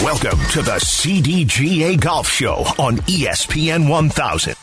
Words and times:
Welcome 0.00 0.38
to 0.52 0.62
the 0.62 0.78
CDGA 0.80 2.00
Golf 2.00 2.26
Show 2.26 2.64
on 2.78 2.96
ESPN 2.96 3.90
1000, 3.90 4.56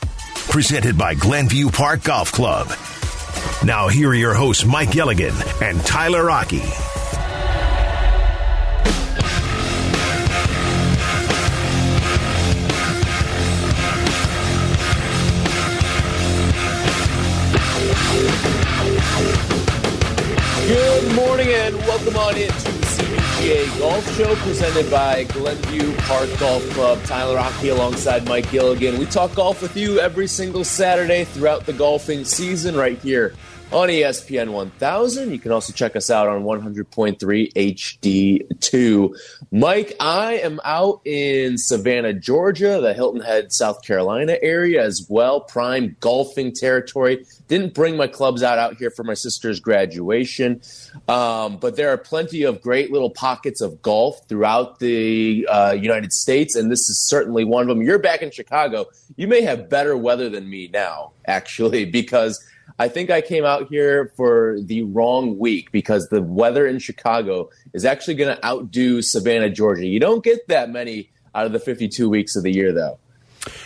presented 0.50 0.98
by 0.98 1.14
Glenview 1.14 1.70
Park 1.70 2.02
Golf 2.02 2.32
Club. 2.32 2.68
Now, 3.64 3.90
here 3.90 4.10
are 4.10 4.16
your 4.16 4.34
hosts, 4.34 4.66
Mike 4.66 4.90
Gilligan 4.90 5.36
and 5.62 5.80
Tyler 5.86 6.32
Aki. 6.32 6.64
Good 20.68 21.16
morning 21.16 21.50
and 21.50 21.76
welcome 21.78 22.18
on 22.18 22.36
into 22.36 22.69
CDGA 23.50 23.80
Golf 23.80 24.16
Show 24.16 24.36
presented 24.36 24.92
by 24.92 25.24
Glenview 25.24 25.96
Park 26.02 26.30
Golf 26.40 26.64
Club. 26.70 27.02
Tyler 27.06 27.40
Aki 27.40 27.70
alongside 27.70 28.28
Mike 28.28 28.52
Gilligan. 28.52 29.00
We 29.00 29.06
talk 29.08 29.34
golf 29.34 29.64
with 29.64 29.76
you 29.76 30.00
every 30.00 30.28
single 30.28 30.64
Saturday 30.64 31.24
throughout 31.24 31.66
the 31.66 31.74
golfing 31.74 32.26
season 32.26 32.76
right 32.76 33.00
here 33.00 33.34
on 33.72 33.88
ESPN 33.88 34.52
1000. 34.52 35.32
You 35.32 35.38
can 35.38 35.52
also 35.52 35.72
check 35.74 35.96
us 35.96 36.10
out 36.10 36.28
on 36.28 36.44
100.3 36.44 37.54
HD2. 37.54 39.18
Mike, 39.52 39.96
I 40.00 40.34
am 40.40 40.60
out 40.64 41.02
in 41.06 41.58
Savannah, 41.58 42.14
Georgia, 42.14 42.80
the 42.82 42.96
Hilton 42.96 43.22
Head, 43.22 43.54
South 43.54 43.84
Carolina 43.84 44.38
area 44.42 44.84
as 44.84 45.06
well, 45.08 45.42
prime 45.42 45.96
golfing 46.00 46.52
territory. 46.52 47.26
Didn't 47.48 47.76
bring 47.76 47.96
my 47.96 48.08
clubs 48.08 48.42
out 48.42 48.58
out 48.58 48.78
here 48.78 48.90
for 48.90 49.04
my 49.04 49.14
sister's 49.14 49.60
graduation, 49.60 50.62
um, 51.08 51.58
but 51.58 51.76
there 51.76 51.90
are 51.90 51.98
plenty 51.98 52.44
of 52.44 52.62
great 52.62 52.92
little 52.92 53.12
pockets 53.12 53.62
of 53.62 53.84
golf 53.84 54.28
throughout 54.28 54.80
the 54.80 55.48
uh, 55.48 55.78
United 55.80 56.12
States, 56.12 56.56
and 56.56 56.72
this 56.72 56.90
is 56.90 57.00
certainly 57.08 57.44
one 57.44 57.62
of 57.62 57.68
them. 57.68 57.84
You're 57.84 58.00
back 58.00 58.24
in 58.24 58.32
Chicago. 58.32 58.86
You 59.16 59.28
may 59.28 59.42
have 59.42 59.70
better 59.70 59.96
weather 59.96 60.28
than 60.28 60.50
me 60.50 60.70
now, 60.74 61.12
actually, 61.28 61.86
because– 62.00 62.44
I 62.80 62.88
think 62.88 63.10
I 63.10 63.20
came 63.20 63.44
out 63.44 63.68
here 63.68 64.14
for 64.16 64.58
the 64.62 64.84
wrong 64.84 65.38
week 65.38 65.70
because 65.74 66.08
the 66.08 66.22
weather 66.22 66.66
in 66.66 66.80
Chicago 66.80 67.50
is 67.74 67.84
actually 67.84 68.16
going 68.16 68.34
to 68.34 68.46
outdo 68.46 69.02
Savannah, 69.02 69.50
Georgia. 69.50 69.86
You 69.86 70.00
don't 70.00 70.24
get 70.24 70.48
that 70.48 70.70
many 70.70 71.12
out 71.36 71.46
of 71.46 71.52
the 71.52 71.60
52 71.60 72.10
weeks 72.10 72.38
of 72.38 72.44
the 72.44 72.54
year, 72.54 72.72
though. 72.72 72.98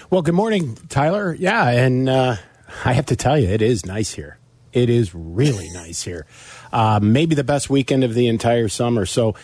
Well, 0.10 0.24
good 0.24 0.34
morning, 0.34 0.76
Tyler. 0.90 1.36
Yeah, 1.36 1.70
and 1.70 2.10
uh, 2.10 2.38
I 2.84 2.94
have 2.94 3.06
to 3.08 3.16
tell 3.16 3.38
you, 3.38 3.48
it 3.48 3.62
is 3.62 3.86
nice 3.86 4.14
here. 4.14 4.40
It 4.72 4.90
is 4.90 5.14
really 5.14 5.70
nice 5.74 6.02
here. 6.02 6.26
Uh, 6.72 7.00
maybe 7.00 7.36
the 7.36 7.44
best 7.44 7.70
weekend 7.70 8.04
of 8.04 8.16
the 8.16 8.28
entire 8.28 8.68
summer. 8.68 9.06
So 9.06 9.36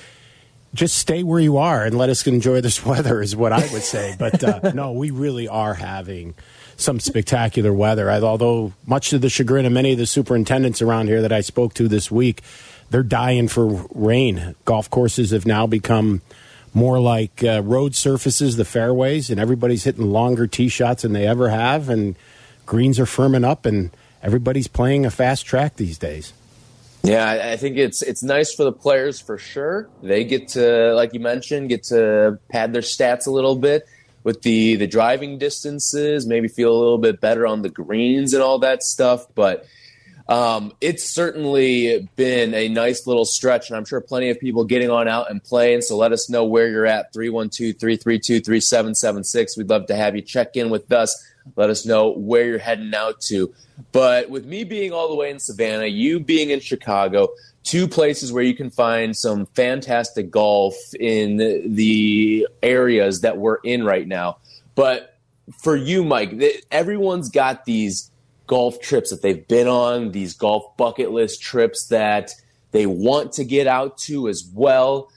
just 0.73 0.97
stay 0.97 1.21
where 1.21 1.39
you 1.39 1.57
are 1.57 1.85
and 1.85 1.95
let 1.95 2.09
us 2.09 2.25
enjoy 2.25 2.61
this 2.61 2.83
weather, 2.85 3.21
is 3.21 3.35
what 3.35 3.53
I 3.53 3.61
would 3.71 3.83
say. 3.83 4.15
But 4.17 4.43
uh, 4.43 4.71
no, 4.73 4.93
we 4.93 5.11
really 5.11 5.47
are 5.47 5.75
having 5.75 6.33
some 6.79 6.99
spectacular 6.99 7.73
weather. 7.73 8.09
Although, 8.09 8.73
much 8.85 9.09
to 9.09 9.19
the 9.19 9.29
chagrin 9.29 9.65
of 9.65 9.71
many 9.71 9.91
of 9.91 9.97
the 9.97 10.05
superintendents 10.05 10.81
around 10.81 11.07
here 11.07 11.21
that 11.21 11.31
I 11.31 11.41
spoke 11.41 11.73
to 11.75 11.87
this 11.87 12.09
week, 12.09 12.41
they're 12.89 13.03
dying 13.03 13.47
for 13.47 13.87
rain. 13.93 14.55
Golf 14.65 14.89
courses 14.89 15.31
have 15.31 15.45
now 15.45 15.67
become 15.67 16.21
more 16.73 16.99
like 16.99 17.43
uh, 17.43 17.61
road 17.63 17.95
surfaces, 17.95 18.55
the 18.55 18.65
fairways, 18.65 19.29
and 19.29 19.39
everybody's 19.39 19.83
hitting 19.83 20.09
longer 20.11 20.47
tee 20.47 20.69
shots 20.69 21.01
than 21.01 21.13
they 21.13 21.27
ever 21.27 21.49
have, 21.49 21.89
and 21.89 22.15
greens 22.65 22.99
are 22.99 23.05
firming 23.05 23.43
up, 23.43 23.65
and 23.65 23.91
everybody's 24.23 24.67
playing 24.67 25.05
a 25.05 25.11
fast 25.11 25.45
track 25.45 25.75
these 25.75 25.97
days. 25.97 26.33
Yeah, 27.03 27.51
I 27.51 27.55
think 27.55 27.77
it's 27.77 28.01
it's 28.01 28.21
nice 28.21 28.53
for 28.53 28.65
the 28.65 28.73
players 28.73 29.21
for 29.21 29.37
sure. 29.37 29.89
They 30.03 30.25
get 30.25 30.49
to, 30.49 30.93
like 30.93 31.13
you 31.13 31.21
mentioned, 31.21 31.69
get 31.69 31.83
to 31.85 32.39
pad 32.49 32.73
their 32.73 32.81
stats 32.81 33.25
a 33.25 33.31
little 33.31 33.55
bit 33.55 33.85
with 34.29 34.43
the 34.43 34.75
the 34.75 34.85
driving 34.85 35.39
distances, 35.39 36.27
maybe 36.27 36.47
feel 36.47 36.71
a 36.71 36.77
little 36.77 36.99
bit 36.99 37.19
better 37.19 37.47
on 37.47 37.63
the 37.63 37.69
greens 37.69 38.31
and 38.35 38.43
all 38.43 38.59
that 38.59 38.83
stuff. 38.83 39.25
But 39.33 39.65
um, 40.27 40.71
it's 40.79 41.03
certainly 41.03 42.07
been 42.15 42.53
a 42.53 42.69
nice 42.69 43.07
little 43.07 43.25
stretch, 43.25 43.69
and 43.69 43.75
I'm 43.75 43.85
sure 43.85 43.99
plenty 44.01 44.29
of 44.29 44.39
people 44.39 44.65
getting 44.65 44.91
on 44.91 45.07
out 45.07 45.31
and 45.31 45.43
playing. 45.43 45.81
So 45.81 45.97
let 45.97 46.11
us 46.11 46.29
know 46.29 46.45
where 46.45 46.69
you're 46.69 46.85
at 46.85 47.11
312 47.11 47.79
332 47.79 48.41
3776. 48.41 49.57
We'd 49.57 49.67
love 49.67 49.87
to 49.87 49.95
have 49.95 50.15
you 50.15 50.21
check 50.21 50.55
in 50.55 50.69
with 50.69 50.91
us. 50.91 51.17
Let 51.55 51.71
us 51.71 51.83
know 51.83 52.09
where 52.11 52.45
you're 52.45 52.59
heading 52.59 52.93
out 52.93 53.21
to. 53.21 53.51
But 53.91 54.29
with 54.29 54.45
me 54.45 54.63
being 54.63 54.93
all 54.93 55.09
the 55.09 55.15
way 55.15 55.31
in 55.31 55.39
Savannah, 55.39 55.87
you 55.87 56.19
being 56.19 56.51
in 56.51 56.59
Chicago, 56.59 57.29
two 57.63 57.87
places 57.87 58.31
where 58.31 58.43
you 58.43 58.55
can 58.55 58.69
find 58.69 59.15
some 59.15 59.45
fantastic 59.47 60.31
golf 60.31 60.75
in 60.99 61.37
the 61.37 62.47
areas 62.63 63.21
that 63.21 63.37
we're 63.37 63.57
in 63.63 63.83
right 63.83 64.07
now. 64.07 64.37
But 64.75 65.17
for 65.61 65.75
you, 65.75 66.03
Mike, 66.03 66.41
everyone's 66.71 67.29
got 67.29 67.65
these 67.65 68.11
golf 68.47 68.79
trips 68.81 69.11
that 69.11 69.21
they've 69.21 69.47
been 69.47 69.67
on, 69.67 70.11
these 70.11 70.33
golf 70.33 70.75
bucket 70.77 71.11
list 71.11 71.41
trips 71.41 71.87
that 71.87 72.31
they 72.71 72.85
want 72.85 73.33
to 73.33 73.43
get 73.43 73.67
out 73.67 73.97
to 73.97 74.27
as 74.27 74.49
well. 74.53 75.11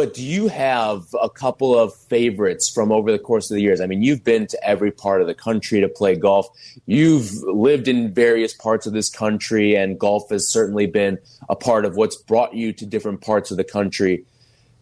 But 0.00 0.14
do 0.14 0.24
you 0.24 0.48
have 0.48 1.14
a 1.20 1.28
couple 1.28 1.78
of 1.78 1.94
favorites 1.94 2.70
from 2.70 2.90
over 2.90 3.12
the 3.12 3.18
course 3.18 3.50
of 3.50 3.56
the 3.56 3.60
years? 3.60 3.82
I 3.82 3.86
mean, 3.86 4.02
you've 4.02 4.24
been 4.24 4.46
to 4.46 4.64
every 4.66 4.90
part 4.90 5.20
of 5.20 5.26
the 5.26 5.34
country 5.34 5.78
to 5.82 5.90
play 5.90 6.16
golf. 6.16 6.48
You've 6.86 7.30
lived 7.42 7.86
in 7.86 8.14
various 8.14 8.54
parts 8.54 8.86
of 8.86 8.94
this 8.94 9.10
country, 9.10 9.76
and 9.76 9.98
golf 9.98 10.30
has 10.30 10.48
certainly 10.48 10.86
been 10.86 11.18
a 11.50 11.54
part 11.54 11.84
of 11.84 11.96
what's 11.96 12.16
brought 12.16 12.54
you 12.54 12.72
to 12.72 12.86
different 12.86 13.20
parts 13.20 13.50
of 13.50 13.58
the 13.58 13.62
country. 13.62 14.24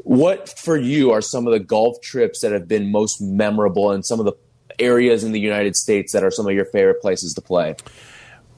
What 0.05 0.57
for 0.57 0.77
you 0.77 1.11
are 1.11 1.21
some 1.21 1.49
of 1.49 1.53
the 1.53 1.59
golf 1.59 2.01
trips 2.01 2.43
that 2.43 2.53
have 2.53 2.69
been 2.69 2.93
most 2.93 3.21
memorable 3.21 3.91
and 3.91 4.07
some 4.07 4.21
of 4.21 4.25
the 4.27 4.35
areas 4.79 5.25
in 5.25 5.33
the 5.33 5.41
United 5.41 5.75
States 5.75 6.13
that 6.13 6.23
are 6.23 6.31
some 6.31 6.47
of 6.47 6.53
your 6.53 6.67
favorite 6.67 7.01
places 7.01 7.35
to 7.35 7.41
play? 7.41 7.75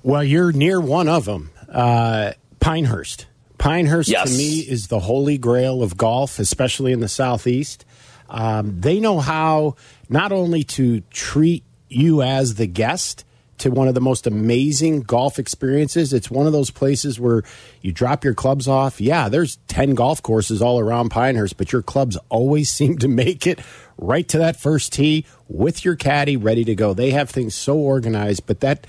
Well, 0.03 0.23
you're 0.23 0.53
near 0.53 0.79
one 0.79 1.09
of 1.09 1.25
them, 1.25 1.53
uh, 1.71 2.33
Pinehurst. 2.59 3.29
Pinehurst 3.61 4.09
yes. 4.09 4.31
to 4.31 4.37
me 4.37 4.61
is 4.61 4.89
the 4.89 5.01
holy 5.01 5.39
grail 5.39 5.83
of 5.83 5.97
golf, 5.97 6.39
especially 6.39 6.93
in 6.93 7.01
the 7.01 7.09
southeast. 7.09 7.85
Um, 8.29 8.81
they 8.81 9.01
know 9.01 9.21
how 9.21 9.77
not 10.09 10.33
only 10.33 10.65
to 10.65 11.01
treat 11.11 11.63
you 11.89 12.23
as 12.23 12.55
the 12.55 12.67
guest 12.67 13.25
to 13.59 13.71
one 13.71 13.89
of 13.89 13.95
the 13.95 14.01
most 14.01 14.27
amazing 14.27 15.03
golf 15.03 15.39
experiences. 15.39 16.15
It's 16.15 16.31
one 16.31 16.47
of 16.47 16.53
those 16.55 16.71
places 16.71 17.21
where 17.21 17.43
you 17.83 17.93
drop 17.93 18.25
your 18.25 18.33
clubs 18.33 18.67
off. 18.67 19.03
Yeah, 19.03 19.29
there's 19.29 19.57
10 19.69 19.95
golf 19.95 20.23
courses 20.23 20.63
all 20.63 20.81
around 20.81 21.11
Pinehurst, 21.11 21.59
but 21.59 21.71
your 21.71 21.83
clubs 21.83 22.17
always 22.31 22.71
seem 22.71 22.97
to 22.99 23.09
make 23.09 23.47
it 23.47 23.61
right 23.99 24.27
to 24.29 24.39
that 24.39 24.59
first 24.59 24.95
tee 24.95 25.27
with 25.49 25.85
your 25.85 25.95
caddy 25.95 26.39
ready 26.39 26.65
to 26.65 26.75
go. 26.75 26.95
They 26.95 27.11
have 27.11 27.29
things 27.29 27.55
so 27.55 27.77
organized, 27.77 28.47
but 28.47 28.61
that 28.61 28.87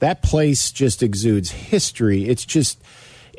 that 0.00 0.22
place 0.22 0.70
just 0.70 1.02
exudes 1.02 1.50
history. 1.50 2.26
It's 2.26 2.44
just 2.44 2.82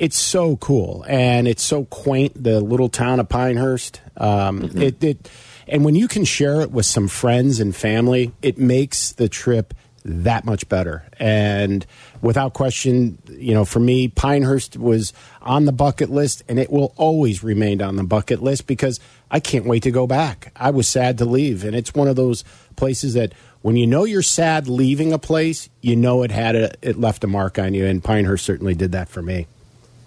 it's 0.02 0.18
so 0.18 0.56
cool 0.56 1.06
and 1.08 1.48
it's 1.48 1.62
so 1.62 1.86
quaint. 1.86 2.44
The 2.44 2.60
little 2.60 2.90
town 2.90 3.20
of 3.20 3.30
Pinehurst. 3.30 4.02
Um, 4.18 4.62
mm-hmm. 4.62 4.82
It, 4.82 5.04
it 5.04 5.32
and 5.68 5.86
when 5.86 5.94
you 5.94 6.08
can 6.08 6.26
share 6.26 6.62
it 6.62 6.72
with 6.72 6.88
some 6.88 7.08
friends 7.08 7.60
and 7.60 7.76
family, 7.76 8.32
it 8.42 8.58
makes 8.58 9.12
the 9.12 9.30
trip 9.30 9.76
that 10.04 10.44
much 10.44 10.68
better. 10.68 11.04
And 11.20 11.86
without 12.20 12.54
question, 12.54 13.20
you 13.30 13.54
know, 13.54 13.64
for 13.64 13.80
me, 13.80 14.08
Pinehurst 14.08 14.76
was 14.76 15.14
on 15.44 15.66
the 15.66 15.72
bucket 15.72 16.10
list 16.10 16.42
and 16.50 16.58
it 16.58 16.72
will 16.72 16.96
always 16.98 17.44
remain 17.44 17.80
on 17.80 17.96
the 17.96 18.04
bucket 18.04 18.42
list 18.42 18.66
because 18.66 19.00
I 19.30 19.40
can't 19.40 19.66
wait 19.66 19.84
to 19.84 19.92
go 19.92 20.08
back. 20.08 20.52
I 20.56 20.72
was 20.72 20.88
sad 20.88 21.20
to 21.20 21.26
leave. 21.26 21.64
And 21.64 21.76
it's 21.76 21.94
one 21.94 22.08
of 22.08 22.16
those 22.16 22.44
places 22.76 23.14
that 23.14 23.34
when 23.62 23.76
you 23.76 23.86
know 23.86 24.06
you're 24.06 24.24
sad 24.24 24.68
leaving 24.68 25.14
a 25.14 25.20
place, 25.20 25.70
you 25.80 25.96
know 25.96 26.24
it 26.24 26.32
had 26.32 26.56
a, 26.56 26.74
it 26.82 27.00
left 27.00 27.24
a 27.24 27.28
mark 27.28 27.60
on 27.60 27.76
you. 27.76 27.86
And 27.86 28.04
Pinehurst 28.04 28.44
certainly 28.44 28.74
did 28.74 28.94
that 28.94 29.08
for 29.08 29.22
me. 29.22 29.46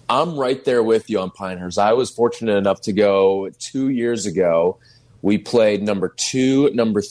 I'm 0.09 0.37
right 0.37 0.63
there 0.63 0.83
with 0.83 1.09
you 1.09 1.19
on 1.19 1.31
Pinehurst. 1.31 1.79
I 1.79 1.93
was 1.93 2.11
fortunate 2.11 2.55
enough 2.57 2.81
to 2.81 2.93
go 2.93 3.49
two 3.59 3.89
years 3.89 4.25
ago. 4.25 4.77
We 5.21 5.37
played 5.37 5.81
number 5.81 6.13
two, 6.15 6.69
number 6.73 7.01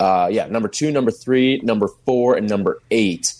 uh, 0.00 0.28
yeah, 0.32 0.46
number 0.46 0.68
two, 0.68 0.90
number 0.90 1.10
three, 1.10 1.60
number 1.62 1.88
four, 2.06 2.36
and 2.36 2.48
number 2.48 2.80
eight. 2.90 3.34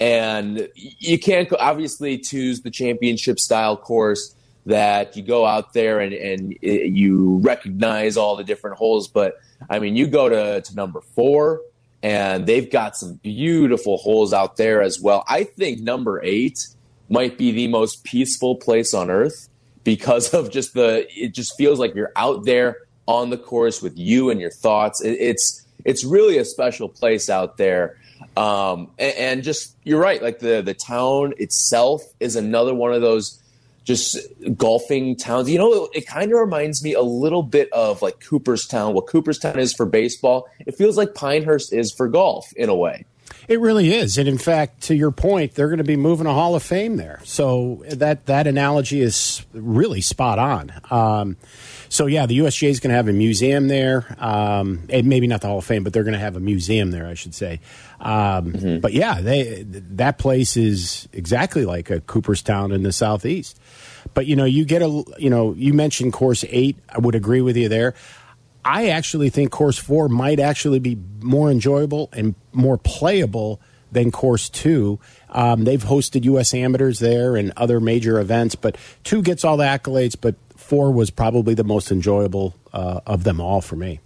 And 0.00 0.68
you 0.74 1.18
can't 1.18 1.50
obviously 1.58 2.18
choose 2.18 2.62
the 2.62 2.70
championship 2.70 3.38
style 3.38 3.76
course 3.76 4.34
that 4.66 5.16
you 5.16 5.22
go 5.22 5.46
out 5.46 5.72
there 5.72 6.00
and, 6.00 6.12
and 6.12 6.52
it, 6.60 6.92
you 6.92 7.38
recognize 7.38 8.16
all 8.16 8.36
the 8.36 8.44
different 8.44 8.76
holes. 8.76 9.08
But 9.08 9.38
I 9.68 9.78
mean, 9.78 9.96
you 9.96 10.06
go 10.06 10.28
to, 10.28 10.60
to 10.60 10.74
number 10.74 11.00
four, 11.00 11.60
and 12.02 12.46
they've 12.46 12.70
got 12.70 12.96
some 12.96 13.14
beautiful 13.14 13.98
holes 13.98 14.32
out 14.32 14.56
there 14.56 14.82
as 14.82 15.00
well. 15.00 15.24
I 15.28 15.44
think 15.44 15.80
number 15.80 16.20
eight 16.22 16.66
might 17.10 17.36
be 17.36 17.50
the 17.50 17.68
most 17.68 18.04
peaceful 18.04 18.56
place 18.56 18.94
on 18.94 19.10
earth 19.10 19.48
because 19.84 20.32
of 20.34 20.50
just 20.50 20.74
the 20.74 21.06
it 21.14 21.34
just 21.34 21.56
feels 21.56 21.78
like 21.78 21.94
you're 21.94 22.12
out 22.16 22.44
there 22.44 22.78
on 23.06 23.30
the 23.30 23.36
course 23.36 23.82
with 23.82 23.98
you 23.98 24.30
and 24.30 24.40
your 24.40 24.50
thoughts 24.50 25.02
it, 25.02 25.12
it's 25.20 25.66
it's 25.84 26.04
really 26.04 26.38
a 26.38 26.44
special 26.44 26.88
place 26.88 27.28
out 27.28 27.56
there 27.56 27.96
um, 28.36 28.90
and, 28.98 29.14
and, 29.16 29.42
just 29.42 29.74
you're 29.82 30.00
right 30.00 30.22
like 30.22 30.38
the 30.38 30.62
the 30.62 30.74
town 30.74 31.32
itself 31.38 32.02
is 32.20 32.36
another 32.36 32.74
one 32.74 32.92
of 32.92 33.00
those 33.00 33.40
just 33.84 34.18
golfing 34.56 35.16
towns. 35.16 35.50
You 35.50 35.58
know, 35.58 35.84
it, 35.84 35.90
it 35.94 36.06
kind 36.06 36.30
of 36.30 36.38
reminds 36.38 36.84
me 36.84 36.94
a 36.94 37.02
little 37.02 37.42
bit 37.42 37.72
of 37.72 38.02
like 38.02 38.20
Cooperstown. 38.20 38.94
What 38.94 39.06
Cooperstown 39.06 39.58
is 39.58 39.72
for 39.72 39.86
baseball, 39.86 40.48
it 40.64 40.76
feels 40.76 40.96
like 40.96 41.14
Pinehurst 41.14 41.72
is 41.72 41.92
for 41.92 42.08
golf 42.08 42.52
in 42.52 42.68
a 42.68 42.74
way. 42.74 43.04
It 43.50 43.58
really 43.58 43.92
is, 43.92 44.16
and 44.16 44.28
in 44.28 44.38
fact, 44.38 44.82
to 44.82 44.94
your 44.94 45.10
point, 45.10 45.56
they're 45.56 45.66
going 45.66 45.78
to 45.78 45.84
be 45.84 45.96
moving 45.96 46.28
a 46.28 46.32
Hall 46.32 46.54
of 46.54 46.62
Fame 46.62 46.94
there. 46.96 47.18
So 47.24 47.82
that 47.88 48.26
that 48.26 48.46
analogy 48.46 49.00
is 49.00 49.44
really 49.52 50.02
spot 50.02 50.38
on. 50.38 50.72
Um, 50.88 51.36
so 51.88 52.06
yeah, 52.06 52.26
the 52.26 52.38
USGA 52.38 52.68
is 52.68 52.78
going 52.78 52.90
to 52.90 52.94
have 52.94 53.08
a 53.08 53.12
museum 53.12 53.66
there. 53.66 54.14
Um, 54.20 54.86
maybe 54.88 55.26
not 55.26 55.40
the 55.40 55.48
Hall 55.48 55.58
of 55.58 55.64
Fame, 55.64 55.82
but 55.82 55.92
they're 55.92 56.04
going 56.04 56.14
to 56.14 56.20
have 56.20 56.36
a 56.36 56.40
museum 56.40 56.92
there, 56.92 57.08
I 57.08 57.14
should 57.14 57.34
say. 57.34 57.58
Um, 57.98 58.52
mm-hmm. 58.52 58.78
But 58.78 58.92
yeah, 58.92 59.20
they 59.20 59.64
that 59.66 60.18
place 60.18 60.56
is 60.56 61.08
exactly 61.12 61.64
like 61.64 61.90
a 61.90 62.00
Cooperstown 62.02 62.70
in 62.70 62.84
the 62.84 62.92
southeast. 62.92 63.58
But 64.14 64.26
you 64.26 64.36
know, 64.36 64.44
you 64.44 64.64
get 64.64 64.80
a 64.80 65.02
you 65.18 65.28
know, 65.28 65.54
you 65.54 65.74
mentioned 65.74 66.12
course 66.12 66.44
eight. 66.50 66.78
I 66.88 67.00
would 67.00 67.16
agree 67.16 67.40
with 67.40 67.56
you 67.56 67.68
there. 67.68 67.94
I 68.64 68.88
actually 68.88 69.30
think 69.30 69.50
course 69.50 69.78
four 69.78 70.08
might 70.08 70.38
actually 70.38 70.78
be 70.78 70.98
more 71.20 71.50
enjoyable 71.50 72.08
and 72.12 72.34
more 72.52 72.78
playable 72.78 73.60
than 73.92 74.10
course 74.10 74.48
two. 74.48 75.00
Um, 75.30 75.64
they've 75.64 75.82
hosted 75.82 76.24
U.S. 76.24 76.54
amateurs 76.54 76.98
there 76.98 77.36
and 77.36 77.52
other 77.56 77.80
major 77.80 78.20
events, 78.20 78.54
but 78.54 78.76
two 79.04 79.22
gets 79.22 79.44
all 79.44 79.56
the 79.56 79.64
accolades, 79.64 80.16
but 80.20 80.34
four 80.56 80.92
was 80.92 81.10
probably 81.10 81.54
the 81.54 81.64
most 81.64 81.90
enjoyable 81.90 82.54
uh, 82.72 83.00
of 83.06 83.24
them 83.24 83.40
all 83.40 83.60
for 83.60 83.76
me. 83.76 84.00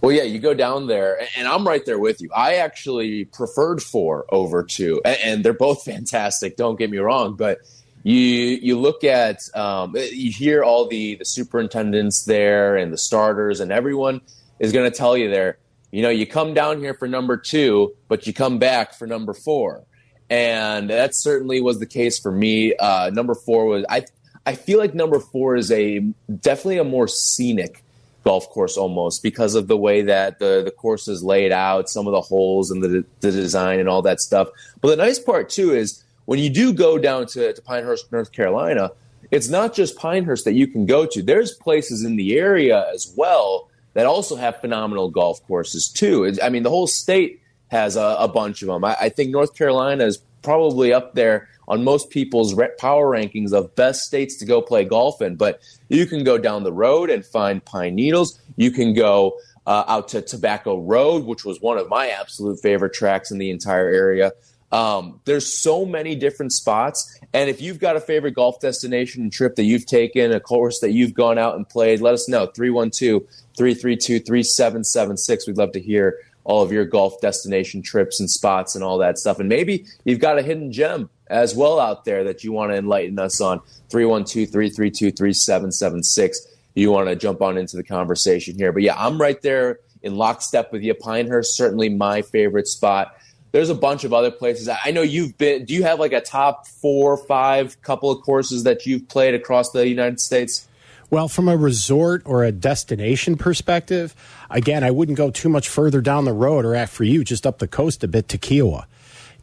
Well, 0.00 0.12
yeah, 0.12 0.22
you 0.22 0.38
go 0.38 0.54
down 0.54 0.86
there, 0.86 1.20
and 1.36 1.46
I'm 1.46 1.66
right 1.66 1.84
there 1.84 1.98
with 1.98 2.22
you. 2.22 2.30
I 2.34 2.54
actually 2.56 3.26
preferred 3.26 3.82
four 3.82 4.24
over 4.30 4.62
two, 4.62 5.02
and 5.04 5.44
they're 5.44 5.52
both 5.52 5.84
fantastic. 5.84 6.56
Don't 6.56 6.78
get 6.78 6.90
me 6.90 6.98
wrong, 6.98 7.36
but 7.36 7.58
you 8.02 8.16
you 8.16 8.78
look 8.78 9.04
at 9.04 9.40
um, 9.54 9.94
you 9.96 10.32
hear 10.32 10.62
all 10.62 10.88
the 10.88 11.16
the 11.16 11.24
superintendents 11.24 12.24
there 12.24 12.76
and 12.76 12.92
the 12.92 12.98
starters 12.98 13.60
and 13.60 13.70
everyone 13.70 14.20
is 14.58 14.72
going 14.72 14.90
to 14.90 14.96
tell 14.96 15.16
you 15.16 15.28
there 15.30 15.58
you 15.90 16.02
know 16.02 16.08
you 16.08 16.26
come 16.26 16.54
down 16.54 16.78
here 16.80 16.94
for 16.94 17.06
number 17.08 17.36
two 17.36 17.94
but 18.08 18.26
you 18.26 18.32
come 18.32 18.58
back 18.58 18.94
for 18.94 19.06
number 19.06 19.34
four. 19.34 19.84
And 20.28 20.90
that 20.90 21.16
certainly 21.16 21.60
was 21.60 21.80
the 21.80 21.86
case 21.86 22.20
for 22.20 22.30
me. 22.30 22.72
Uh, 22.76 23.10
number 23.12 23.34
four 23.34 23.66
was 23.66 23.84
i 23.88 24.04
i 24.46 24.54
feel 24.54 24.78
like 24.78 24.94
number 24.94 25.18
four 25.18 25.56
is 25.56 25.70
a 25.70 25.98
definitely 26.40 26.78
a 26.78 26.84
more 26.84 27.08
scenic 27.08 27.82
golf 28.24 28.48
course 28.50 28.76
almost 28.76 29.22
because 29.22 29.54
of 29.54 29.66
the 29.66 29.76
way 29.76 30.02
that 30.02 30.38
the 30.38 30.62
the 30.64 30.70
course 30.70 31.08
is 31.08 31.22
laid 31.22 31.52
out 31.52 31.88
some 31.88 32.06
of 32.06 32.12
the 32.12 32.20
holes 32.20 32.70
and 32.70 32.82
the 32.82 33.04
the 33.20 33.30
design 33.32 33.80
and 33.80 33.88
all 33.88 34.02
that 34.02 34.20
stuff. 34.20 34.48
But 34.80 34.88
the 34.88 34.96
nice 34.96 35.18
part 35.18 35.50
too 35.50 35.74
is 35.74 36.02
when 36.30 36.38
you 36.38 36.48
do 36.48 36.72
go 36.72 36.96
down 36.96 37.26
to, 37.26 37.52
to 37.52 37.60
Pinehurst, 37.60 38.12
North 38.12 38.30
Carolina, 38.30 38.92
it's 39.32 39.48
not 39.48 39.74
just 39.74 39.98
Pinehurst 39.98 40.44
that 40.44 40.52
you 40.52 40.68
can 40.68 40.86
go 40.86 41.04
to. 41.04 41.24
There's 41.24 41.54
places 41.54 42.04
in 42.04 42.14
the 42.14 42.38
area 42.38 42.88
as 42.94 43.12
well 43.16 43.68
that 43.94 44.06
also 44.06 44.36
have 44.36 44.60
phenomenal 44.60 45.10
golf 45.10 45.44
courses 45.48 45.88
too. 45.88 46.22
It's, 46.22 46.40
I 46.40 46.48
mean, 46.48 46.62
the 46.62 46.70
whole 46.70 46.86
state 46.86 47.40
has 47.72 47.96
a, 47.96 48.14
a 48.20 48.28
bunch 48.28 48.62
of 48.62 48.68
them. 48.68 48.84
I, 48.84 48.96
I, 49.00 49.08
think 49.08 49.32
North 49.32 49.56
Carolina 49.56 50.04
is 50.04 50.18
probably 50.42 50.92
up 50.92 51.16
there 51.16 51.48
on 51.66 51.82
most 51.82 52.10
people's 52.10 52.54
power 52.78 53.10
rankings 53.10 53.52
of 53.52 53.74
best 53.74 54.04
states 54.04 54.36
to 54.36 54.44
go 54.44 54.62
play 54.62 54.84
golf 54.84 55.20
in. 55.20 55.34
But 55.34 55.60
you 55.88 56.06
can 56.06 56.22
go 56.22 56.38
down 56.38 56.62
the 56.62 56.72
road 56.72 57.10
and 57.10 57.26
find 57.26 57.64
pine 57.64 57.96
needles. 57.96 58.40
You 58.54 58.70
can 58.70 58.94
go 58.94 59.36
uh, 59.66 59.82
out 59.88 60.06
to 60.10 60.22
Tobacco 60.22 60.78
Road, 60.78 61.24
which 61.24 61.44
was 61.44 61.60
one 61.60 61.76
of 61.76 61.88
my 61.88 62.06
absolute 62.10 62.60
favorite 62.60 62.92
tracks 62.92 63.32
in 63.32 63.38
the 63.38 63.50
entire 63.50 63.88
area. 63.88 64.30
Um, 64.72 65.20
there's 65.24 65.52
so 65.52 65.84
many 65.84 66.14
different 66.14 66.52
spots. 66.52 67.18
And 67.32 67.50
if 67.50 67.60
you've 67.60 67.78
got 67.78 67.96
a 67.96 68.00
favorite 68.00 68.34
golf 68.34 68.60
destination 68.60 69.22
and 69.22 69.32
trip 69.32 69.56
that 69.56 69.64
you've 69.64 69.86
taken, 69.86 70.32
a 70.32 70.40
course 70.40 70.80
that 70.80 70.92
you've 70.92 71.14
gone 71.14 71.38
out 71.38 71.56
and 71.56 71.68
played, 71.68 72.00
let 72.00 72.14
us 72.14 72.28
know. 72.28 72.46
312 72.46 73.22
332 73.56 74.20
3776. 74.20 75.46
We'd 75.46 75.58
love 75.58 75.72
to 75.72 75.80
hear 75.80 76.18
all 76.44 76.62
of 76.62 76.72
your 76.72 76.84
golf 76.84 77.20
destination 77.20 77.82
trips 77.82 78.20
and 78.20 78.30
spots 78.30 78.74
and 78.74 78.82
all 78.82 78.98
that 78.98 79.18
stuff. 79.18 79.40
And 79.40 79.48
maybe 79.48 79.86
you've 80.04 80.20
got 80.20 80.38
a 80.38 80.42
hidden 80.42 80.72
gem 80.72 81.10
as 81.26 81.54
well 81.54 81.78
out 81.78 82.04
there 82.04 82.24
that 82.24 82.42
you 82.42 82.52
want 82.52 82.72
to 82.72 82.76
enlighten 82.76 83.18
us 83.18 83.40
on. 83.40 83.60
312 83.90 84.50
332 84.50 85.10
3776. 85.12 86.46
You 86.74 86.90
want 86.92 87.08
to 87.08 87.16
jump 87.16 87.42
on 87.42 87.58
into 87.58 87.76
the 87.76 87.82
conversation 87.82 88.56
here. 88.56 88.72
But 88.72 88.82
yeah, 88.82 88.94
I'm 88.96 89.20
right 89.20 89.40
there 89.42 89.80
in 90.02 90.16
lockstep 90.16 90.72
with 90.72 90.82
you. 90.82 90.94
Pinehurst, 90.94 91.56
certainly 91.56 91.88
my 91.88 92.22
favorite 92.22 92.68
spot 92.68 93.16
there's 93.52 93.70
a 93.70 93.74
bunch 93.74 94.04
of 94.04 94.12
other 94.12 94.30
places. 94.30 94.68
I 94.68 94.90
know 94.90 95.02
you've 95.02 95.36
been. 95.38 95.64
Do 95.64 95.74
you 95.74 95.82
have 95.82 95.98
like 95.98 96.12
a 96.12 96.20
top 96.20 96.66
four 96.66 97.12
or 97.12 97.16
five 97.16 97.80
couple 97.82 98.10
of 98.10 98.22
courses 98.22 98.64
that 98.64 98.86
you've 98.86 99.08
played 99.08 99.34
across 99.34 99.70
the 99.70 99.88
United 99.88 100.20
States? 100.20 100.68
Well, 101.10 101.26
from 101.26 101.48
a 101.48 101.56
resort 101.56 102.22
or 102.24 102.44
a 102.44 102.52
destination 102.52 103.36
perspective, 103.36 104.14
again, 104.48 104.84
I 104.84 104.92
wouldn't 104.92 105.18
go 105.18 105.30
too 105.30 105.48
much 105.48 105.68
further 105.68 106.00
down 106.00 106.24
the 106.24 106.32
road 106.32 106.64
or 106.64 106.86
for 106.86 107.02
you, 107.02 107.24
just 107.24 107.46
up 107.46 107.58
the 107.58 107.66
coast 107.66 108.04
a 108.04 108.08
bit 108.08 108.28
to 108.28 108.38
Kiawah. 108.38 108.84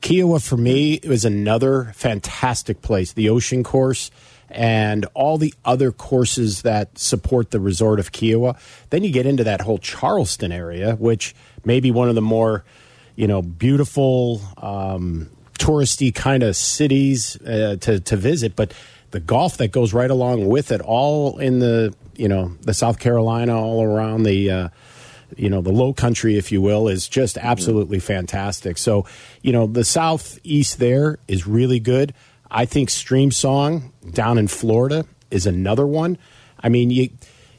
Kiawah 0.02 0.48
for 0.48 0.56
me 0.56 0.94
is 0.94 1.26
another 1.26 1.92
fantastic 1.96 2.82
place. 2.82 3.12
The 3.12 3.30
ocean 3.30 3.64
course 3.64 4.12
and 4.50 5.06
all 5.14 5.38
the 5.38 5.54
other 5.66 5.92
courses 5.92 6.62
that 6.62 6.98
support 6.98 7.52
the 7.52 7.60
resort 7.60 8.00
of 8.00 8.14
Kiawah. 8.14 8.58
Then 8.90 9.04
you 9.04 9.12
get 9.12 9.26
into 9.26 9.44
that 9.44 9.60
whole 9.60 9.78
Charleston 9.78 10.54
area, 10.54 10.96
which 10.96 11.36
may 11.66 11.82
be 11.82 11.92
one 11.92 12.08
of 12.08 12.16
the 12.16 12.22
more 12.22 12.64
you 13.18 13.28
know, 13.28 13.42
beautiful, 13.42 14.40
um, 14.58 15.30
touristy 15.58 16.14
kind 16.14 16.44
of 16.44 16.56
cities 16.56 17.36
uh, 17.42 17.76
to 17.82 18.00
to 18.00 18.16
visit, 18.16 18.56
but 18.56 18.74
the 19.12 19.20
golf 19.20 19.58
that 19.58 19.72
goes 19.72 19.92
right 19.92 20.12
along 20.12 20.48
with 20.48 20.72
it, 20.72 20.80
all 20.82 21.40
in 21.40 21.60
the 21.60 21.94
you 22.16 22.30
know 22.30 22.56
the 22.62 22.74
South 22.74 23.00
Carolina, 23.00 23.60
all 23.60 23.84
around 23.84 24.24
the. 24.24 24.50
Uh, 24.50 24.70
you 25.36 25.50
know 25.50 25.60
the 25.60 25.74
low 25.74 25.92
country 25.92 26.38
if 26.38 26.54
you 26.54 26.62
will 26.62 26.88
is 26.88 27.06
just 27.10 27.38
absolutely 27.40 28.00
fantastic 28.00 28.78
so 28.78 29.06
you 29.42 29.52
know 29.52 29.68
the 29.68 29.84
southeast 29.84 30.80
there 30.80 31.20
is 31.28 31.46
really 31.46 31.82
good 31.82 32.14
i 32.50 32.64
think 32.64 32.88
Streamsong 32.88 33.92
down 34.14 34.38
in 34.38 34.48
florida 34.48 35.06
is 35.30 35.46
another 35.46 35.86
one 35.86 36.18
i 36.62 36.70
mean 36.70 36.90
you, 36.90 37.10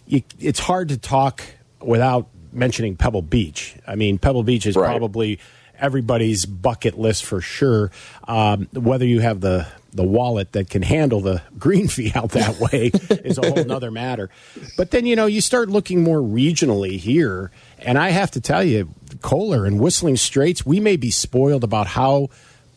you 0.06 0.22
it's 0.40 0.60
hard 0.60 0.88
to 0.88 0.96
talk 0.96 1.42
without 1.82 2.28
mentioning 2.58 2.96
Pebble 2.96 3.22
Beach. 3.22 3.76
I 3.86 3.94
mean, 3.94 4.18
Pebble 4.18 4.42
Beach 4.42 4.66
is 4.66 4.76
right. 4.76 4.88
probably 4.88 5.38
everybody's 5.78 6.44
bucket 6.44 6.98
list 6.98 7.24
for 7.24 7.40
sure. 7.40 7.90
Um, 8.26 8.68
whether 8.72 9.04
you 9.04 9.20
have 9.20 9.40
the 9.40 9.66
the 9.94 10.04
wallet 10.04 10.52
that 10.52 10.68
can 10.68 10.82
handle 10.82 11.20
the 11.20 11.42
green 11.58 11.88
fee 11.88 12.12
out 12.14 12.30
that 12.32 12.58
way 12.60 12.90
is 13.24 13.38
a 13.38 13.50
whole 13.50 13.72
other 13.72 13.90
matter. 13.90 14.28
But 14.76 14.90
then 14.90 15.06
you 15.06 15.16
know 15.16 15.26
you 15.26 15.40
start 15.40 15.68
looking 15.68 16.02
more 16.02 16.20
regionally 16.20 16.98
here, 16.98 17.50
and 17.78 17.98
I 17.98 18.10
have 18.10 18.30
to 18.32 18.40
tell 18.40 18.64
you, 18.64 18.90
Kohler 19.22 19.64
and 19.66 19.80
Whistling 19.80 20.16
Straits, 20.16 20.66
we 20.66 20.80
may 20.80 20.96
be 20.96 21.10
spoiled 21.10 21.64
about 21.64 21.86
how 21.86 22.28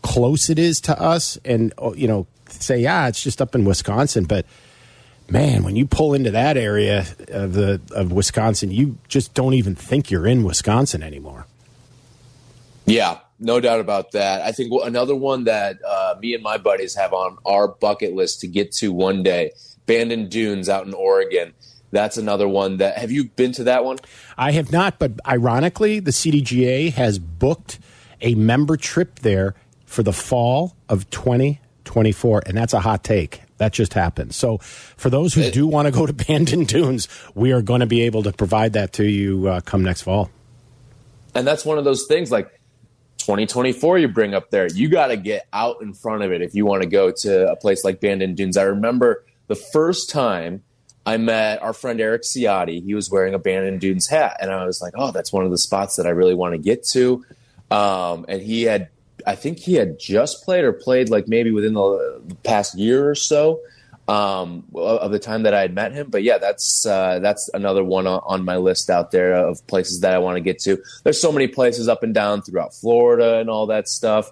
close 0.01 0.49
it 0.49 0.57
is 0.57 0.81
to 0.81 0.99
us, 0.99 1.37
and 1.43 1.73
oh, 1.77 1.93
you 1.95 2.07
know 2.07 2.27
say 2.47 2.79
yeah, 2.79 3.07
it's 3.07 3.23
just 3.23 3.41
up 3.41 3.55
in 3.55 3.65
Wisconsin, 3.65 4.25
but 4.25 4.45
man, 5.31 5.63
when 5.63 5.75
you 5.75 5.85
pull 5.87 6.13
into 6.13 6.31
that 6.31 6.57
area 6.57 7.05
of 7.29 7.53
the 7.53 7.81
of 7.91 8.11
Wisconsin, 8.11 8.71
you 8.71 8.97
just 9.07 9.33
don't 9.33 9.53
even 9.53 9.75
think 9.75 10.11
you're 10.11 10.27
in 10.27 10.43
Wisconsin 10.43 11.01
anymore. 11.01 11.47
Yeah, 12.85 13.19
no 13.39 13.59
doubt 13.59 13.79
about 13.79 14.11
that. 14.11 14.41
I 14.41 14.51
think 14.51 14.71
another 14.83 15.15
one 15.15 15.45
that 15.45 15.77
uh, 15.87 16.15
me 16.19 16.33
and 16.33 16.43
my 16.43 16.57
buddies 16.57 16.95
have 16.95 17.13
on 17.13 17.37
our 17.45 17.67
bucket 17.67 18.13
list 18.13 18.41
to 18.41 18.47
get 18.47 18.71
to 18.73 18.91
one 18.91 19.23
day, 19.23 19.51
Bandon 19.85 20.27
Dunes 20.27 20.67
out 20.67 20.85
in 20.85 20.93
Oregon. 20.93 21.53
That's 21.91 22.17
another 22.17 22.47
one 22.47 22.77
that 22.77 22.97
have 22.97 23.11
you 23.11 23.25
been 23.25 23.51
to 23.53 23.65
that 23.65 23.83
one? 23.83 23.97
I 24.37 24.51
have 24.51 24.71
not, 24.71 24.99
but 24.99 25.13
ironically, 25.27 25.99
the 25.99 26.11
CDGA 26.11 26.93
has 26.93 27.19
booked 27.19 27.79
a 28.21 28.35
member 28.35 28.77
trip 28.77 29.19
there 29.19 29.55
for 29.85 30.03
the 30.03 30.13
fall 30.13 30.75
of 30.87 31.09
2024, 31.09 32.43
and 32.45 32.57
that's 32.57 32.73
a 32.73 32.79
hot 32.79 33.03
take. 33.03 33.41
That 33.61 33.73
just 33.73 33.93
happened. 33.93 34.33
So, 34.33 34.57
for 34.57 35.11
those 35.11 35.35
who 35.35 35.51
do 35.51 35.67
want 35.67 35.85
to 35.85 35.91
go 35.91 36.07
to 36.07 36.13
Bandon 36.27 36.63
Dunes, 36.63 37.07
we 37.35 37.51
are 37.51 37.61
going 37.61 37.81
to 37.81 37.85
be 37.85 38.01
able 38.01 38.23
to 38.23 38.33
provide 38.33 38.73
that 38.73 38.93
to 38.93 39.03
you 39.03 39.47
uh, 39.47 39.61
come 39.61 39.83
next 39.83 40.01
fall. 40.01 40.31
And 41.35 41.45
that's 41.45 41.63
one 41.63 41.77
of 41.77 41.83
those 41.83 42.07
things 42.07 42.31
like 42.31 42.59
2024 43.19 43.99
you 43.99 44.07
bring 44.07 44.33
up 44.33 44.49
there. 44.49 44.65
You 44.65 44.89
got 44.89 45.07
to 45.09 45.15
get 45.15 45.45
out 45.53 45.79
in 45.83 45.93
front 45.93 46.23
of 46.23 46.31
it 46.31 46.41
if 46.41 46.55
you 46.55 46.65
want 46.65 46.81
to 46.81 46.89
go 46.89 47.11
to 47.11 47.51
a 47.51 47.55
place 47.55 47.85
like 47.85 48.01
Bandon 48.01 48.33
Dunes. 48.33 48.57
I 48.57 48.63
remember 48.63 49.23
the 49.45 49.53
first 49.53 50.09
time 50.09 50.63
I 51.05 51.17
met 51.17 51.61
our 51.61 51.73
friend 51.73 52.01
Eric 52.01 52.23
Ciotti. 52.23 52.83
He 52.83 52.95
was 52.95 53.11
wearing 53.11 53.35
a 53.35 53.39
Bandon 53.39 53.77
Dunes 53.77 54.07
hat, 54.07 54.37
and 54.41 54.49
I 54.49 54.65
was 54.65 54.81
like, 54.81 54.93
"Oh, 54.97 55.11
that's 55.11 55.31
one 55.31 55.45
of 55.45 55.51
the 55.51 55.59
spots 55.59 55.97
that 55.97 56.07
I 56.07 56.09
really 56.09 56.33
want 56.33 56.53
to 56.53 56.57
get 56.57 56.83
to." 56.93 57.23
Um, 57.69 58.25
and 58.27 58.41
he 58.41 58.63
had 58.63 58.89
I 59.25 59.35
think 59.35 59.59
he 59.59 59.75
had 59.75 59.99
just 59.99 60.43
played 60.43 60.63
or 60.63 60.73
played 60.73 61.09
like 61.09 61.27
maybe 61.27 61.51
within 61.51 61.73
the, 61.73 62.21
the 62.25 62.35
past 62.35 62.77
year 62.77 63.09
or 63.09 63.15
so 63.15 63.59
um, 64.07 64.65
of 64.75 65.11
the 65.11 65.19
time 65.19 65.43
that 65.43 65.53
I 65.53 65.61
had 65.61 65.73
met 65.73 65.93
him. 65.93 66.09
But 66.09 66.23
yeah, 66.23 66.37
that's 66.37 66.85
uh, 66.85 67.19
that's 67.19 67.49
another 67.53 67.83
one 67.83 68.07
on 68.07 68.43
my 68.43 68.57
list 68.57 68.89
out 68.89 69.11
there 69.11 69.33
of 69.33 69.65
places 69.67 70.01
that 70.01 70.13
I 70.13 70.17
want 70.17 70.35
to 70.35 70.41
get 70.41 70.59
to. 70.59 70.81
There's 71.03 71.21
so 71.21 71.31
many 71.31 71.47
places 71.47 71.87
up 71.87 72.03
and 72.03 72.13
down 72.13 72.41
throughout 72.41 72.73
Florida 72.73 73.39
and 73.39 73.49
all 73.49 73.67
that 73.67 73.87
stuff. 73.87 74.29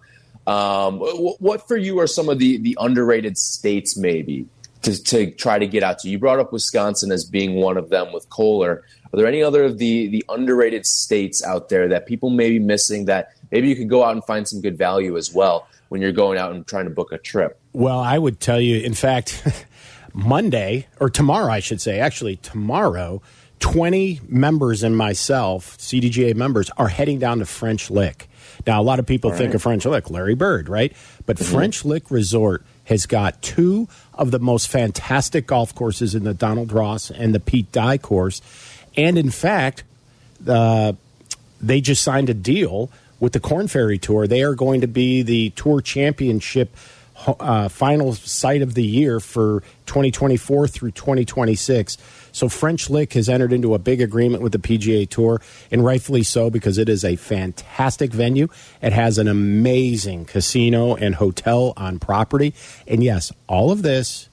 Um, 0.48 1.00
what 1.00 1.68
for 1.68 1.78
you 1.78 2.00
are 2.00 2.08
some 2.08 2.30
of 2.30 2.40
the 2.40 2.58
the 2.58 2.78
underrated 2.80 3.38
states 3.38 3.96
maybe 3.96 4.48
to, 4.82 5.04
to 5.04 5.32
try 5.32 5.60
to 5.60 5.68
get 5.68 5.84
out 5.84 6.00
to. 6.00 6.10
You 6.10 6.18
brought 6.18 6.40
up 6.40 6.52
Wisconsin 6.52 7.12
as 7.12 7.24
being 7.24 7.56
one 7.56 7.78
of 7.78 7.90
them 7.90 8.12
with 8.14 8.30
Kohler. 8.30 8.84
Are 9.14 9.18
there 9.18 9.28
any 9.28 9.44
other 9.44 9.64
of 9.64 9.78
the 9.78 10.08
the 10.08 10.26
underrated 10.30 10.86
states 10.86 11.44
out 11.44 11.70
there 11.70 11.88
that 11.88 12.06
people 12.06 12.30
may 12.30 12.50
be 12.50 12.60
missing 12.60 13.06
that 13.06 13.34
maybe 13.52 13.70
you 13.70 13.76
could 13.76 13.90
go 13.90 14.04
out 14.04 14.14
and 14.14 14.24
find 14.24 14.48
some 14.48 14.62
good 14.62 14.78
value 14.78 15.18
as 15.18 15.34
well 15.34 15.68
when 15.90 16.02
you're 16.02 16.12
going 16.12 16.38
out 16.38 16.54
and 16.54 16.66
trying 16.66 16.86
to 16.86 16.92
book 16.92 17.12
a 17.12 17.18
trip? 17.18 17.60
Well, 17.74 18.00
I 18.00 18.18
would 18.18 18.40
tell 18.40 18.60
you, 18.60 18.80
in 18.80 18.94
fact, 18.94 19.44
Monday 20.14 20.88
or 21.00 21.10
tomorrow, 21.10 21.52
I 21.52 21.60
should 21.60 21.82
say, 21.82 22.00
actually 22.00 22.38
tomorrow, 22.38 23.22
20 23.60 24.22
members 24.28 24.84
and 24.84 24.96
myself, 24.96 25.78
CDGA 25.78 26.36
members, 26.36 26.70
are 26.78 26.88
heading 26.88 27.20
down 27.20 27.40
to 27.40 27.46
French 27.46 27.90
Lick. 27.90 28.30
Now, 28.66 28.82
a 28.82 28.84
lot 28.84 29.00
of 29.00 29.06
people 29.06 29.32
All 29.32 29.38
think 29.38 29.50
right. 29.50 29.56
of 29.56 29.62
French 29.62 29.86
Lick, 29.86 30.10
Larry 30.10 30.36
Bird, 30.36 30.70
right? 30.70 30.94
But 31.26 31.38
mm-hmm. 31.38 31.54
French 31.54 31.86
Lick 31.86 32.10
Resort 32.10 32.64
has 32.86 33.06
got 33.06 33.42
two 33.42 33.88
of 34.14 34.32
the 34.32 34.40
most 34.40 34.68
fantastic 34.68 35.48
golf 35.48 35.76
courses 35.76 36.16
in 36.16 36.24
the 36.24 36.34
Donald 36.34 36.72
Ross 36.72 37.12
and 37.12 37.36
the 37.36 37.40
Pete 37.40 37.72
Dye 37.72 37.98
course. 37.98 38.42
And 38.98 39.18
in 39.18 39.30
fact, 39.30 39.84
uh, 40.48 40.94
they 41.62 41.82
just 41.82 42.04
signed 42.04 42.30
a 42.30 42.34
deal 42.34 42.90
with 43.20 43.34
the 43.34 43.40
Korn 43.40 43.68
Ferry 43.68 43.98
Tour. 43.98 44.28
They 44.28 44.44
are 44.44 44.56
going 44.56 44.82
to 44.82 44.88
be 44.88 45.22
the 45.22 45.50
Tour 45.52 45.82
Championship 45.82 46.76
uh, 47.28 47.68
final 47.68 48.14
site 48.14 48.62
of 48.62 48.74
the 48.74 48.84
year 48.84 49.20
for 49.20 49.62
2024 49.88 50.68
through 50.68 50.92
2026. 50.92 51.98
So 52.32 52.48
French 52.48 52.90
Lick 52.90 53.14
has 53.14 53.28
entered 53.28 53.52
into 53.52 53.74
a 53.74 53.80
big 53.80 54.02
agreement 54.02 54.44
with 54.44 54.52
the 54.52 54.60
PGA 54.60 55.10
Tour, 55.10 55.42
and 55.72 55.84
rightfully 55.84 56.24
so 56.24 56.50
because 56.50 56.78
it 56.78 56.88
is 56.88 57.04
a 57.04 57.16
fantastic 57.16 58.12
venue. 58.12 58.48
It 58.82 58.94
has 58.94 59.18
an 59.18 59.28
amazing 59.28 60.26
casino 60.26 60.96
and 60.96 61.16
hotel 61.16 61.74
on 61.76 62.00
property. 62.00 62.54
And 62.88 63.04
yes, 63.04 63.32
all 63.48 63.72
of 63.72 63.82
this 63.82 64.29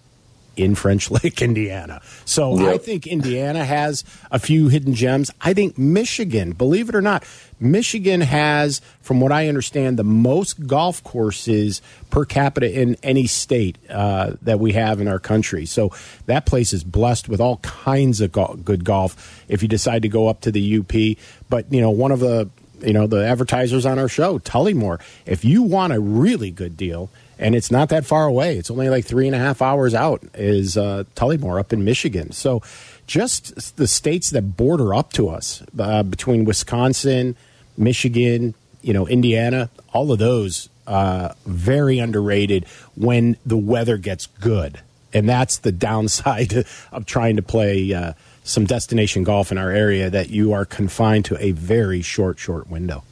in 0.56 0.75
French 0.75 1.10
Lick, 1.10 1.42
Indiana. 1.42 2.00
So 2.25 2.58
yep. 2.58 2.75
I 2.75 2.78
think 2.78 3.06
Indiana 3.06 3.64
has 3.64 4.04
a 4.30 4.38
few 4.38 4.68
hidden 4.68 4.94
gems. 4.94 5.30
I 5.40 5.54
think 5.54 5.78
Michigan, 5.78 6.52
believe 6.52 6.88
it 6.88 6.94
or 6.94 7.02
not, 7.02 7.25
Michigan 7.58 8.20
has, 8.20 8.80
from 9.00 9.20
what 9.20 9.32
I 9.32 9.48
understand, 9.48 9.98
the 9.98 10.04
most 10.04 10.66
golf 10.66 11.02
courses 11.04 11.80
per 12.10 12.25
capita 12.25 12.70
in 12.70 12.96
any 13.02 13.26
state 13.26 13.78
uh, 13.88 14.32
that 14.42 14.58
we 14.58 14.72
have 14.72 15.00
in 15.00 15.08
our 15.08 15.18
country. 15.18 15.64
So 15.64 15.92
that 16.26 16.44
place 16.46 16.72
is 16.72 16.84
blessed 16.84 17.28
with 17.28 17.40
all 17.40 17.58
kinds 17.58 18.20
of 18.20 18.32
go- 18.32 18.58
good 18.62 18.84
golf 18.84 19.44
if 19.48 19.62
you 19.62 19.68
decide 19.68 20.02
to 20.02 20.08
go 20.08 20.28
up 20.28 20.42
to 20.42 20.50
the 20.50 20.78
UP. 20.78 21.18
But, 21.48 21.72
you 21.72 21.80
know, 21.80 21.90
one 21.90 22.12
of 22.12 22.20
the 22.20 22.50
you 22.82 22.92
know 22.92 23.06
the 23.06 23.26
advertisers 23.26 23.86
on 23.86 23.98
our 23.98 24.06
show 24.06 24.38
tullymore 24.38 25.00
if 25.25 25.46
you 25.46 25.62
want 25.62 25.94
a 25.94 25.98
really 25.98 26.50
good 26.50 26.76
deal 26.76 27.08
and 27.38 27.54
it's 27.54 27.70
not 27.70 27.88
that 27.90 28.06
far 28.06 28.26
away. 28.26 28.56
It's 28.56 28.70
only 28.70 28.88
like 28.88 29.04
three 29.04 29.26
and 29.26 29.34
a 29.34 29.38
half 29.38 29.60
hours 29.60 29.94
out. 29.94 30.22
Is 30.34 30.76
uh, 30.76 31.04
Tullymore 31.14 31.60
up 31.60 31.72
in 31.72 31.84
Michigan? 31.84 32.32
So, 32.32 32.62
just 33.06 33.76
the 33.76 33.86
states 33.86 34.30
that 34.30 34.56
border 34.56 34.94
up 34.94 35.12
to 35.12 35.28
us 35.28 35.62
uh, 35.78 36.02
between 36.02 36.44
Wisconsin, 36.44 37.36
Michigan, 37.76 38.54
you 38.82 38.92
know, 38.92 39.06
Indiana, 39.06 39.70
all 39.92 40.10
of 40.10 40.18
those 40.18 40.68
uh, 40.86 41.34
very 41.44 41.98
underrated 41.98 42.66
when 42.94 43.36
the 43.44 43.56
weather 43.56 43.96
gets 43.96 44.26
good, 44.26 44.80
and 45.12 45.28
that's 45.28 45.58
the 45.58 45.72
downside 45.72 46.64
of 46.92 47.06
trying 47.06 47.36
to 47.36 47.42
play 47.42 47.92
uh, 47.92 48.12
some 48.44 48.64
destination 48.64 49.24
golf 49.24 49.52
in 49.52 49.58
our 49.58 49.70
area. 49.70 50.08
That 50.08 50.30
you 50.30 50.52
are 50.52 50.64
confined 50.64 51.26
to 51.26 51.42
a 51.42 51.52
very 51.52 52.02
short, 52.02 52.38
short 52.38 52.68
window. 52.68 53.04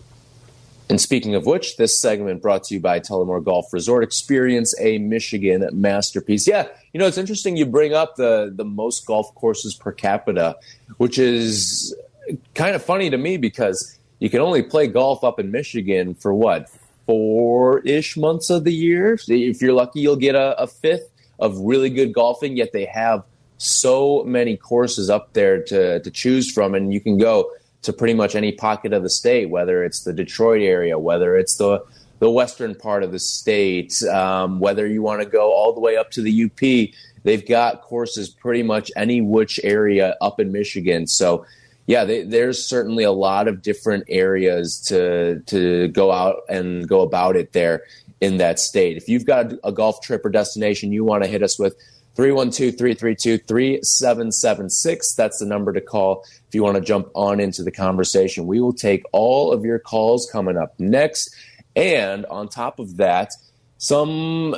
And 0.91 1.01
speaking 1.01 1.35
of 1.35 1.47
which, 1.47 1.77
this 1.79 1.99
segment 1.99 2.43
brought 2.43 2.65
to 2.65 2.75
you 2.75 2.81
by 2.81 3.01
Tullymore 3.01 3.43
Golf 3.43 3.73
Resort. 3.73 4.05
Experience 4.05 4.75
a 4.79 4.99
Michigan 4.99 5.67
masterpiece. 5.73 6.47
Yeah, 6.47 6.69
you 6.93 7.01
know 7.01 7.07
it's 7.07 7.17
interesting. 7.17 7.57
You 7.57 7.65
bring 7.65 7.95
up 7.95 8.17
the 8.17 8.53
the 8.55 8.65
most 8.65 9.07
golf 9.07 9.35
courses 9.35 9.75
per 9.75 9.93
capita, 9.93 10.57
which 10.99 11.19
is 11.19 11.97
kind 12.55 12.77
of 12.77 12.83
funny 12.83 13.09
to 13.09 13.17
me 13.17 13.39
because 13.39 13.99
you 14.19 14.29
can 14.29 14.41
only 14.41 14.63
play 14.63 14.87
golf 14.87 15.25
up 15.25 15.41
in 15.41 15.51
Michigan 15.51 16.15
for 16.15 16.35
what 16.35 16.69
four 17.07 17.81
ish 17.81 18.17
months 18.17 18.51
of 18.51 18.65
the 18.65 18.73
year. 18.73 19.19
If 19.27 19.63
you're 19.63 19.73
lucky, 19.73 20.01
you'll 20.01 20.17
get 20.17 20.35
a, 20.35 20.61
a 20.61 20.67
fifth 20.67 21.11
of 21.39 21.59
really 21.59 21.91
good 21.91 22.13
golfing. 22.13 22.57
Yet 22.59 22.73
they 22.73 22.85
have 22.85 23.25
so 23.57 24.23
many 24.25 24.57
courses 24.59 25.09
up 25.09 25.33
there 25.33 25.63
to 25.63 26.01
to 26.01 26.11
choose 26.11 26.53
from, 26.53 26.75
and 26.75 26.93
you 26.93 27.01
can 27.01 27.17
go 27.17 27.51
to 27.85 27.93
pretty 27.93 28.15
much 28.15 28.35
any 28.35 28.53
pocket 28.53 28.93
of 28.93 29.03
the 29.03 29.11
state, 29.11 29.51
whether 29.51 29.85
it's 29.85 30.01
the 30.01 30.13
Detroit 30.13 30.63
area, 30.63 30.99
whether 30.99 31.37
it's 31.37 31.57
the 31.57 31.85
the 32.21 32.31
western 32.31 32.75
part 32.75 33.03
of 33.03 33.13
the 33.13 33.19
state, 33.19 34.03
um, 34.05 34.59
whether 34.61 34.87
you 34.87 35.03
want 35.03 35.21
to 35.21 35.29
go 35.29 35.53
all 35.53 35.73
the 35.73 35.81
way 35.81 35.97
up 35.97 36.11
to 36.13 36.23
the 36.23 36.45
UP. 36.45 36.95
They've 37.23 37.47
got 37.47 37.83
courses 37.83 38.29
pretty 38.29 38.63
much 38.63 38.91
any 38.97 39.21
which 39.21 39.59
area 39.65 40.17
up 40.21 40.41
in 40.41 40.53
Michigan. 40.53 41.07
So, 41.07 41.45
yeah, 41.87 42.05
they, 42.05 42.23
there's 42.23 42.65
certainly 42.65 43.05
a 43.05 43.13
lot 43.13 43.49
of 43.49 43.63
different 43.63 44.05
areas 44.09 44.81
to 44.89 45.41
to 45.41 45.89
go 45.89 46.13
out 46.13 46.43
and 46.49 46.89
go 46.89 47.01
about 47.03 47.37
it 47.37 47.53
there 47.53 47.83
in 48.21 48.39
that 48.39 48.59
state. 48.59 48.97
If 48.97 49.09
you've 49.09 49.27
got 49.27 49.53
a 49.63 49.73
golf 49.73 50.01
trip 50.01 50.25
or 50.25 50.31
destination 50.31 50.93
you 50.93 51.05
want 51.05 51.25
to 51.25 51.29
hit 51.29 51.43
us 51.43 51.59
with, 51.59 51.77
312 52.15 52.77
332 52.77 53.39
3776. 53.39 55.15
That's 55.15 55.39
the 55.39 55.47
number 55.47 55.73
to 55.73 55.81
call 55.81 56.25
if 56.47 56.55
you 56.55 56.63
want 56.63 56.77
to 56.77 56.81
jump 56.81 57.09
on 57.15 57.41
into 57.41 57.63
the 57.63 57.73
conversation. 57.73 58.47
We 58.47 58.61
will 58.61 58.73
take 58.73 59.03
all 59.13 59.53
of 59.53 59.65
your 59.65 59.79
calls 59.79 60.29
coming 60.31 60.57
up 60.57 60.79
next. 60.79 61.35
And 61.75 62.25
on 62.27 62.49
top 62.49 62.79
of 62.79 62.99
that, 62.99 63.33
some 63.79 64.55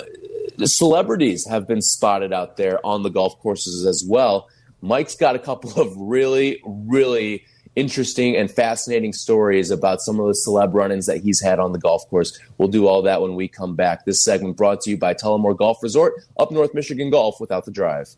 celebrities 0.65 1.47
have 1.49 1.67
been 1.67 1.83
spotted 1.83 2.33
out 2.33 2.57
there 2.57 2.85
on 2.85 3.03
the 3.03 3.09
golf 3.09 3.39
courses 3.41 3.87
as 3.87 4.05
well. 4.07 4.49
Mike's 4.83 5.17
got 5.17 5.35
a 5.35 5.39
couple 5.39 5.81
of 5.81 5.97
really, 5.97 6.61
really 6.65 7.45
interesting 7.77 8.37
and 8.37 8.51
fascinating 8.51 9.13
stories 9.13 9.71
about 9.71 10.01
some 10.01 10.19
of 10.19 10.27
the 10.27 10.33
celeb 10.33 10.75
run-ins 10.75 11.07
that 11.07 11.19
he's 11.19 11.41
had 11.41 11.61
on 11.61 11.73
the 11.73 11.79
golf 11.79 12.09
course. 12.09 12.39
We'll 12.59 12.69
do 12.69 12.87
all 12.87 13.03
that 13.03 13.23
when 13.23 13.35
we 13.35 13.47
come 13.47 13.77
back. 13.77 14.05
This 14.05 14.25
segment 14.25 14.57
brought 14.57 14.81
to 14.83 14.91
you 14.91 14.99
by 14.99 15.15
Tullymore 15.15 15.57
Golf 15.57 15.83
Resort, 15.83 16.15
up 16.39 16.51
North 16.51 16.75
Michigan 16.75 17.11
Golf 17.11 17.41
without 17.41 17.65
the 17.67 17.71
drive. 17.71 18.17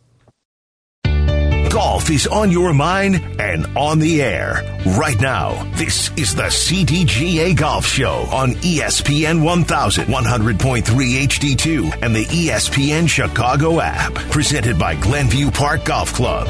Golf 1.69 2.09
is 2.09 2.25
on 2.25 2.49
your 2.49 2.73
mind 2.73 3.17
and 3.39 3.67
on 3.77 3.99
the 3.99 4.23
air 4.23 4.81
right 4.97 5.19
now. 5.21 5.71
This 5.75 6.09
is 6.17 6.33
the 6.33 6.43
CDGA 6.43 7.55
Golf 7.55 7.85
Show 7.85 8.27
on 8.31 8.53
ESPN 8.53 9.43
1000, 9.43 10.05
100.3 10.07 10.81
HD2, 10.83 11.99
and 12.01 12.15
the 12.15 12.25
ESPN 12.25 13.07
Chicago 13.07 13.79
app. 13.79 14.13
Presented 14.31 14.79
by 14.79 14.95
Glenview 14.95 15.51
Park 15.51 15.85
Golf 15.85 16.11
Club. 16.11 16.47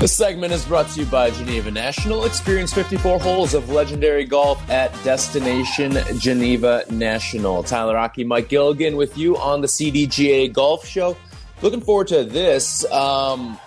This 0.00 0.16
segment 0.16 0.50
is 0.54 0.64
brought 0.64 0.88
to 0.88 1.00
you 1.00 1.04
by 1.04 1.30
Geneva 1.30 1.70
National. 1.70 2.24
Experience 2.24 2.72
54 2.72 3.18
holes 3.18 3.52
of 3.52 3.68
legendary 3.68 4.24
golf 4.24 4.70
at 4.70 4.90
Destination 5.04 5.98
Geneva 6.18 6.84
National. 6.88 7.62
Tyler 7.62 7.98
Aki, 7.98 8.24
Mike 8.24 8.48
Gilligan 8.48 8.96
with 8.96 9.18
you 9.18 9.36
on 9.36 9.60
the 9.60 9.66
CDGA 9.66 10.50
Golf 10.50 10.86
Show. 10.86 11.18
Looking 11.60 11.82
forward 11.82 12.08
to 12.08 12.24
this. 12.24 12.90
Um, 12.90 13.58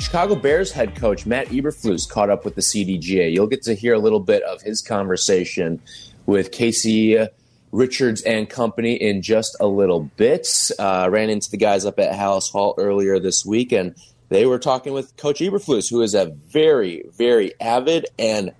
Chicago 0.00 0.34
Bears 0.34 0.72
head 0.72 0.96
coach 0.96 1.24
Matt 1.24 1.46
Eberflus 1.50 2.08
caught 2.10 2.28
up 2.28 2.44
with 2.44 2.56
the 2.56 2.60
CDGA. 2.60 3.32
You'll 3.32 3.46
get 3.46 3.62
to 3.62 3.74
hear 3.74 3.94
a 3.94 4.00
little 4.00 4.18
bit 4.18 4.42
of 4.42 4.60
his 4.62 4.82
conversation 4.82 5.80
with 6.26 6.50
Casey 6.50 7.28
Richards 7.70 8.22
and 8.22 8.50
company 8.50 8.94
in 8.94 9.22
just 9.22 9.56
a 9.60 9.68
little 9.68 10.00
bit. 10.16 10.48
Uh, 10.80 11.08
ran 11.08 11.30
into 11.30 11.48
the 11.48 11.56
guys 11.58 11.86
up 11.86 12.00
at 12.00 12.12
Halas 12.12 12.50
Hall 12.50 12.74
earlier 12.76 13.20
this 13.20 13.46
week 13.46 13.70
and 13.70 13.94
they 14.32 14.46
were 14.46 14.58
talking 14.58 14.92
with 14.92 15.16
Coach 15.16 15.40
Eberflus, 15.40 15.90
who 15.90 16.02
is 16.02 16.14
a 16.14 16.26
very, 16.26 17.04
very 17.16 17.52
avid 17.60 18.06
and 18.18 18.52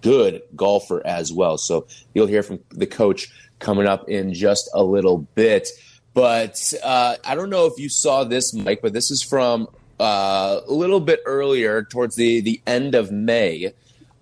good 0.00 0.42
golfer 0.54 1.04
as 1.06 1.32
well. 1.32 1.58
So 1.58 1.86
you'll 2.14 2.26
hear 2.26 2.42
from 2.42 2.60
the 2.70 2.86
coach 2.86 3.28
coming 3.58 3.86
up 3.86 4.08
in 4.08 4.34
just 4.34 4.70
a 4.74 4.82
little 4.82 5.18
bit. 5.34 5.68
But 6.14 6.72
uh, 6.82 7.16
I 7.24 7.34
don't 7.34 7.50
know 7.50 7.66
if 7.66 7.78
you 7.78 7.88
saw 7.88 8.24
this, 8.24 8.52
Mike, 8.52 8.80
but 8.82 8.92
this 8.92 9.10
is 9.10 9.22
from 9.22 9.68
uh, 10.00 10.60
a 10.66 10.72
little 10.72 11.00
bit 11.00 11.20
earlier, 11.26 11.82
towards 11.84 12.16
the, 12.16 12.40
the 12.40 12.60
end 12.66 12.94
of 12.94 13.12
May. 13.12 13.72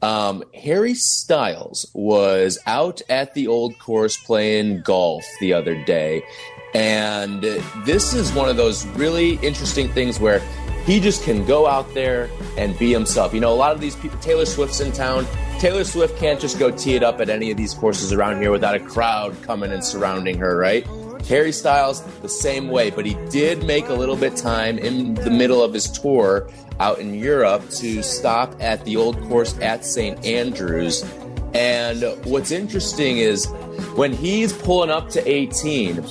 Um, 0.01 0.45
Harry 0.55 0.95
Styles 0.95 1.91
was 1.93 2.59
out 2.67 3.03
at 3.09 3.35
the 3.35 3.49
old 3.49 3.79
course 3.79 4.17
playing 4.17 4.83
golf 4.83 5.25
the 5.41 5.53
other 5.55 5.83
day. 5.85 6.23
And 6.75 7.43
this 7.85 8.13
is 8.13 8.33
one 8.33 8.49
of 8.49 8.57
those 8.57 8.87
really 8.89 9.37
interesting 9.37 9.89
things 9.89 10.21
where 10.21 10.43
he 10.89 11.01
just 11.01 11.23
can 11.23 11.45
go 11.45 11.67
out 11.67 11.93
there 11.93 12.31
and 12.57 12.77
be 12.79 12.91
himself. 12.91 13.35
You 13.35 13.41
know, 13.41 13.53
a 13.53 13.55
lot 13.55 13.73
of 13.73 13.81
these 13.81 13.95
people, 13.95 14.19
Taylor 14.21 14.47
Swift's 14.47 14.81
in 14.81 14.91
town. 14.91 15.27
Taylor 15.59 15.85
Swift 15.85 16.19
can't 16.19 16.41
just 16.41 16.59
go 16.59 16.71
tee 16.71 16.95
it 16.95 17.03
up 17.03 17.21
at 17.21 17.29
any 17.29 17.51
of 17.51 17.59
these 17.59 17.75
courses 17.75 18.11
around 18.11 18.41
here 18.41 18.51
without 18.51 18.75
a 18.75 18.81
crowd 18.81 19.37
coming 19.43 19.71
and 19.71 19.85
surrounding 19.85 20.39
her, 20.39 20.57
right? 20.57 20.87
Harry 21.29 21.53
Styles, 21.53 22.01
the 22.23 22.29
same 22.29 22.71
way, 22.71 22.89
but 22.89 23.05
he 23.05 23.19
did 23.29 23.65
make 23.65 23.91
a 23.91 23.93
little 23.93 24.17
bit 24.17 24.35
time 24.35 24.79
in 24.79 25.13
the 25.13 25.29
middle 25.29 25.63
of 25.63 25.75
his 25.75 25.91
tour 25.91 26.49
out 26.81 26.99
in 27.01 27.13
Europe 27.13 27.69
to 27.69 28.03
stop 28.03 28.55
at 28.59 28.83
the 28.87 28.97
old 28.97 29.21
course 29.29 29.59
at 29.61 29.85
St. 29.85 30.25
Andrews. 30.25 31.05
And 31.53 32.03
what's 32.25 32.51
interesting 32.51 33.19
is 33.19 33.45
when 33.95 34.15
he's 34.15 34.55
pulling 34.55 34.89
up 34.89 35.11
to 35.11 35.29
18, 35.29 36.03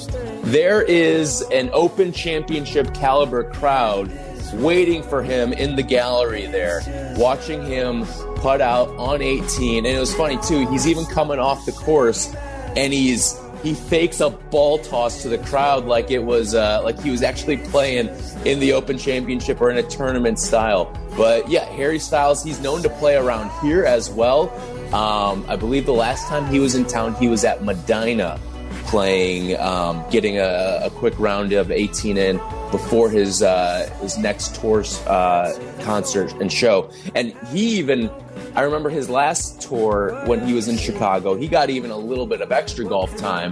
there 0.43 0.83
is 0.83 1.41
an 1.51 1.71
open 1.73 2.11
championship 2.11 2.93
caliber 2.93 3.43
crowd 3.51 4.11
waiting 4.53 5.03
for 5.03 5.23
him 5.23 5.53
in 5.53 5.75
the 5.75 5.83
gallery 5.83 6.47
there, 6.47 6.81
watching 7.17 7.65
him 7.65 8.05
putt 8.35 8.61
out 8.61 8.89
on 8.97 9.21
18. 9.21 9.85
And 9.85 9.95
it 9.95 9.99
was 9.99 10.13
funny 10.13 10.37
too, 10.37 10.67
he's 10.69 10.87
even 10.87 11.05
coming 11.05 11.39
off 11.39 11.65
the 11.65 11.71
course 11.71 12.33
and 12.75 12.93
he's 12.93 13.39
he 13.63 13.73
fakes 13.73 14.19
a 14.19 14.29
ball 14.29 14.77
toss 14.77 15.23
to 15.23 15.29
the 15.29 15.37
crowd 15.39 15.85
like 15.85 16.11
it 16.11 16.19
was 16.19 16.53
uh, 16.53 16.81
like 16.83 17.01
he 17.01 17.09
was 17.09 17.23
actually 17.23 17.57
playing 17.57 18.07
in 18.45 18.59
the 18.59 18.71
Open 18.73 18.97
Championship 18.97 19.59
or 19.59 19.71
in 19.71 19.77
a 19.77 19.83
tournament 19.83 20.39
style. 20.39 20.95
But 21.17 21.49
yeah, 21.49 21.65
Harry 21.65 21.99
Styles, 21.99 22.43
he's 22.43 22.59
known 22.59 22.83
to 22.83 22.89
play 22.89 23.15
around 23.15 23.49
here 23.61 23.83
as 23.83 24.09
well. 24.09 24.51
Um, 24.93 25.43
I 25.49 25.55
believe 25.55 25.85
the 25.85 25.91
last 25.91 26.27
time 26.27 26.45
he 26.45 26.59
was 26.59 26.75
in 26.75 26.85
town, 26.85 27.15
he 27.15 27.27
was 27.27 27.43
at 27.43 27.61
Medinah 27.61 28.39
playing, 28.87 29.59
um, 29.59 30.03
getting 30.09 30.37
a, 30.39 30.79
a, 30.83 30.89
quick 30.89 31.13
round 31.19 31.53
of 31.53 31.71
18 31.71 32.17
in 32.17 32.37
before 32.71 33.09
his 33.09 33.43
uh, 33.43 33.89
his 34.01 34.17
next 34.17 34.55
tour 34.55 34.83
uh, 35.07 35.53
concert 35.81 36.31
and 36.41 36.51
show. 36.51 36.89
And 37.13 37.33
he 37.49 37.77
even, 37.77 38.09
I 38.55 38.61
remember 38.61 38.89
his 38.89 39.09
last 39.09 39.61
tour 39.61 40.21
when 40.25 40.45
he 40.45 40.53
was 40.53 40.67
in 40.67 40.77
Chicago, 40.77 41.35
he 41.35 41.47
got 41.47 41.69
even 41.69 41.91
a 41.91 41.97
little 41.97 42.25
bit 42.25 42.41
of 42.41 42.51
extra 42.51 42.85
golf 42.85 43.15
time 43.17 43.51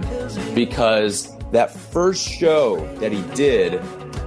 because 0.54 1.36
that 1.52 1.70
first 1.70 2.26
show 2.26 2.76
that 2.96 3.12
he 3.12 3.22
did 3.34 3.80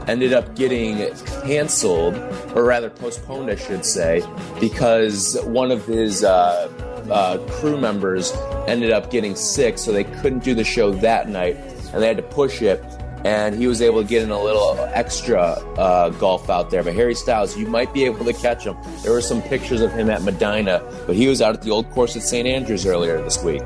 ended 0.07 0.33
up 0.33 0.55
getting 0.55 1.13
canceled, 1.43 2.15
or 2.55 2.63
rather 2.63 2.89
postponed, 2.89 3.49
I 3.49 3.55
should 3.55 3.85
say, 3.85 4.23
because 4.59 5.37
one 5.43 5.71
of 5.71 5.85
his 5.85 6.23
uh, 6.23 6.67
uh, 7.11 7.37
crew 7.49 7.79
members 7.79 8.31
ended 8.67 8.91
up 8.91 9.11
getting 9.11 9.35
sick, 9.35 9.77
so 9.77 9.91
they 9.91 10.03
couldn't 10.03 10.43
do 10.43 10.53
the 10.53 10.63
show 10.63 10.91
that 10.91 11.29
night, 11.29 11.55
and 11.93 12.01
they 12.01 12.07
had 12.07 12.17
to 12.17 12.23
push 12.23 12.61
it. 12.61 12.83
And 13.25 13.53
he 13.53 13.67
was 13.67 13.81
able 13.81 14.01
to 14.01 14.07
get 14.07 14.23
in 14.23 14.31
a 14.31 14.41
little 14.41 14.77
extra 14.93 15.41
uh, 15.41 16.09
golf 16.11 16.49
out 16.49 16.69
there. 16.69 16.83
But 16.83 16.93
Harry 16.93 17.15
Styles, 17.15 17.57
you 17.57 17.67
might 17.67 17.93
be 17.93 18.05
able 18.05 18.23
to 18.23 18.31
catch 18.31 18.63
him. 18.63 18.77
There 19.03 19.11
were 19.11 19.21
some 19.21 19.41
pictures 19.41 19.81
of 19.81 19.91
him 19.91 20.09
at 20.09 20.21
Medinah, 20.21 20.81
but 21.05 21.17
he 21.17 21.27
was 21.27 21.41
out 21.41 21.53
at 21.53 21.61
the 21.61 21.69
old 21.69 21.89
course 21.91 22.15
at 22.15 22.21
St. 22.21 22.47
Andrews 22.47 22.85
earlier 22.85 23.21
this 23.21 23.43
week. 23.43 23.61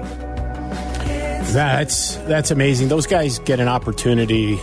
That's 1.54 2.16
that's 2.26 2.50
amazing. 2.50 2.88
Those 2.88 3.06
guys 3.06 3.38
get 3.38 3.60
an 3.60 3.68
opportunity 3.68 4.60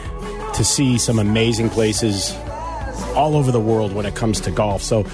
to 0.54 0.64
see 0.64 0.98
some 0.98 1.20
amazing 1.20 1.70
places 1.70 2.34
all 3.14 3.36
over 3.36 3.52
the 3.52 3.60
world 3.60 3.92
when 3.92 4.06
it 4.06 4.16
comes 4.16 4.40
to 4.40 4.50
golf. 4.50 4.82
So 4.82 5.04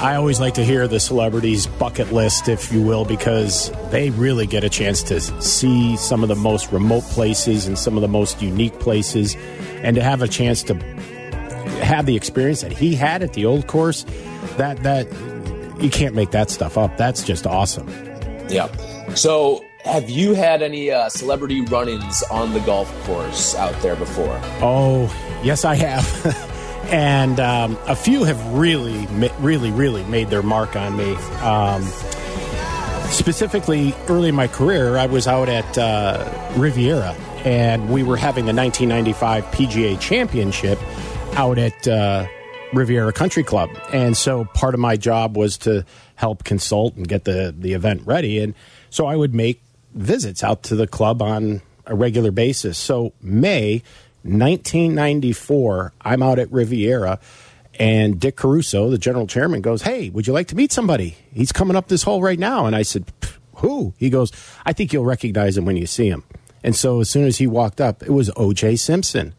I 0.00 0.14
always 0.14 0.40
like 0.40 0.54
to 0.54 0.64
hear 0.64 0.88
the 0.88 0.98
celebrities' 0.98 1.66
bucket 1.66 2.10
list, 2.10 2.48
if 2.48 2.72
you 2.72 2.80
will, 2.80 3.04
because 3.04 3.70
they 3.90 4.08
really 4.08 4.46
get 4.46 4.64
a 4.64 4.70
chance 4.70 5.02
to 5.04 5.20
see 5.42 5.94
some 5.98 6.22
of 6.22 6.30
the 6.30 6.34
most 6.34 6.72
remote 6.72 7.04
places 7.04 7.66
and 7.66 7.78
some 7.78 7.96
of 7.96 8.00
the 8.00 8.08
most 8.08 8.40
unique 8.40 8.78
places, 8.80 9.36
and 9.82 9.96
to 9.96 10.02
have 10.02 10.22
a 10.22 10.28
chance 10.28 10.62
to 10.62 10.74
have 11.82 12.06
the 12.06 12.16
experience 12.16 12.62
that 12.62 12.72
he 12.72 12.94
had 12.94 13.22
at 13.22 13.34
the 13.34 13.44
old 13.44 13.66
course. 13.66 14.06
That 14.56 14.82
that 14.84 15.06
you 15.82 15.90
can't 15.90 16.14
make 16.14 16.30
that 16.30 16.48
stuff 16.48 16.78
up. 16.78 16.96
That's 16.96 17.22
just 17.22 17.46
awesome. 17.46 17.86
Yeah. 18.48 18.74
So 19.14 19.62
have 19.84 20.08
you 20.08 20.32
had 20.32 20.62
any 20.62 20.90
uh, 20.90 21.10
celebrity 21.10 21.60
run-ins 21.62 22.22
on 22.30 22.54
the 22.54 22.60
golf 22.60 22.90
course 23.04 23.54
out 23.54 23.78
there 23.82 23.96
before? 23.96 24.40
Oh, 24.62 25.14
yes, 25.42 25.64
I 25.66 25.74
have. 25.74 26.46
and 26.90 27.38
um, 27.38 27.78
a 27.86 27.94
few 27.94 28.24
have 28.24 28.44
really, 28.52 29.06
really, 29.38 29.70
really 29.70 30.02
made 30.04 30.28
their 30.28 30.42
mark 30.42 30.76
on 30.76 30.96
me. 30.96 31.14
Um, 31.40 31.82
specifically, 33.10 33.94
early 34.08 34.30
in 34.30 34.34
my 34.34 34.48
career, 34.48 34.96
I 34.96 35.06
was 35.06 35.26
out 35.26 35.48
at 35.48 35.78
uh, 35.78 36.52
Riviera, 36.56 37.12
and 37.44 37.90
we 37.90 38.02
were 38.02 38.16
having 38.16 38.46
the 38.46 38.54
1995 38.54 39.44
PGA 39.46 40.00
Championship 40.00 40.78
out 41.34 41.58
at 41.58 41.86
uh, 41.86 42.26
Riviera 42.72 43.12
Country 43.12 43.44
Club, 43.44 43.70
and 43.92 44.16
so 44.16 44.44
part 44.44 44.74
of 44.74 44.80
my 44.80 44.96
job 44.96 45.36
was 45.36 45.58
to 45.58 45.84
help 46.16 46.44
consult 46.44 46.96
and 46.96 47.08
get 47.08 47.24
the 47.24 47.54
the 47.56 47.72
event 47.72 48.02
ready, 48.04 48.40
and 48.40 48.54
so 48.90 49.06
I 49.06 49.16
would 49.16 49.34
make 49.34 49.62
visits 49.94 50.44
out 50.44 50.64
to 50.64 50.76
the 50.76 50.86
club 50.86 51.22
on 51.22 51.62
a 51.86 51.94
regular 51.94 52.30
basis. 52.30 52.78
So 52.78 53.12
May 53.20 53.82
1994, 54.22 55.92
I'm 56.02 56.22
out 56.22 56.38
at 56.38 56.50
Riviera, 56.52 57.18
and 57.78 58.20
Dick 58.20 58.36
Caruso, 58.36 58.90
the 58.90 58.98
general 58.98 59.26
chairman, 59.26 59.62
goes, 59.62 59.82
Hey, 59.82 60.10
would 60.10 60.26
you 60.26 60.32
like 60.32 60.48
to 60.48 60.56
meet 60.56 60.72
somebody? 60.72 61.16
He's 61.32 61.52
coming 61.52 61.76
up 61.76 61.88
this 61.88 62.02
hole 62.02 62.20
right 62.20 62.38
now. 62.38 62.66
And 62.66 62.76
I 62.76 62.82
said, 62.82 63.10
Who? 63.56 63.94
He 63.96 64.10
goes, 64.10 64.32
I 64.66 64.72
think 64.72 64.92
you'll 64.92 65.04
recognize 65.04 65.56
him 65.56 65.64
when 65.64 65.76
you 65.76 65.86
see 65.86 66.08
him. 66.08 66.24
And 66.62 66.76
so 66.76 67.00
as 67.00 67.08
soon 67.08 67.26
as 67.26 67.38
he 67.38 67.46
walked 67.46 67.80
up, 67.80 68.02
it 68.02 68.10
was 68.10 68.28
OJ 68.30 68.78
Simpson. 68.78 69.34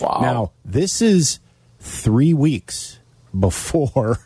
Wow. 0.00 0.18
Now, 0.20 0.52
this 0.64 1.00
is 1.00 1.40
three 1.80 2.34
weeks 2.34 2.98
before 3.38 4.18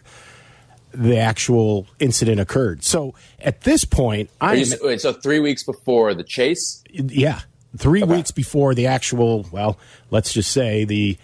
the 0.92 1.18
actual 1.18 1.86
incident 1.98 2.40
occurred. 2.40 2.82
So 2.82 3.14
at 3.40 3.62
this 3.62 3.84
point, 3.84 4.30
I. 4.40 4.62
So 4.64 5.12
three 5.12 5.40
weeks 5.40 5.62
before 5.62 6.14
the 6.14 6.24
chase. 6.24 6.82
Yeah, 6.90 7.40
three 7.76 8.02
okay. 8.02 8.16
weeks 8.16 8.30
before 8.30 8.74
the 8.74 8.86
actual, 8.86 9.46
well, 9.50 9.78
let's 10.10 10.32
just 10.32 10.50
say 10.50 10.84
the 10.84 11.16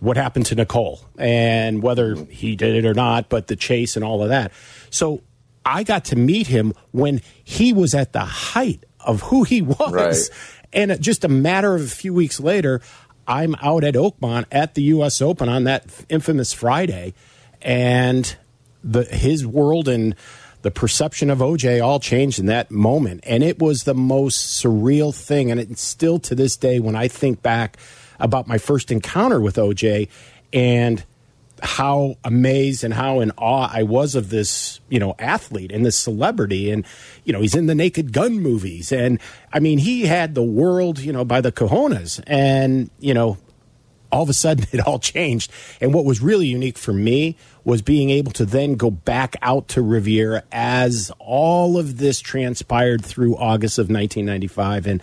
what 0.00 0.16
happened 0.16 0.46
to 0.46 0.54
Nicole 0.54 1.00
and 1.18 1.82
whether 1.82 2.14
he 2.14 2.56
did 2.56 2.74
it 2.74 2.88
or 2.88 2.94
not, 2.94 3.28
but 3.28 3.48
the 3.48 3.56
chase 3.56 3.96
and 3.96 4.04
all 4.04 4.22
of 4.22 4.30
that. 4.30 4.50
So 4.88 5.22
I 5.64 5.82
got 5.82 6.06
to 6.06 6.16
meet 6.16 6.46
him 6.46 6.72
when 6.90 7.20
he 7.44 7.72
was 7.72 7.94
at 7.94 8.12
the 8.12 8.20
height 8.20 8.84
of 9.00 9.22
who 9.22 9.44
he 9.44 9.62
was. 9.62 9.92
Right. 9.92 10.30
And 10.72 11.00
just 11.02 11.24
a 11.24 11.28
matter 11.28 11.74
of 11.74 11.82
a 11.82 11.88
few 11.88 12.14
weeks 12.14 12.40
later, 12.40 12.80
I'm 13.26 13.54
out 13.56 13.84
at 13.84 13.94
Oakmont 13.94 14.46
at 14.50 14.74
the 14.74 14.82
U.S. 14.82 15.20
Open 15.20 15.48
on 15.48 15.64
that 15.64 15.84
infamous 16.08 16.52
Friday, 16.52 17.14
and 17.60 18.36
the 18.82 19.04
his 19.04 19.46
world 19.46 19.88
and 19.88 20.16
the 20.62 20.70
perception 20.70 21.30
of 21.30 21.38
OJ 21.38 21.82
all 21.84 22.00
changed 22.00 22.38
in 22.38 22.46
that 22.46 22.70
moment. 22.70 23.20
And 23.24 23.42
it 23.42 23.58
was 23.58 23.84
the 23.84 23.94
most 23.94 24.62
surreal 24.62 25.14
thing. 25.14 25.50
And 25.50 25.58
it's 25.60 25.82
still 25.82 26.18
to 26.20 26.34
this 26.34 26.56
day, 26.56 26.80
when 26.80 26.96
I 26.96 27.08
think 27.08 27.42
back 27.42 27.78
about 28.18 28.46
my 28.46 28.58
first 28.58 28.90
encounter 28.90 29.40
with 29.40 29.56
OJ 29.56 30.08
and 30.52 31.04
how 31.62 32.16
amazed 32.24 32.84
and 32.84 32.94
how 32.94 33.20
in 33.20 33.30
awe 33.32 33.70
I 33.72 33.82
was 33.82 34.14
of 34.14 34.30
this, 34.30 34.80
you 34.88 34.98
know, 34.98 35.14
athlete 35.18 35.72
and 35.72 35.84
this 35.84 35.96
celebrity. 35.96 36.70
And, 36.70 36.86
you 37.24 37.32
know, 37.32 37.40
he's 37.40 37.54
in 37.54 37.66
the 37.66 37.74
Naked 37.74 38.12
Gun 38.12 38.40
movies. 38.40 38.92
And 38.92 39.20
I 39.52 39.60
mean, 39.60 39.78
he 39.78 40.02
had 40.02 40.34
the 40.34 40.42
world, 40.42 40.98
you 40.98 41.12
know, 41.12 41.24
by 41.24 41.40
the 41.40 41.52
cojones. 41.52 42.22
And, 42.26 42.90
you 42.98 43.14
know, 43.14 43.38
all 44.12 44.22
of 44.22 44.28
a 44.28 44.34
sudden 44.34 44.66
it 44.72 44.80
all 44.80 44.98
changed. 44.98 45.50
And 45.80 45.94
what 45.94 46.04
was 46.04 46.20
really 46.20 46.46
unique 46.46 46.78
for 46.78 46.92
me 46.92 47.36
was 47.64 47.82
being 47.82 48.10
able 48.10 48.32
to 48.32 48.44
then 48.44 48.74
go 48.74 48.90
back 48.90 49.36
out 49.42 49.68
to 49.68 49.82
Riviera 49.82 50.42
as 50.50 51.12
all 51.18 51.78
of 51.78 51.98
this 51.98 52.20
transpired 52.20 53.04
through 53.04 53.36
August 53.36 53.78
of 53.78 53.84
1995. 53.90 54.86
And 54.86 55.02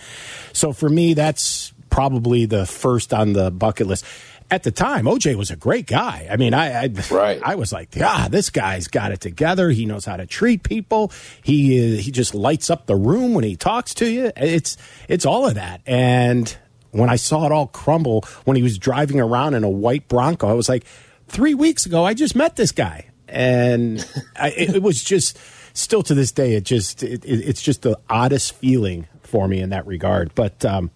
so 0.53 0.73
for 0.73 0.89
me, 0.89 1.13
that's 1.13 1.73
probably 1.89 2.45
the 2.45 2.65
first 2.65 3.13
on 3.13 3.33
the 3.33 3.51
bucket 3.51 3.87
list. 3.87 4.05
At 4.49 4.63
the 4.63 4.71
time, 4.71 5.05
OJ 5.05 5.35
was 5.35 5.51
a 5.51 5.57
great 5.57 5.87
guy. 5.87 6.25
I 6.31 6.37
mean, 6.37 6.53
I 6.53 6.83
I, 6.83 6.89
right. 7.11 7.41
I 7.43 7.55
was 7.55 7.73
like, 7.73 7.93
yeah, 7.93 8.29
this 8.29 8.49
guy's 8.49 8.87
got 8.87 9.11
it 9.11 9.19
together. 9.19 9.69
He 9.71 9.85
knows 9.85 10.05
how 10.05 10.15
to 10.15 10.25
treat 10.25 10.63
people. 10.63 11.11
He 11.43 11.97
uh, 11.97 12.01
he 12.01 12.11
just 12.11 12.33
lights 12.33 12.69
up 12.69 12.85
the 12.85 12.95
room 12.95 13.33
when 13.33 13.43
he 13.43 13.57
talks 13.57 13.93
to 13.95 14.09
you. 14.09 14.31
It's 14.37 14.77
it's 15.09 15.25
all 15.25 15.45
of 15.47 15.55
that. 15.55 15.81
And 15.85 16.55
when 16.99 17.09
I 17.09 17.15
saw 17.15 17.45
it 17.45 17.51
all 17.51 17.67
crumble 17.67 18.25
when 18.45 18.57
he 18.57 18.63
was 18.63 18.77
driving 18.77 19.19
around 19.19 19.53
in 19.53 19.63
a 19.63 19.69
white 19.69 20.07
Bronco, 20.07 20.47
I 20.47 20.53
was 20.53 20.69
like, 20.69 20.85
three 21.27 21.53
weeks 21.53 21.85
ago, 21.85 22.05
I 22.05 22.13
just 22.13 22.35
met 22.35 22.55
this 22.55 22.71
guy, 22.71 23.07
and 23.27 24.05
I, 24.39 24.49
it, 24.49 24.75
it, 24.75 24.81
was 24.81 25.03
just 25.03 25.37
still 25.73 26.03
to 26.03 26.13
this 26.13 26.31
day, 26.31 26.53
it 26.53 26.63
just 26.63 27.03
it, 27.03 27.23
it's 27.25 27.61
just 27.61 27.81
the 27.81 27.99
oddest 28.09 28.53
feeling 28.53 29.07
for 29.23 29.47
me 29.47 29.59
in 29.59 29.69
that 29.69 29.85
regard. 29.85 30.33
But 30.35 30.63
um, 30.65 30.91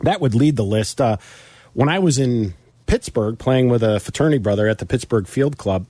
that 0.00 0.20
would 0.20 0.34
lead 0.34 0.56
the 0.56 0.64
list. 0.64 1.00
Uh, 1.00 1.16
when 1.72 1.88
I 1.88 1.98
was 1.98 2.18
in 2.18 2.54
Pittsburgh 2.86 3.38
playing 3.38 3.68
with 3.68 3.82
a 3.82 4.00
fraternity 4.00 4.38
brother 4.38 4.68
at 4.68 4.78
the 4.78 4.86
Pittsburgh 4.86 5.26
Field 5.26 5.58
Club. 5.58 5.86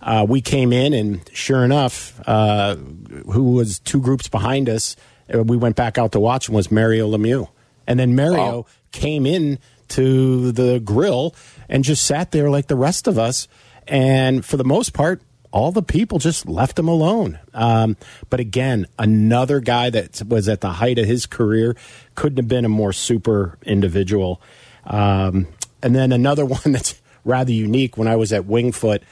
Uh, 0.00 0.24
we 0.28 0.40
came 0.40 0.72
in, 0.72 0.92
and 0.94 1.28
sure 1.32 1.64
enough, 1.64 2.20
uh, 2.26 2.76
who 2.76 3.52
was 3.52 3.80
two 3.80 4.00
groups 4.00 4.28
behind 4.28 4.68
us, 4.68 4.96
uh, 5.32 5.42
we 5.42 5.56
went 5.56 5.76
back 5.76 5.98
out 5.98 6.12
to 6.12 6.20
watch 6.20 6.48
him 6.48 6.54
was 6.54 6.70
Mario 6.70 7.10
Lemieux. 7.10 7.48
And 7.86 7.98
then 7.98 8.14
Mario 8.14 8.66
came 8.92 9.26
in 9.26 9.58
to 9.88 10.52
the 10.52 10.80
grill 10.80 11.34
and 11.68 11.84
just 11.84 12.04
sat 12.04 12.30
there 12.30 12.50
like 12.50 12.66
the 12.66 12.76
rest 12.76 13.06
of 13.06 13.18
us. 13.18 13.48
And 13.86 14.44
for 14.44 14.56
the 14.56 14.64
most 14.64 14.92
part, 14.92 15.22
all 15.50 15.72
the 15.72 15.82
people 15.82 16.18
just 16.18 16.46
left 16.46 16.78
him 16.78 16.88
alone. 16.88 17.38
Um, 17.54 17.96
but 18.28 18.40
again, 18.40 18.86
another 18.98 19.60
guy 19.60 19.90
that 19.90 20.22
was 20.26 20.48
at 20.48 20.60
the 20.60 20.72
height 20.72 20.98
of 20.98 21.06
his 21.06 21.26
career 21.26 21.74
couldn't 22.14 22.36
have 22.36 22.48
been 22.48 22.64
a 22.64 22.68
more 22.68 22.92
super 22.92 23.58
individual. 23.64 24.42
Um, 24.84 25.48
and 25.82 25.94
then 25.94 26.12
another 26.12 26.44
one 26.46 26.72
that's 26.72 27.00
rather 27.24 27.52
unique. 27.52 27.96
When 27.96 28.08
I 28.08 28.16
was 28.16 28.32
at 28.32 28.44
Winged 28.44 28.74
Foot, 28.74 29.02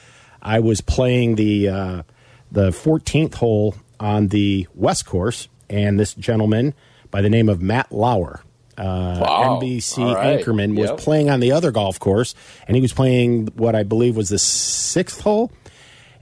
I 0.41 0.59
was 0.59 0.81
playing 0.81 1.35
the 1.35 1.69
uh, 1.69 2.03
the 2.51 2.69
14th 2.69 3.35
hole 3.35 3.75
on 3.99 4.27
the 4.27 4.67
West 4.75 5.05
Course, 5.05 5.49
and 5.69 5.99
this 5.99 6.13
gentleman 6.13 6.73
by 7.09 7.21
the 7.21 7.29
name 7.29 7.49
of 7.49 7.61
Matt 7.61 7.91
Lauer. 7.91 8.41
Uh, 8.77 9.17
wow. 9.21 9.59
NBC 9.61 10.13
right. 10.13 10.39
anchorman 10.39 10.77
was 10.77 10.89
yep. 10.91 10.99
playing 10.99 11.29
on 11.29 11.39
the 11.39 11.51
other 11.51 11.71
golf 11.71 11.99
course, 11.99 12.35
and 12.67 12.75
he 12.75 12.81
was 12.81 12.93
playing 12.93 13.47
what 13.55 13.75
I 13.75 13.83
believe 13.83 14.15
was 14.15 14.29
the 14.29 14.39
sixth 14.39 15.21
hole 15.21 15.51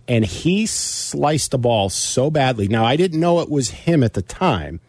and 0.07 0.25
he 0.25 0.65
sliced 0.65 1.51
the 1.51 1.57
ball 1.57 1.89
so 1.89 2.29
badly. 2.29 2.67
Now, 2.67 2.85
I 2.85 2.95
didn't 2.95 3.19
know 3.19 3.39
it 3.39 3.49
was 3.49 3.69
him 3.71 4.03
at 4.03 4.13
the 4.13 4.21
time, 4.21 4.79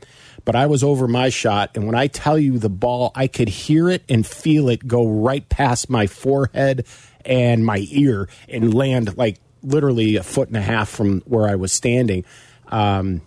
but 0.44 0.54
I 0.54 0.66
was 0.66 0.84
over 0.84 1.08
my 1.08 1.28
shot. 1.28 1.70
And 1.74 1.86
when 1.86 1.94
I 1.94 2.06
tell 2.06 2.38
you 2.38 2.58
the 2.58 2.68
ball, 2.68 3.12
I 3.14 3.26
could 3.26 3.48
hear 3.48 3.88
it 3.88 4.02
and 4.08 4.26
feel 4.26 4.68
it 4.68 4.86
go 4.86 5.06
right 5.06 5.46
past 5.48 5.88
my 5.88 6.06
forehead 6.06 6.86
and 7.24 7.64
my 7.64 7.86
ear 7.90 8.28
and 8.48 8.74
land 8.74 9.16
like 9.16 9.38
literally 9.62 10.16
a 10.16 10.22
foot 10.22 10.48
and 10.48 10.56
a 10.56 10.62
half 10.62 10.88
from 10.88 11.22
where 11.22 11.48
I 11.48 11.56
was 11.56 11.72
standing. 11.72 12.24
Um, 12.68 13.22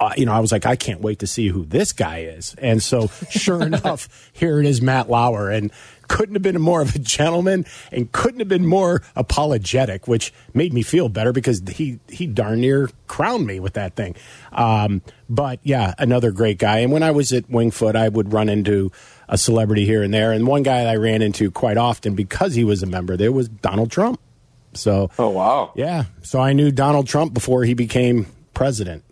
uh, 0.00 0.12
you 0.16 0.24
know, 0.24 0.32
I 0.32 0.40
was 0.40 0.50
like, 0.50 0.64
I 0.64 0.76
can't 0.76 1.02
wait 1.02 1.18
to 1.18 1.26
see 1.26 1.48
who 1.48 1.66
this 1.66 1.92
guy 1.92 2.20
is. 2.20 2.54
And 2.58 2.82
so, 2.82 3.08
sure 3.28 3.62
enough, 3.66 4.30
here 4.32 4.58
it 4.58 4.66
is, 4.66 4.80
Matt 4.80 5.10
Lauer. 5.10 5.50
And 5.50 5.70
couldn't 6.08 6.34
have 6.34 6.42
been 6.42 6.60
more 6.60 6.80
of 6.80 6.96
a 6.96 6.98
gentleman 6.98 7.64
and 7.92 8.10
couldn't 8.10 8.40
have 8.40 8.48
been 8.48 8.66
more 8.66 9.00
apologetic, 9.14 10.08
which 10.08 10.32
made 10.54 10.72
me 10.72 10.82
feel 10.82 11.08
better 11.08 11.32
because 11.32 11.62
he 11.68 12.00
he 12.08 12.26
darn 12.26 12.60
near 12.60 12.90
crowned 13.06 13.46
me 13.46 13.60
with 13.60 13.74
that 13.74 13.94
thing. 13.94 14.16
Um, 14.50 15.02
but 15.28 15.60
yeah, 15.62 15.94
another 15.98 16.32
great 16.32 16.58
guy. 16.58 16.80
And 16.80 16.90
when 16.90 17.04
I 17.04 17.12
was 17.12 17.32
at 17.32 17.48
Winged 17.48 17.74
Foot, 17.74 17.94
I 17.94 18.08
would 18.08 18.32
run 18.32 18.48
into 18.48 18.90
a 19.28 19.38
celebrity 19.38 19.86
here 19.86 20.02
and 20.02 20.12
there. 20.12 20.32
And 20.32 20.48
one 20.48 20.64
guy 20.64 20.90
I 20.90 20.96
ran 20.96 21.22
into 21.22 21.48
quite 21.52 21.76
often 21.76 22.16
because 22.16 22.54
he 22.54 22.64
was 22.64 22.82
a 22.82 22.86
member 22.86 23.16
there 23.16 23.30
was 23.30 23.48
Donald 23.48 23.92
Trump. 23.92 24.20
So, 24.72 25.10
oh 25.16 25.28
wow, 25.28 25.72
yeah. 25.76 26.04
So 26.22 26.40
I 26.40 26.54
knew 26.54 26.72
Donald 26.72 27.06
Trump 27.06 27.34
before 27.34 27.62
he 27.62 27.74
became 27.74 28.26
president. 28.60 29.02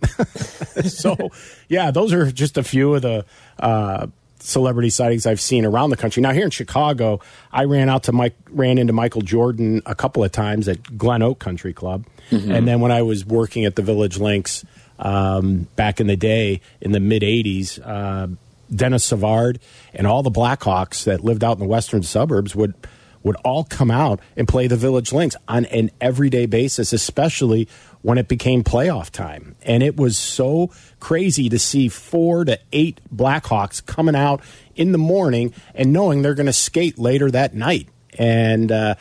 so, 0.85 1.31
yeah, 1.71 1.91
those 1.91 2.13
are 2.13 2.31
just 2.31 2.59
a 2.59 2.63
few 2.63 2.95
of 2.95 3.01
the 3.01 3.25
uh, 3.59 4.07
celebrity 4.41 4.91
sightings 4.91 5.25
I've 5.25 5.41
seen 5.41 5.65
around 5.65 5.89
the 5.89 5.97
country. 5.97 6.21
Now 6.21 6.33
here 6.33 6.45
in 6.45 6.51
Chicago, 6.51 7.21
I 7.51 7.65
ran 7.65 7.89
out 7.89 8.03
to 8.05 8.13
Mike, 8.13 8.35
ran 8.51 8.77
into 8.77 8.93
Michael 8.93 9.23
Jordan 9.23 9.81
a 9.87 9.95
couple 9.95 10.23
of 10.23 10.33
times 10.33 10.69
at 10.69 10.99
Glen 10.99 11.23
Oak 11.23 11.39
Country 11.39 11.73
Club, 11.73 12.05
mm-hmm. 12.31 12.51
and 12.51 12.69
then 12.69 12.81
when 12.81 12.93
I 12.93 13.01
was 13.01 13.25
working 13.25 13.65
at 13.65 13.75
the 13.75 13.81
Village 13.81 14.19
Links 14.19 14.67
um, 14.99 15.67
back 15.77 15.99
in 15.99 16.09
the 16.09 16.17
day 16.17 16.61
in 16.83 16.93
the 16.93 17.01
mid 17.01 17.23
'80s, 17.23 17.81
uh, 17.83 18.29
Denis 18.71 19.07
Savard 19.07 19.61
and 19.95 20.07
all 20.07 20.23
the 20.23 20.31
Blackhawks 20.31 21.05
that 21.05 21.25
lived 21.25 21.43
out 21.43 21.53
in 21.53 21.61
the 21.61 21.69
western 21.69 22.03
suburbs 22.03 22.55
would 22.55 22.75
would 23.23 23.37
all 23.37 23.65
come 23.65 23.91
out 23.91 24.21
and 24.37 24.47
play 24.47 24.67
the 24.67 24.77
Village 24.77 25.13
Links 25.13 25.37
on 25.49 25.65
an 25.67 25.91
everyday 26.01 26.47
basis, 26.47 26.93
especially 26.93 27.69
when 28.03 28.19
it 28.19 28.29
became 28.29 28.65
playoff 28.65 29.11
time. 29.11 29.57
And 29.63 29.83
it 29.83 29.97
was 29.97 30.19
so 30.19 30.71
crazy 31.01 31.49
to 31.49 31.59
see 31.59 31.89
four 31.89 32.45
to 32.45 32.59
eight 32.73 33.01
Blackhawks 33.15 33.85
coming 33.85 34.15
out 34.15 34.41
in 34.77 34.93
the 34.93 34.99
morning 34.99 35.53
and 35.75 35.93
knowing 35.93 36.23
they're 36.23 36.35
going 36.35 36.47
to 36.47 36.53
skate 36.53 36.99
later 36.99 37.31
that 37.31 37.55
night. 37.55 37.89
And, 38.19 38.73
uh, 38.73 38.95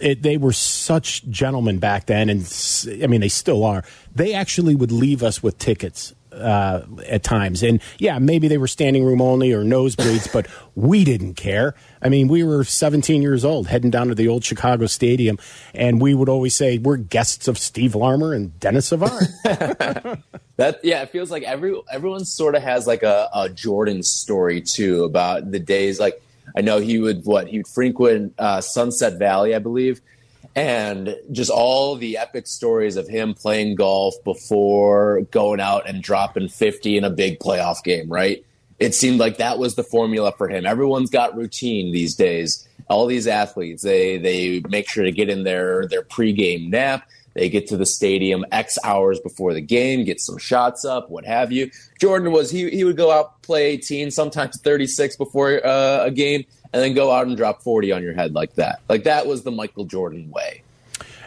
it, 0.00 0.22
they 0.22 0.36
were 0.36 0.52
such 0.52 1.28
gentlemen 1.28 1.78
back 1.78 2.06
then, 2.06 2.28
and 2.28 2.42
I 3.02 3.08
mean 3.08 3.20
they 3.20 3.28
still 3.28 3.64
are. 3.64 3.82
They 4.14 4.32
actually 4.32 4.76
would 4.76 4.92
leave 4.92 5.24
us 5.24 5.42
with 5.42 5.58
tickets 5.58 6.14
uh, 6.38 6.86
at 7.06 7.22
times. 7.22 7.62
And 7.62 7.80
yeah, 7.98 8.18
maybe 8.18 8.48
they 8.48 8.58
were 8.58 8.68
standing 8.68 9.04
room 9.04 9.20
only 9.20 9.52
or 9.52 9.62
nosebleeds, 9.62 10.32
but 10.32 10.46
we 10.74 11.04
didn't 11.04 11.34
care. 11.34 11.74
I 12.00 12.08
mean, 12.08 12.28
we 12.28 12.44
were 12.44 12.64
17 12.64 13.22
years 13.22 13.44
old 13.44 13.66
heading 13.66 13.90
down 13.90 14.08
to 14.08 14.14
the 14.14 14.28
old 14.28 14.44
Chicago 14.44 14.86
Stadium, 14.86 15.38
and 15.74 16.00
we 16.00 16.14
would 16.14 16.28
always 16.28 16.54
say, 16.54 16.78
We're 16.78 16.96
guests 16.96 17.48
of 17.48 17.58
Steve 17.58 17.94
Larmer 17.94 18.32
and 18.32 18.58
Denis 18.60 18.86
Savard. 18.86 19.26
that, 19.44 20.80
yeah, 20.82 21.02
it 21.02 21.10
feels 21.10 21.30
like 21.30 21.42
every 21.42 21.74
everyone 21.90 22.24
sort 22.24 22.54
of 22.54 22.62
has 22.62 22.86
like 22.86 23.02
a, 23.02 23.28
a 23.34 23.48
Jordan 23.48 24.02
story 24.02 24.60
too 24.60 25.04
about 25.04 25.50
the 25.50 25.58
days. 25.58 25.98
Like, 25.98 26.22
I 26.56 26.60
know 26.60 26.78
he 26.78 26.98
would, 26.98 27.24
what, 27.24 27.48
he 27.48 27.58
would 27.58 27.68
frequent 27.68 28.34
uh, 28.38 28.60
Sunset 28.60 29.18
Valley, 29.18 29.54
I 29.54 29.58
believe 29.58 30.00
and 30.58 31.16
just 31.30 31.52
all 31.52 31.94
the 31.94 32.18
epic 32.18 32.48
stories 32.48 32.96
of 32.96 33.06
him 33.06 33.32
playing 33.32 33.76
golf 33.76 34.16
before 34.24 35.20
going 35.30 35.60
out 35.60 35.88
and 35.88 36.02
dropping 36.02 36.48
50 36.48 36.96
in 36.96 37.04
a 37.04 37.10
big 37.10 37.38
playoff 37.38 37.84
game, 37.84 38.08
right? 38.08 38.44
It 38.80 38.92
seemed 38.92 39.20
like 39.20 39.36
that 39.36 39.60
was 39.60 39.76
the 39.76 39.84
formula 39.84 40.32
for 40.36 40.48
him. 40.48 40.66
Everyone's 40.66 41.10
got 41.10 41.36
routine 41.36 41.92
these 41.92 42.16
days. 42.16 42.68
All 42.90 43.06
these 43.06 43.28
athletes, 43.28 43.84
they 43.84 44.18
they 44.18 44.60
make 44.68 44.88
sure 44.88 45.04
to 45.04 45.12
get 45.12 45.28
in 45.28 45.44
their 45.44 45.86
their 45.86 46.02
pregame 46.02 46.70
nap. 46.70 47.08
They 47.34 47.48
get 47.48 47.68
to 47.68 47.76
the 47.76 47.86
stadium 47.86 48.44
X 48.50 48.78
hours 48.82 49.20
before 49.20 49.54
the 49.54 49.60
game, 49.60 50.02
get 50.02 50.20
some 50.20 50.38
shots 50.38 50.84
up, 50.84 51.08
what 51.08 51.24
have 51.24 51.52
you. 51.52 51.70
Jordan 52.00 52.32
was 52.32 52.50
he 52.50 52.68
he 52.70 52.82
would 52.82 52.96
go 52.96 53.12
out 53.12 53.42
play 53.42 53.66
18, 53.66 54.10
sometimes 54.10 54.60
36 54.60 55.16
before 55.16 55.64
uh, 55.64 56.06
a 56.06 56.10
game, 56.10 56.44
and 56.72 56.82
then 56.82 56.94
go 56.94 57.10
out 57.10 57.26
and 57.26 57.36
drop 57.36 57.62
40 57.62 57.92
on 57.92 58.02
your 58.02 58.14
head 58.14 58.34
like 58.34 58.54
that. 58.54 58.80
Like 58.88 59.04
that 59.04 59.26
was 59.26 59.42
the 59.42 59.50
Michael 59.50 59.84
Jordan 59.84 60.30
way. 60.30 60.62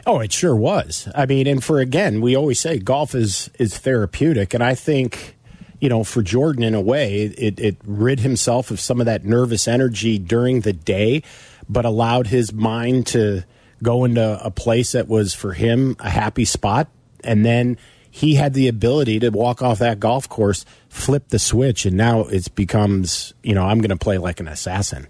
Oh, 0.05 0.19
it 0.19 0.33
sure 0.33 0.55
was. 0.55 1.07
I 1.13 1.25
mean, 1.25 1.47
and 1.47 1.63
for 1.63 1.79
again, 1.79 2.21
we 2.21 2.35
always 2.35 2.59
say 2.59 2.79
golf 2.79 3.13
is 3.13 3.49
is 3.59 3.77
therapeutic, 3.77 4.53
and 4.53 4.63
I 4.63 4.73
think 4.73 5.35
you 5.79 5.89
know 5.89 6.03
for 6.03 6.23
Jordan 6.23 6.63
in 6.63 6.73
a 6.73 6.81
way, 6.81 7.21
it, 7.23 7.59
it 7.59 7.77
rid 7.85 8.21
himself 8.21 8.71
of 8.71 8.79
some 8.79 8.99
of 8.99 9.05
that 9.05 9.25
nervous 9.25 9.67
energy 9.67 10.17
during 10.17 10.61
the 10.61 10.73
day, 10.73 11.21
but 11.69 11.85
allowed 11.85 12.27
his 12.27 12.51
mind 12.51 13.07
to 13.07 13.43
go 13.83 14.03
into 14.03 14.43
a 14.43 14.49
place 14.49 14.93
that 14.93 15.07
was 15.07 15.33
for 15.33 15.53
him 15.53 15.95
a 15.99 16.09
happy 16.09 16.45
spot, 16.45 16.87
and 17.23 17.45
then 17.45 17.77
he 18.09 18.35
had 18.35 18.53
the 18.53 18.67
ability 18.67 19.19
to 19.19 19.29
walk 19.29 19.61
off 19.61 19.79
that 19.79 19.99
golf 19.99 20.27
course, 20.27 20.65
flip 20.89 21.29
the 21.29 21.39
switch, 21.39 21.85
and 21.85 21.95
now 21.95 22.21
it 22.21 22.53
becomes 22.55 23.35
you 23.43 23.53
know 23.53 23.65
I'm 23.65 23.81
going 23.81 23.89
to 23.89 23.97
play 23.97 24.17
like 24.17 24.39
an 24.39 24.47
assassin. 24.47 25.07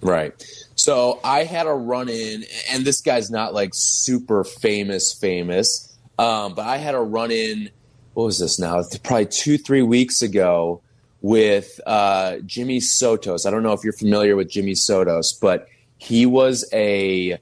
Right. 0.00 0.32
So 0.74 1.20
I 1.24 1.44
had 1.44 1.66
a 1.66 1.72
run 1.72 2.08
in, 2.08 2.44
and 2.70 2.84
this 2.84 3.00
guy's 3.00 3.30
not 3.30 3.52
like 3.52 3.70
super 3.74 4.44
famous, 4.44 5.12
famous, 5.12 5.96
um, 6.18 6.54
but 6.54 6.66
I 6.66 6.76
had 6.76 6.94
a 6.94 7.00
run 7.00 7.30
in. 7.30 7.70
What 8.14 8.24
was 8.24 8.38
this 8.38 8.58
now? 8.58 8.82
Probably 9.02 9.26
two, 9.26 9.58
three 9.58 9.82
weeks 9.82 10.22
ago 10.22 10.82
with 11.20 11.80
uh, 11.86 12.38
Jimmy 12.46 12.78
Sotos. 12.78 13.46
I 13.46 13.50
don't 13.50 13.62
know 13.62 13.72
if 13.72 13.84
you're 13.84 13.92
familiar 13.92 14.36
with 14.36 14.50
Jimmy 14.50 14.72
Sotos, 14.72 15.38
but 15.40 15.68
he 15.98 16.26
was 16.26 16.68
a 16.72 17.38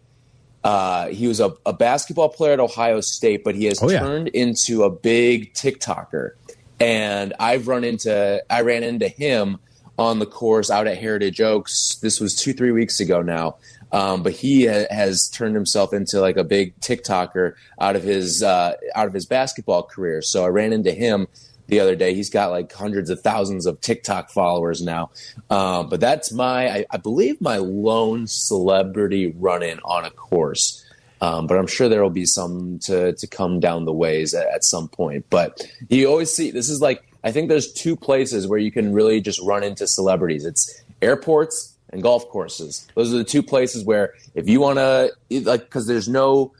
uh, 0.64 1.08
he 1.08 1.28
was 1.28 1.38
a, 1.40 1.54
a, 1.64 1.72
basketball 1.72 2.28
player 2.28 2.54
at 2.54 2.60
Ohio 2.60 3.00
State, 3.00 3.44
but 3.44 3.54
he 3.54 3.66
has 3.66 3.80
oh, 3.80 3.88
turned 3.88 4.30
yeah. 4.34 4.42
into 4.42 4.82
a 4.82 4.90
big 4.90 5.54
TikToker. 5.54 6.32
And 6.80 7.34
I've 7.38 7.68
run 7.68 7.84
into 7.84 8.42
I 8.50 8.62
ran 8.62 8.82
into 8.82 9.08
him 9.08 9.58
on 9.98 10.18
the 10.18 10.26
course 10.26 10.70
out 10.70 10.86
at 10.86 10.98
Heritage 10.98 11.40
Oaks. 11.40 11.96
This 12.02 12.20
was 12.20 12.34
two, 12.34 12.52
three 12.52 12.72
weeks 12.72 13.00
ago 13.00 13.22
now. 13.22 13.56
Um, 13.92 14.22
but 14.22 14.32
he 14.32 14.66
ha- 14.66 14.86
has 14.90 15.28
turned 15.28 15.54
himself 15.54 15.92
into 15.92 16.20
like 16.20 16.36
a 16.36 16.44
big 16.44 16.78
TikToker 16.80 17.54
out 17.80 17.96
of 17.96 18.02
his 18.02 18.42
uh, 18.42 18.74
out 18.94 19.06
of 19.06 19.14
his 19.14 19.26
basketball 19.26 19.84
career. 19.84 20.22
So 20.22 20.44
I 20.44 20.48
ran 20.48 20.72
into 20.72 20.92
him 20.92 21.28
the 21.68 21.80
other 21.80 21.96
day. 21.96 22.14
He's 22.14 22.30
got 22.30 22.50
like 22.50 22.72
hundreds 22.72 23.10
of 23.10 23.20
thousands 23.20 23.66
of 23.66 23.80
TikTok 23.80 24.30
followers 24.30 24.82
now. 24.82 25.10
Um, 25.50 25.88
but 25.88 26.00
that's 26.00 26.32
my, 26.32 26.68
I, 26.68 26.86
I, 26.90 26.96
believe, 26.96 27.40
my 27.40 27.58
lone 27.58 28.26
celebrity 28.26 29.34
run 29.36 29.62
in 29.62 29.78
on 29.84 30.04
a 30.04 30.10
course. 30.10 30.84
Um, 31.20 31.46
but 31.46 31.58
I'm 31.58 31.66
sure 31.66 31.88
there 31.88 32.02
will 32.02 32.10
be 32.10 32.26
some 32.26 32.78
to 32.80 33.14
to 33.14 33.26
come 33.26 33.58
down 33.58 33.86
the 33.86 33.92
ways 33.92 34.34
at, 34.34 34.46
at 34.48 34.64
some 34.64 34.88
point. 34.88 35.24
But 35.30 35.66
you 35.88 36.08
always 36.08 36.32
see 36.32 36.50
this 36.50 36.68
is 36.68 36.82
like 36.82 37.02
I 37.26 37.32
think 37.32 37.48
there's 37.48 37.72
two 37.72 37.96
places 37.96 38.46
where 38.46 38.60
you 38.60 38.70
can 38.70 38.92
really 38.92 39.20
just 39.20 39.40
run 39.42 39.64
into 39.64 39.88
celebrities. 39.88 40.44
It's 40.44 40.80
airports 41.02 41.76
and 41.90 42.00
golf 42.00 42.28
courses. 42.28 42.86
Those 42.94 43.12
are 43.12 43.18
the 43.18 43.24
two 43.24 43.42
places 43.42 43.84
where 43.84 44.14
if 44.36 44.48
you 44.48 44.60
want 44.60 44.78
to 44.78 45.10
like 45.40 45.62
because 45.62 45.88
there's 45.88 46.08
no 46.08 46.52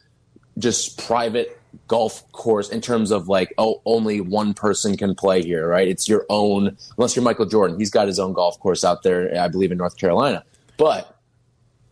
just 0.58 0.98
private 1.06 1.56
golf 1.86 2.28
course 2.32 2.68
in 2.68 2.80
terms 2.80 3.12
of 3.12 3.28
like 3.28 3.54
oh 3.58 3.80
only 3.84 4.20
one 4.20 4.54
person 4.54 4.96
can 4.96 5.14
play 5.14 5.40
here 5.40 5.68
right? 5.68 5.86
It's 5.86 6.08
your 6.08 6.26
own 6.28 6.76
unless 6.98 7.14
you're 7.14 7.24
michael 7.24 7.46
jordan. 7.46 7.78
He's 7.78 7.90
got 7.90 8.08
his 8.08 8.18
own 8.18 8.32
golf 8.32 8.58
course 8.58 8.82
out 8.82 9.04
there 9.04 9.40
i 9.40 9.46
believe 9.46 9.70
in 9.70 9.78
north 9.78 9.96
carolina. 9.96 10.42
But 10.78 11.16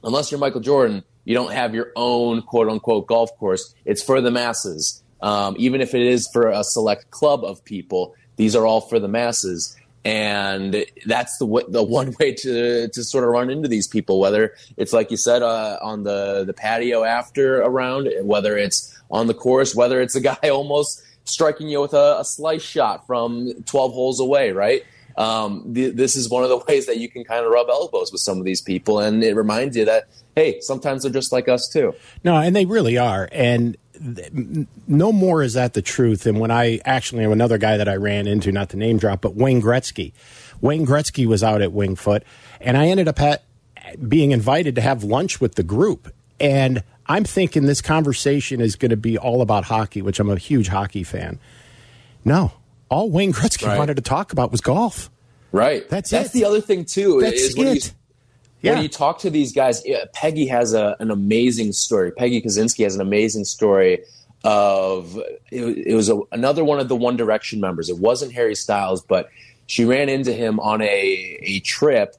unless 0.02 0.32
you're 0.32 0.40
michael 0.40 0.60
jordan 0.60 1.04
you 1.24 1.34
don't 1.34 1.52
have 1.52 1.76
your 1.76 1.92
own 1.94 2.42
quote 2.42 2.68
unquote 2.68 3.06
golf 3.06 3.36
course. 3.38 3.72
It's 3.84 4.02
for 4.02 4.20
the 4.20 4.32
masses. 4.32 5.00
Um, 5.20 5.54
even 5.58 5.80
if 5.80 5.94
it 5.94 6.02
is 6.02 6.28
for 6.32 6.48
a 6.48 6.64
select 6.64 7.10
club 7.12 7.44
of 7.44 7.64
people 7.64 8.14
these 8.36 8.56
are 8.56 8.66
all 8.66 8.80
for 8.80 8.98
the 8.98 9.08
masses. 9.08 9.76
and 10.04 10.84
that's 11.06 11.38
the 11.38 11.46
the 11.68 11.82
one 11.98 12.14
way 12.20 12.34
to 12.34 12.88
to 12.88 13.04
sort 13.04 13.24
of 13.24 13.30
run 13.30 13.50
into 13.50 13.68
these 13.68 13.86
people. 13.88 14.20
Whether 14.20 14.54
it's 14.76 14.92
like 14.92 15.10
you 15.10 15.16
said 15.16 15.42
uh, 15.42 15.78
on 15.82 16.02
the 16.02 16.44
the 16.44 16.52
patio 16.52 17.04
after 17.04 17.62
a 17.62 17.70
round, 17.70 18.08
whether 18.22 18.56
it's 18.58 18.98
on 19.10 19.26
the 19.26 19.34
course, 19.34 19.74
whether 19.74 20.00
it's 20.00 20.14
a 20.14 20.20
guy 20.32 20.48
almost 20.50 21.02
striking 21.24 21.68
you 21.68 21.80
with 21.80 21.94
a, 21.94 22.18
a 22.20 22.24
slice 22.24 22.62
shot 22.62 23.06
from 23.06 23.50
12 23.64 23.92
holes 23.94 24.20
away, 24.20 24.52
right? 24.52 24.82
Um, 25.16 25.72
th- 25.72 25.94
this 25.94 26.16
is 26.16 26.28
one 26.28 26.42
of 26.42 26.50
the 26.50 26.58
ways 26.68 26.84
that 26.86 26.98
you 26.98 27.08
can 27.08 27.24
kind 27.24 27.44
of 27.46 27.50
rub 27.50 27.68
elbows 27.70 28.12
with 28.12 28.20
some 28.20 28.38
of 28.38 28.44
these 28.44 28.60
people, 28.60 28.98
and 28.98 29.24
it 29.24 29.34
reminds 29.34 29.76
you 29.76 29.84
that 29.86 30.08
hey, 30.36 30.60
sometimes 30.60 31.02
they're 31.04 31.12
just 31.12 31.32
like 31.32 31.48
us 31.48 31.68
too. 31.68 31.94
No, 32.24 32.36
and 32.36 32.54
they 32.54 32.66
really 32.66 32.98
are, 32.98 33.28
and 33.32 33.76
no 34.00 35.12
more 35.12 35.42
is 35.42 35.54
that 35.54 35.74
the 35.74 35.82
truth 35.82 36.24
than 36.24 36.38
when 36.38 36.50
I 36.50 36.80
actually 36.84 37.24
another 37.24 37.58
guy 37.58 37.76
that 37.76 37.88
I 37.88 37.96
ran 37.96 38.26
into, 38.26 38.52
not 38.52 38.70
the 38.70 38.76
name 38.76 38.98
drop, 38.98 39.20
but 39.20 39.34
Wayne 39.34 39.62
Gretzky. 39.62 40.12
Wayne 40.60 40.86
Gretzky 40.86 41.26
was 41.26 41.42
out 41.42 41.62
at 41.62 41.72
Winged 41.72 41.98
Foot, 41.98 42.24
and 42.60 42.76
I 42.76 42.86
ended 42.86 43.08
up 43.08 43.20
at, 43.20 43.44
being 44.08 44.32
invited 44.32 44.74
to 44.76 44.80
have 44.80 45.04
lunch 45.04 45.40
with 45.40 45.54
the 45.54 45.62
group. 45.62 46.12
And 46.40 46.82
I'm 47.06 47.24
thinking 47.24 47.66
this 47.66 47.82
conversation 47.82 48.60
is 48.60 48.76
going 48.76 48.90
to 48.90 48.96
be 48.96 49.18
all 49.18 49.42
about 49.42 49.64
hockey, 49.64 50.02
which 50.02 50.18
I'm 50.18 50.30
a 50.30 50.36
huge 50.36 50.68
hockey 50.68 51.04
fan. 51.04 51.38
No, 52.24 52.52
all 52.88 53.10
Wayne 53.10 53.32
Gretzky 53.32 53.66
right. 53.66 53.78
wanted 53.78 53.96
to 53.96 54.02
talk 54.02 54.32
about 54.32 54.50
was 54.50 54.60
golf. 54.60 55.10
Right. 55.52 55.88
That's 55.88 56.10
That's 56.10 56.30
it. 56.30 56.32
the 56.32 56.44
other 56.46 56.60
thing 56.60 56.84
too. 56.84 57.20
That's 57.20 57.56
it. 57.56 57.94
Yeah. 58.64 58.74
When 58.74 58.82
you 58.82 58.88
talk 58.88 59.18
to 59.20 59.30
these 59.30 59.52
guys, 59.52 59.84
Peggy 60.14 60.46
has 60.46 60.72
a, 60.72 60.96
an 60.98 61.10
amazing 61.10 61.72
story. 61.72 62.12
Peggy 62.12 62.40
Kusinski 62.40 62.82
has 62.84 62.94
an 62.94 63.02
amazing 63.02 63.44
story 63.44 64.04
of 64.42 65.18
it, 65.50 65.88
it 65.88 65.94
was 65.94 66.08
a, 66.08 66.18
another 66.32 66.64
one 66.64 66.80
of 66.80 66.88
the 66.88 66.96
One 66.96 67.16
Direction 67.16 67.60
members. 67.60 67.90
It 67.90 67.98
wasn't 67.98 68.32
Harry 68.32 68.54
Styles, 68.54 69.02
but 69.02 69.28
she 69.66 69.84
ran 69.84 70.08
into 70.08 70.32
him 70.32 70.60
on 70.60 70.80
a 70.80 71.38
a 71.42 71.60
trip, 71.60 72.16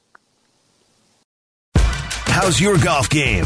How's 1.76 2.62
your 2.62 2.78
golf 2.78 3.10
game? 3.10 3.46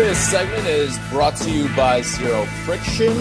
This 0.00 0.30
segment 0.30 0.66
is 0.66 0.98
brought 1.10 1.36
to 1.36 1.50
you 1.50 1.68
by 1.76 2.00
Zero 2.00 2.46
Friction 2.64 3.12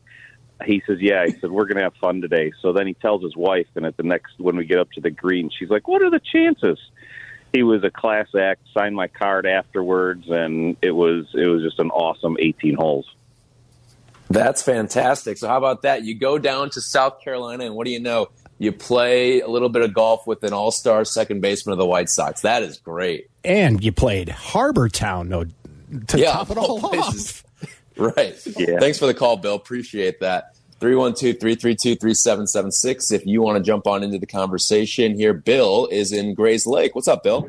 He 0.65 0.83
says, 0.87 0.99
Yeah. 1.01 1.27
He 1.27 1.33
said, 1.33 1.51
We're 1.51 1.67
going 1.67 1.77
to 1.77 1.83
have 1.83 1.95
fun 1.97 2.23
today. 2.23 2.53
So 2.63 2.73
then 2.73 2.87
he 2.87 2.95
tells 2.95 3.23
his 3.23 3.37
wife, 3.37 3.67
and 3.75 3.85
at 3.85 3.97
the 3.97 4.03
next, 4.03 4.39
when 4.39 4.57
we 4.57 4.65
get 4.65 4.79
up 4.79 4.91
to 4.93 5.01
the 5.01 5.11
green, 5.11 5.51
she's 5.51 5.69
like, 5.69 5.87
What 5.87 6.03
are 6.03 6.11
the 6.11 6.21
chances? 6.21 6.79
He 7.53 7.63
was 7.63 7.85
a 7.85 7.91
class 7.91 8.29
act, 8.35 8.63
signed 8.73 8.97
my 8.97 9.09
card 9.09 9.45
afterwards, 9.45 10.25
and 10.31 10.75
it 10.81 10.93
was 10.93 11.27
it 11.35 11.47
was 11.47 11.63
just 11.63 11.79
an 11.81 11.91
awesome 11.91 12.37
18 12.41 12.77
holes. 12.77 13.15
That's 14.31 14.63
fantastic. 14.63 15.37
So 15.37 15.49
how 15.49 15.59
about 15.59 15.83
that? 15.83 16.05
You 16.05 16.19
go 16.19 16.39
down 16.39 16.71
to 16.71 16.81
South 16.81 17.21
Carolina, 17.21 17.67
and 17.67 17.75
what 17.75 17.85
do 17.85 17.93
you 17.93 18.01
know? 18.01 18.31
You 18.59 18.73
play 18.73 19.41
a 19.41 19.49
little 19.49 19.69
bit 19.69 19.83
of 19.83 19.93
golf 19.93 20.27
with 20.27 20.45
an 20.45 20.53
all-star 20.53 21.05
second 21.05 21.41
baseman 21.41 21.73
of 21.73 21.79
the 21.79 21.87
White 21.87 22.09
Sox. 22.09 22.43
That 22.43 22.63
is 22.63 22.79
great. 22.79 23.29
And 23.45 23.83
you 23.83 23.93
played 23.93 24.29
Harbour 24.29 24.89
Town, 24.89 25.29
no, 25.29 25.45
to 25.45 26.19
yeah, 26.19 26.33
top 26.33 26.51
it 26.51 26.59
all 26.59 26.85
off. 26.99 27.45
right. 27.97 28.35
Yeah. 28.57 28.79
Thanks 28.79 28.99
for 28.99 29.07
the 29.07 29.15
call, 29.15 29.37
Bill. 29.37 29.57
Appreciate 29.57 30.21
that. 30.21 30.55
312-332-3776 30.81 33.13
if 33.13 33.25
you 33.25 33.41
want 33.41 33.57
to 33.57 33.63
jump 33.63 33.87
on 33.87 34.03
into 34.03 34.19
the 34.19 34.27
conversation 34.27 35.17
here. 35.17 35.33
Bill 35.33 35.87
is 35.91 36.11
in 36.13 36.35
Grayslake. 36.35 36.91
What's 36.95 37.07
up, 37.07 37.23
Bill? 37.23 37.49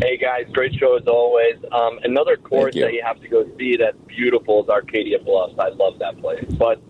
Hey 0.00 0.16
guys, 0.16 0.46
great 0.52 0.74
show 0.74 0.96
as 0.96 1.06
always. 1.06 1.54
Um, 1.70 2.00
another 2.02 2.36
course 2.36 2.74
you. 2.74 2.82
that 2.82 2.92
you 2.92 3.02
have 3.04 3.20
to 3.20 3.28
go 3.28 3.48
see 3.56 3.76
that's 3.76 3.96
beautiful 4.08 4.64
is 4.64 4.68
Arcadia 4.68 5.20
Bluffs. 5.20 5.54
I 5.60 5.68
love 5.68 6.00
that 6.00 6.20
place. 6.20 6.44
But 6.58 6.82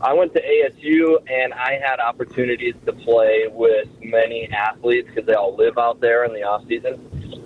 I 0.00 0.12
went 0.12 0.32
to 0.34 0.40
ASU 0.40 1.18
and 1.28 1.52
I 1.52 1.80
had 1.82 1.98
opportunities 1.98 2.74
to 2.86 2.92
play 2.92 3.46
with 3.50 3.88
many 4.00 4.48
athletes 4.50 5.08
because 5.08 5.26
they 5.26 5.34
all 5.34 5.56
live 5.56 5.76
out 5.76 6.00
there 6.00 6.24
in 6.24 6.32
the 6.32 6.42
off 6.44 6.66
season. 6.68 6.94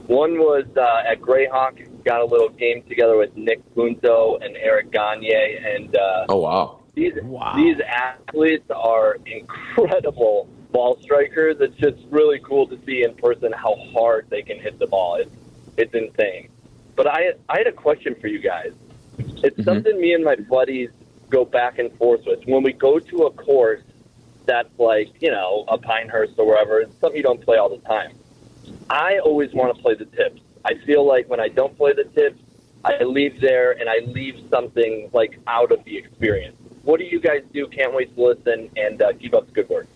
One 0.06 0.38
was 0.38 0.66
uh, 0.76 1.10
at 1.10 1.20
Grayhawk 1.20 2.04
got 2.04 2.20
a 2.20 2.24
little 2.24 2.50
game 2.50 2.82
together 2.88 3.16
with 3.16 3.34
Nick 3.36 3.62
Punto 3.74 4.36
and 4.42 4.56
Eric 4.56 4.90
Gagne, 4.90 5.32
and 5.32 5.96
uh, 5.96 6.26
oh 6.28 6.38
wow, 6.38 6.80
these 6.94 7.12
wow. 7.22 7.54
these 7.56 7.78
athletes 7.80 8.68
are 8.70 9.16
incredible 9.24 10.48
ball 10.72 10.98
strikers. 11.00 11.56
It's 11.60 11.76
just 11.76 11.98
really 12.10 12.40
cool 12.40 12.66
to 12.66 12.78
see 12.84 13.04
in 13.04 13.14
person 13.14 13.52
how 13.52 13.76
hard 13.94 14.26
they 14.28 14.42
can 14.42 14.58
hit 14.58 14.78
the 14.78 14.86
ball. 14.86 15.16
It's 15.16 15.34
it's 15.78 15.94
insane. 15.94 16.48
But 16.96 17.06
I 17.06 17.32
I 17.48 17.58
had 17.58 17.66
a 17.66 17.72
question 17.72 18.14
for 18.20 18.26
you 18.26 18.40
guys. 18.40 18.72
It's 19.18 19.56
mm-hmm. 19.56 19.62
something 19.62 20.00
me 20.00 20.14
and 20.14 20.24
my 20.24 20.36
buddies 20.36 20.90
go 21.32 21.44
back 21.46 21.78
and 21.78 21.90
forth 21.96 22.20
with. 22.26 22.44
When 22.44 22.62
we 22.62 22.72
go 22.72 22.98
to 22.98 23.22
a 23.22 23.30
course 23.32 23.82
that's 24.44 24.78
like, 24.78 25.10
you 25.20 25.30
know, 25.30 25.64
a 25.66 25.78
Pinehurst 25.78 26.34
or 26.36 26.46
wherever, 26.46 26.80
it's 26.80 26.94
something 27.00 27.16
you 27.16 27.22
don't 27.22 27.40
play 27.40 27.56
all 27.56 27.70
the 27.70 27.78
time. 27.88 28.12
I 28.90 29.18
always 29.18 29.52
want 29.52 29.74
to 29.74 29.82
play 29.82 29.94
the 29.94 30.04
tips. 30.04 30.42
I 30.64 30.74
feel 30.86 31.04
like 31.04 31.28
when 31.28 31.40
I 31.40 31.48
don't 31.48 31.76
play 31.76 31.94
the 31.94 32.04
tips, 32.04 32.40
I 32.84 33.02
leave 33.02 33.40
there 33.40 33.72
and 33.72 33.88
I 33.88 33.98
leave 34.06 34.44
something 34.50 35.10
like 35.12 35.38
out 35.46 35.72
of 35.72 35.82
the 35.84 35.96
experience. 35.96 36.56
What 36.82 37.00
do 37.00 37.06
you 37.06 37.20
guys 37.20 37.42
do? 37.52 37.66
Can't 37.68 37.94
wait 37.94 38.14
to 38.14 38.22
listen 38.22 38.70
and 38.76 39.00
uh, 39.00 39.12
keep 39.14 39.34
up 39.34 39.46
the 39.46 39.52
good 39.52 39.68
work. 39.68 39.86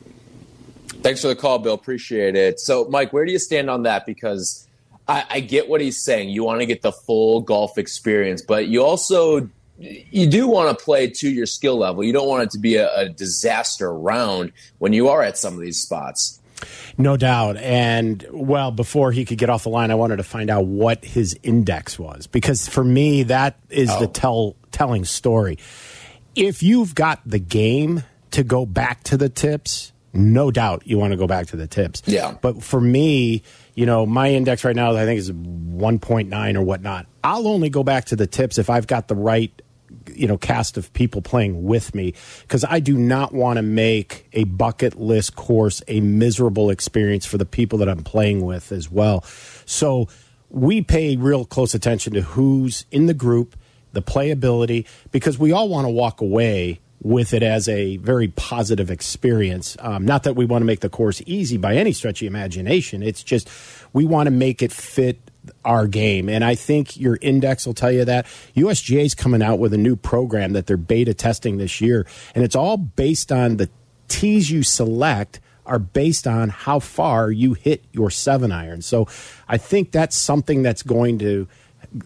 Thanks 1.03 1.21
for 1.21 1.29
the 1.29 1.37
call, 1.37 1.59
Bill. 1.59 1.75
Appreciate 1.75 2.37
it. 2.37 2.61
So, 2.61 2.87
Mike, 2.87 3.13
where 3.13 3.25
do 3.25 3.33
you 3.33 3.39
stand 3.39 3.69
on 3.69 3.83
that? 3.83 4.07
Because 4.07 4.67
I, 5.09 5.25
I 5.29 5.41
get 5.41 5.69
what 5.69 5.81
he's 5.81 6.03
saying. 6.03 6.31
You 6.31 6.45
want 6.45 6.61
to 6.61 6.67
get 6.67 6.83
the 6.83 6.93
full 6.93 7.41
golf 7.41 7.77
experience, 7.77 8.41
but 8.43 8.69
you 8.69 8.83
also 8.85 9.51
you 9.79 10.27
do 10.27 10.49
want 10.49 10.77
to 10.77 10.85
play 10.85 11.09
to 11.09 11.29
your 11.29 11.47
skill 11.47 11.77
level. 11.77 12.03
You 12.03 12.13
don't 12.13 12.29
want 12.29 12.45
it 12.45 12.51
to 12.53 12.59
be 12.59 12.77
a, 12.77 12.95
a 12.95 13.09
disaster 13.09 13.93
round 13.93 14.53
when 14.79 14.93
you 14.93 15.09
are 15.09 15.23
at 15.23 15.37
some 15.37 15.55
of 15.55 15.61
these 15.61 15.81
spots. 15.81 16.41
No 16.97 17.17
doubt. 17.17 17.57
And 17.59 18.25
well, 18.31 18.71
before 18.71 19.13
he 19.13 19.25
could 19.25 19.39
get 19.39 19.51
off 19.51 19.65
the 19.65 19.69
line, 19.69 19.91
I 19.91 19.95
wanted 19.95 20.17
to 20.17 20.23
find 20.23 20.49
out 20.49 20.67
what 20.67 21.05
his 21.05 21.39
index 21.43 21.99
was 21.99 22.27
because 22.27 22.69
for 22.69 22.83
me, 22.83 23.25
that 23.25 23.59
is 23.69 23.91
oh. 23.91 24.01
the 24.01 24.07
tell 24.07 24.57
telling 24.73 25.05
story. 25.05 25.59
If 26.35 26.63
you've 26.63 26.95
got 26.95 27.21
the 27.27 27.39
game 27.39 28.03
to 28.33 28.43
go 28.43 28.67
back 28.67 29.03
to 29.05 29.17
the 29.17 29.29
tips, 29.29 29.93
no 30.13 30.51
doubt 30.51 30.87
you 30.87 30.99
want 30.99 31.13
to 31.13 31.17
go 31.17 31.27
back 31.27 31.49
to 31.49 31.57
the 31.57 31.67
tips. 31.67 32.03
Yeah. 32.07 32.37
But 32.41 32.63
for 32.63 32.81
me, 32.81 33.43
you 33.75 33.87
know, 33.87 34.07
my 34.07 34.33
index 34.33 34.65
right 34.65 34.77
now, 34.77 34.97
I 34.97 35.05
think 35.05 35.19
is 35.19 35.31
1.9 35.31 36.55
or 36.57 36.63
whatnot. 36.63 37.07
I'll 37.23 37.47
only 37.47 37.69
go 37.69 37.83
back 37.83 38.07
to 38.07 38.17
the 38.17 38.27
tips 38.27 38.59
if 38.59 38.71
I've 38.71 38.87
got 38.87 39.09
the 39.09 39.15
right 39.15 39.63
you 40.17 40.27
know 40.27 40.39
cast 40.39 40.77
of 40.77 40.93
people 40.93 41.23
playing 41.23 41.65
with 41.65 41.95
me 41.95 42.15
because 42.43 42.65
I 42.69 42.81
do 42.81 42.97
not 42.97 43.33
want 43.33 43.57
to 43.57 43.63
make 43.63 44.29
a 44.33 44.45
bucket 44.45 44.99
list 44.99 45.37
course 45.37 45.83
a 45.89 46.01
miserable 46.01 46.71
experience 46.71 47.27
for 47.27 47.39
the 47.39 47.47
people 47.47 47.79
that 47.79 47.89
I'm 47.89 48.03
playing 48.03 48.45
with 48.45 48.73
as 48.73 48.91
well. 48.91 49.23
So 49.65 50.09
we 50.51 50.83
pay 50.83 51.17
real 51.17 51.45
close 51.45 51.75
attention 51.75 52.15
to 52.15 52.23
who's 52.23 52.87
in 52.91 53.07
the 53.07 53.15
group, 53.15 53.57
the 53.93 54.03
playability, 54.03 54.87
because 55.11 55.39
we 55.39 55.53
all 55.53 55.69
want 55.69 55.87
to 55.87 55.91
walk 55.91 56.21
away 56.21 56.81
with 57.03 57.35
it 57.35 57.43
as 57.43 57.69
a 57.69 57.99
very 57.99 58.29
positive 58.29 58.91
experience. 58.91 59.77
Um, 59.81 60.05
not 60.05 60.23
that 60.25 60.35
we 60.35 60.45
want 60.45 60.63
to 60.63 60.67
make 60.67 60.81
the 60.81 60.89
course 60.89 61.23
easy 61.27 61.57
by 61.57 61.77
any 61.77 61.93
stretch 61.93 62.23
of 62.23 62.27
imagination. 62.27 63.03
It's 63.03 63.23
just 63.23 63.49
we 63.93 64.05
want 64.05 64.27
to 64.27 64.31
make 64.31 64.63
it 64.63 64.73
fit 64.73 65.26
our 65.65 65.87
game. 65.87 66.29
And 66.29 66.45
I 66.45 66.55
think 66.55 66.97
your 66.97 67.19
index 67.21 67.67
will 67.67 67.75
tell 67.75 67.93
you 67.93 68.05
that. 68.05 68.27
USGA 68.55 69.05
is 69.05 69.15
coming 69.15 69.43
out 69.43 69.59
with 69.59 69.73
a 69.75 69.79
new 69.79 69.97
program 69.97 70.53
that 70.53 70.67
they're 70.67 70.77
beta 70.77 71.15
testing 71.15 71.59
this 71.59 71.81
year, 71.81 72.07
and 72.35 72.45
it's 72.45 72.57
all 72.57 72.77
based 72.77 73.33
on 73.33 73.57
the 73.57 73.69
tees 74.09 74.51
you 74.51 74.63
select 74.63 75.41
are 75.67 75.79
based 75.79 76.27
on 76.27 76.49
how 76.49 76.79
far 76.79 77.31
you 77.31 77.55
hit 77.55 77.85
your 77.93 78.11
seven 78.11 78.53
iron. 78.53 78.83
So 78.83 79.09
I 79.49 79.59
think 79.59 79.91
that's 79.91 80.17
something 80.17 80.63
that's 80.63 80.83
going 80.83 81.19
to, 81.19 81.49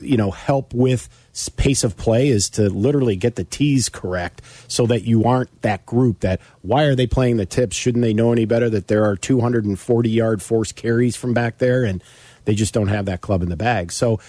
you 0.01 0.17
know, 0.17 0.31
help 0.31 0.73
with 0.73 1.09
pace 1.57 1.85
of 1.85 1.97
play 1.97 2.29
is 2.29 2.51
to 2.51 2.69
literally 2.69 3.17
get 3.17 3.37
the 3.37 3.45
tees 3.45 3.89
correct 3.89 4.43
so 4.69 4.87
that 4.87 5.03
you 5.03 5.25
aren't 5.25 5.63
that 5.63 5.87
group 5.87 6.21
that 6.21 6.41
why 6.63 6.85
are 6.85 6.95
they 6.95 7.07
playing 7.07 7.37
the 7.37 7.47
tips? 7.47 7.77
Shouldn't 7.77 8.03
they 8.03 8.13
know 8.13 8.33
any 8.33 8.45
better 8.45 8.69
that 8.71 8.89
there 8.89 9.05
are 9.05 9.17
240 9.17 10.11
yard 10.11 10.43
force 10.43 10.73
carries 10.73 11.17
from 11.17 11.33
back 11.33 11.59
there 11.59 11.85
and 11.85 12.03
they 12.45 12.55
just 12.55 12.75
don't 12.75 12.89
have 12.89 13.07
that 13.07 13.21
club 13.21 13.43
in 13.43 13.49
the 13.49 13.57
bag. 13.57 13.93
So, 13.93 14.21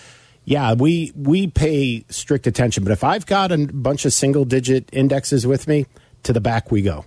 yeah, 0.45 0.73
we 0.73 1.11
we 1.15 1.47
pay 1.47 2.05
strict 2.09 2.47
attention. 2.47 2.83
But 2.83 2.91
if 2.91 3.03
I've 3.03 3.25
got 3.25 3.51
a 3.51 3.57
bunch 3.57 4.05
of 4.05 4.13
single 4.13 4.45
digit 4.45 4.89
indexes 4.91 5.45
with 5.45 5.67
me, 5.67 5.85
to 6.23 6.33
the 6.33 6.41
back 6.41 6.71
we 6.71 6.81
go. 6.81 7.05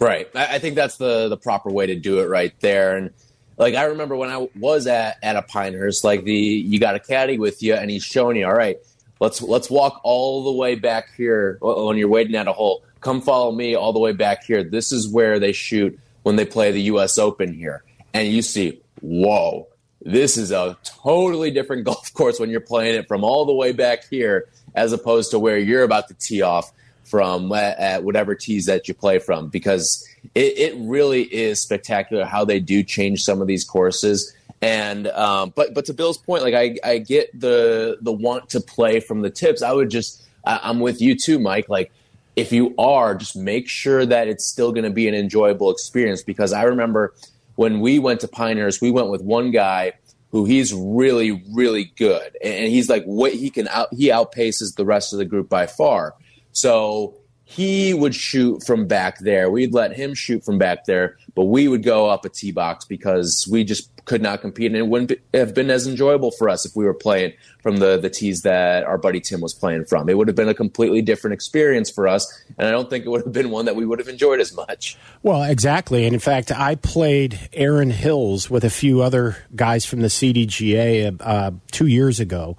Right. 0.00 0.28
I 0.34 0.58
think 0.58 0.76
that's 0.76 0.96
the 0.96 1.28
the 1.28 1.36
proper 1.36 1.70
way 1.70 1.86
to 1.86 1.96
do 1.96 2.20
it 2.20 2.28
right 2.28 2.54
there. 2.60 2.96
And 2.96 3.10
like 3.56 3.74
I 3.74 3.84
remember 3.84 4.14
when 4.14 4.30
I 4.30 4.48
was 4.56 4.86
at 4.86 5.18
at 5.22 5.36
a 5.36 5.42
Pinehurst, 5.42 6.04
like 6.04 6.24
the 6.24 6.32
you 6.32 6.78
got 6.78 6.94
a 6.94 7.00
caddy 7.00 7.38
with 7.38 7.62
you, 7.62 7.74
and 7.74 7.90
he's 7.90 8.04
showing 8.04 8.36
you, 8.36 8.46
all 8.46 8.54
right, 8.54 8.78
let's 9.20 9.42
let's 9.42 9.68
walk 9.68 10.00
all 10.04 10.44
the 10.44 10.52
way 10.52 10.76
back 10.76 11.14
here 11.16 11.58
when 11.60 11.96
you're 11.96 12.08
waiting 12.08 12.36
at 12.36 12.46
a 12.46 12.52
hole. 12.52 12.84
Come 13.00 13.20
follow 13.20 13.50
me 13.52 13.74
all 13.74 13.92
the 13.92 13.98
way 13.98 14.12
back 14.12 14.44
here. 14.44 14.62
This 14.62 14.92
is 14.92 15.08
where 15.08 15.38
they 15.38 15.52
shoot 15.52 15.98
when 16.22 16.36
they 16.36 16.44
play 16.44 16.70
the 16.70 16.82
U.S. 16.82 17.18
Open 17.18 17.52
here, 17.52 17.82
and 18.14 18.28
you 18.28 18.42
see, 18.42 18.80
whoa, 19.00 19.66
this 20.02 20.36
is 20.36 20.50
a 20.50 20.76
totally 20.84 21.50
different 21.50 21.84
golf 21.86 22.12
course 22.14 22.38
when 22.40 22.50
you're 22.50 22.60
playing 22.60 22.94
it 22.94 23.08
from 23.08 23.24
all 23.24 23.44
the 23.44 23.54
way 23.54 23.72
back 23.72 24.08
here 24.08 24.48
as 24.74 24.92
opposed 24.92 25.30
to 25.30 25.38
where 25.38 25.58
you're 25.58 25.82
about 25.82 26.08
to 26.08 26.14
tee 26.14 26.42
off 26.42 26.72
from 27.04 27.50
at 27.52 28.04
whatever 28.04 28.34
tees 28.34 28.66
that 28.66 28.86
you 28.86 28.92
play 28.92 29.18
from 29.18 29.48
because 29.48 30.06
it, 30.34 30.58
it 30.58 30.74
really 30.76 31.22
is 31.22 31.60
spectacular 31.60 32.24
how 32.24 32.44
they 32.44 32.60
do 32.60 32.82
change 32.82 33.22
some 33.22 33.40
of 33.40 33.46
these 33.46 33.64
courses 33.64 34.34
and 34.60 35.06
um, 35.08 35.52
but 35.54 35.74
but 35.74 35.84
to 35.84 35.94
Bill's 35.94 36.18
point, 36.18 36.42
like 36.42 36.54
I, 36.54 36.76
I 36.82 36.98
get 36.98 37.38
the 37.38 37.98
the 38.00 38.12
want 38.12 38.50
to 38.50 38.60
play 38.60 39.00
from 39.00 39.20
the 39.20 39.30
tips. 39.30 39.62
I 39.62 39.72
would 39.72 39.90
just 39.90 40.22
I, 40.44 40.60
I'm 40.62 40.80
with 40.80 41.00
you 41.00 41.16
too, 41.16 41.38
Mike. 41.38 41.68
Like 41.68 41.92
if 42.34 42.52
you 42.52 42.74
are, 42.76 43.14
just 43.14 43.36
make 43.36 43.68
sure 43.68 44.04
that 44.04 44.26
it's 44.26 44.44
still 44.44 44.72
going 44.72 44.84
to 44.84 44.90
be 44.90 45.06
an 45.06 45.14
enjoyable 45.14 45.70
experience 45.70 46.22
because 46.22 46.52
I 46.52 46.64
remember 46.64 47.14
when 47.58 47.80
we 47.80 47.98
went 47.98 48.20
to 48.20 48.28
Pioneers, 48.28 48.80
we 48.80 48.92
went 48.92 49.08
with 49.08 49.20
one 49.20 49.50
guy 49.50 49.94
who 50.30 50.44
he's 50.44 50.72
really, 50.72 51.42
really 51.52 51.92
good, 51.96 52.36
and 52.40 52.68
he's 52.68 52.88
like 52.88 53.02
what 53.02 53.32
he 53.32 53.50
can 53.50 53.66
out 53.66 53.88
he 53.90 54.10
outpaces 54.10 54.76
the 54.76 54.84
rest 54.84 55.12
of 55.12 55.18
the 55.18 55.24
group 55.24 55.48
by 55.48 55.66
far. 55.66 56.14
So 56.52 57.16
he 57.42 57.94
would 57.94 58.14
shoot 58.14 58.62
from 58.64 58.86
back 58.86 59.18
there. 59.18 59.50
We'd 59.50 59.74
let 59.74 59.96
him 59.96 60.14
shoot 60.14 60.44
from 60.44 60.56
back 60.56 60.84
there, 60.84 61.16
but 61.34 61.46
we 61.46 61.66
would 61.66 61.82
go 61.82 62.08
up 62.08 62.24
a 62.24 62.28
tee 62.28 62.52
box 62.52 62.84
because 62.84 63.48
we 63.50 63.64
just 63.64 63.90
could 64.08 64.22
not 64.22 64.40
compete, 64.40 64.66
and 64.66 64.76
it 64.76 64.86
wouldn't 64.88 65.12
have 65.34 65.54
been 65.54 65.70
as 65.70 65.86
enjoyable 65.86 66.30
for 66.32 66.48
us 66.48 66.64
if 66.66 66.74
we 66.74 66.84
were 66.84 66.94
playing 66.94 67.34
from 67.62 67.76
the 67.76 67.98
the 67.98 68.10
tees 68.10 68.42
that 68.42 68.84
our 68.84 68.98
buddy 68.98 69.20
Tim 69.20 69.40
was 69.40 69.54
playing 69.54 69.84
from. 69.84 70.08
It 70.08 70.16
would 70.16 70.26
have 70.26 70.36
been 70.36 70.48
a 70.48 70.54
completely 70.54 71.02
different 71.02 71.34
experience 71.34 71.90
for 71.90 72.08
us, 72.08 72.26
and 72.58 72.66
I 72.66 72.70
don't 72.70 72.90
think 72.90 73.04
it 73.04 73.10
would 73.10 73.22
have 73.24 73.32
been 73.32 73.50
one 73.50 73.66
that 73.66 73.76
we 73.76 73.86
would 73.86 73.98
have 73.98 74.08
enjoyed 74.08 74.40
as 74.40 74.54
much. 74.54 74.96
Well, 75.22 75.44
exactly, 75.44 76.04
and 76.06 76.14
in 76.14 76.20
fact, 76.20 76.50
I 76.50 76.74
played 76.74 77.48
Erin 77.52 77.90
Hills 77.90 78.50
with 78.50 78.64
a 78.64 78.70
few 78.70 79.02
other 79.02 79.36
guys 79.54 79.84
from 79.84 80.00
the 80.00 80.08
CDGA 80.08 81.16
uh, 81.20 81.50
two 81.70 81.86
years 81.86 82.18
ago, 82.18 82.56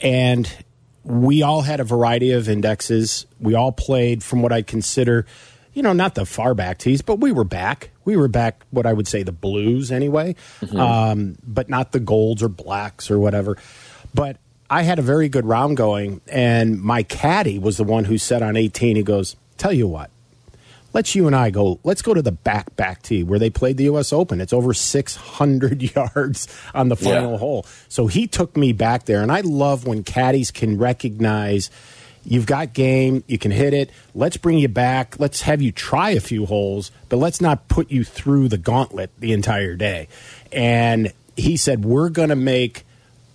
and 0.00 0.50
we 1.02 1.42
all 1.42 1.62
had 1.62 1.80
a 1.80 1.84
variety 1.84 2.32
of 2.32 2.48
indexes. 2.48 3.26
We 3.40 3.54
all 3.54 3.72
played 3.72 4.24
from 4.24 4.42
what 4.42 4.52
I'd 4.52 4.66
consider, 4.66 5.26
you 5.76 5.82
know, 5.82 5.92
not 5.92 6.14
the 6.14 6.24
far 6.24 6.54
back 6.54 6.78
tees, 6.78 7.02
but 7.02 7.20
we 7.20 7.32
were 7.32 7.44
back. 7.44 7.90
We 8.06 8.16
were 8.16 8.28
back, 8.28 8.64
what 8.70 8.86
I 8.86 8.94
would 8.94 9.06
say, 9.06 9.22
the 9.22 9.30
blues 9.30 9.92
anyway, 9.92 10.34
mm-hmm. 10.62 10.80
um, 10.80 11.36
but 11.46 11.68
not 11.68 11.92
the 11.92 12.00
golds 12.00 12.42
or 12.42 12.48
blacks 12.48 13.10
or 13.10 13.18
whatever. 13.18 13.58
But 14.14 14.38
I 14.70 14.82
had 14.84 14.98
a 14.98 15.02
very 15.02 15.28
good 15.28 15.44
round 15.44 15.76
going, 15.76 16.22
and 16.28 16.80
my 16.80 17.02
caddy 17.02 17.58
was 17.58 17.76
the 17.76 17.84
one 17.84 18.04
who 18.04 18.16
said 18.16 18.42
on 18.42 18.56
18, 18.56 18.96
he 18.96 19.02
goes, 19.02 19.36
Tell 19.58 19.72
you 19.72 19.86
what, 19.86 20.10
let's 20.94 21.14
you 21.14 21.26
and 21.26 21.36
I 21.36 21.50
go. 21.50 21.78
Let's 21.84 22.00
go 22.00 22.14
to 22.14 22.22
the 22.22 22.32
back 22.32 22.74
back 22.76 23.02
tee 23.02 23.22
where 23.22 23.38
they 23.38 23.50
played 23.50 23.76
the 23.76 23.84
U.S. 23.84 24.14
Open. 24.14 24.40
It's 24.40 24.54
over 24.54 24.72
600 24.72 25.94
yards 25.94 26.48
on 26.72 26.88
the 26.88 26.96
final 26.96 27.32
yeah. 27.32 27.38
hole. 27.38 27.66
So 27.90 28.06
he 28.06 28.26
took 28.26 28.56
me 28.56 28.72
back 28.72 29.04
there, 29.04 29.20
and 29.20 29.30
I 29.30 29.42
love 29.42 29.86
when 29.86 30.04
caddies 30.04 30.50
can 30.50 30.78
recognize 30.78 31.70
you've 32.26 32.46
got 32.46 32.72
game, 32.72 33.24
you 33.26 33.38
can 33.38 33.50
hit 33.50 33.72
it. 33.72 33.90
Let's 34.14 34.36
bring 34.36 34.58
you 34.58 34.68
back. 34.68 35.18
Let's 35.18 35.42
have 35.42 35.62
you 35.62 35.72
try 35.72 36.10
a 36.10 36.20
few 36.20 36.46
holes, 36.46 36.90
but 37.08 37.16
let's 37.16 37.40
not 37.40 37.68
put 37.68 37.90
you 37.90 38.04
through 38.04 38.48
the 38.48 38.58
gauntlet 38.58 39.10
the 39.18 39.32
entire 39.32 39.76
day. 39.76 40.08
And 40.52 41.12
he 41.36 41.56
said, 41.56 41.84
We're 41.84 42.10
going 42.10 42.30
to 42.30 42.36
make 42.36 42.84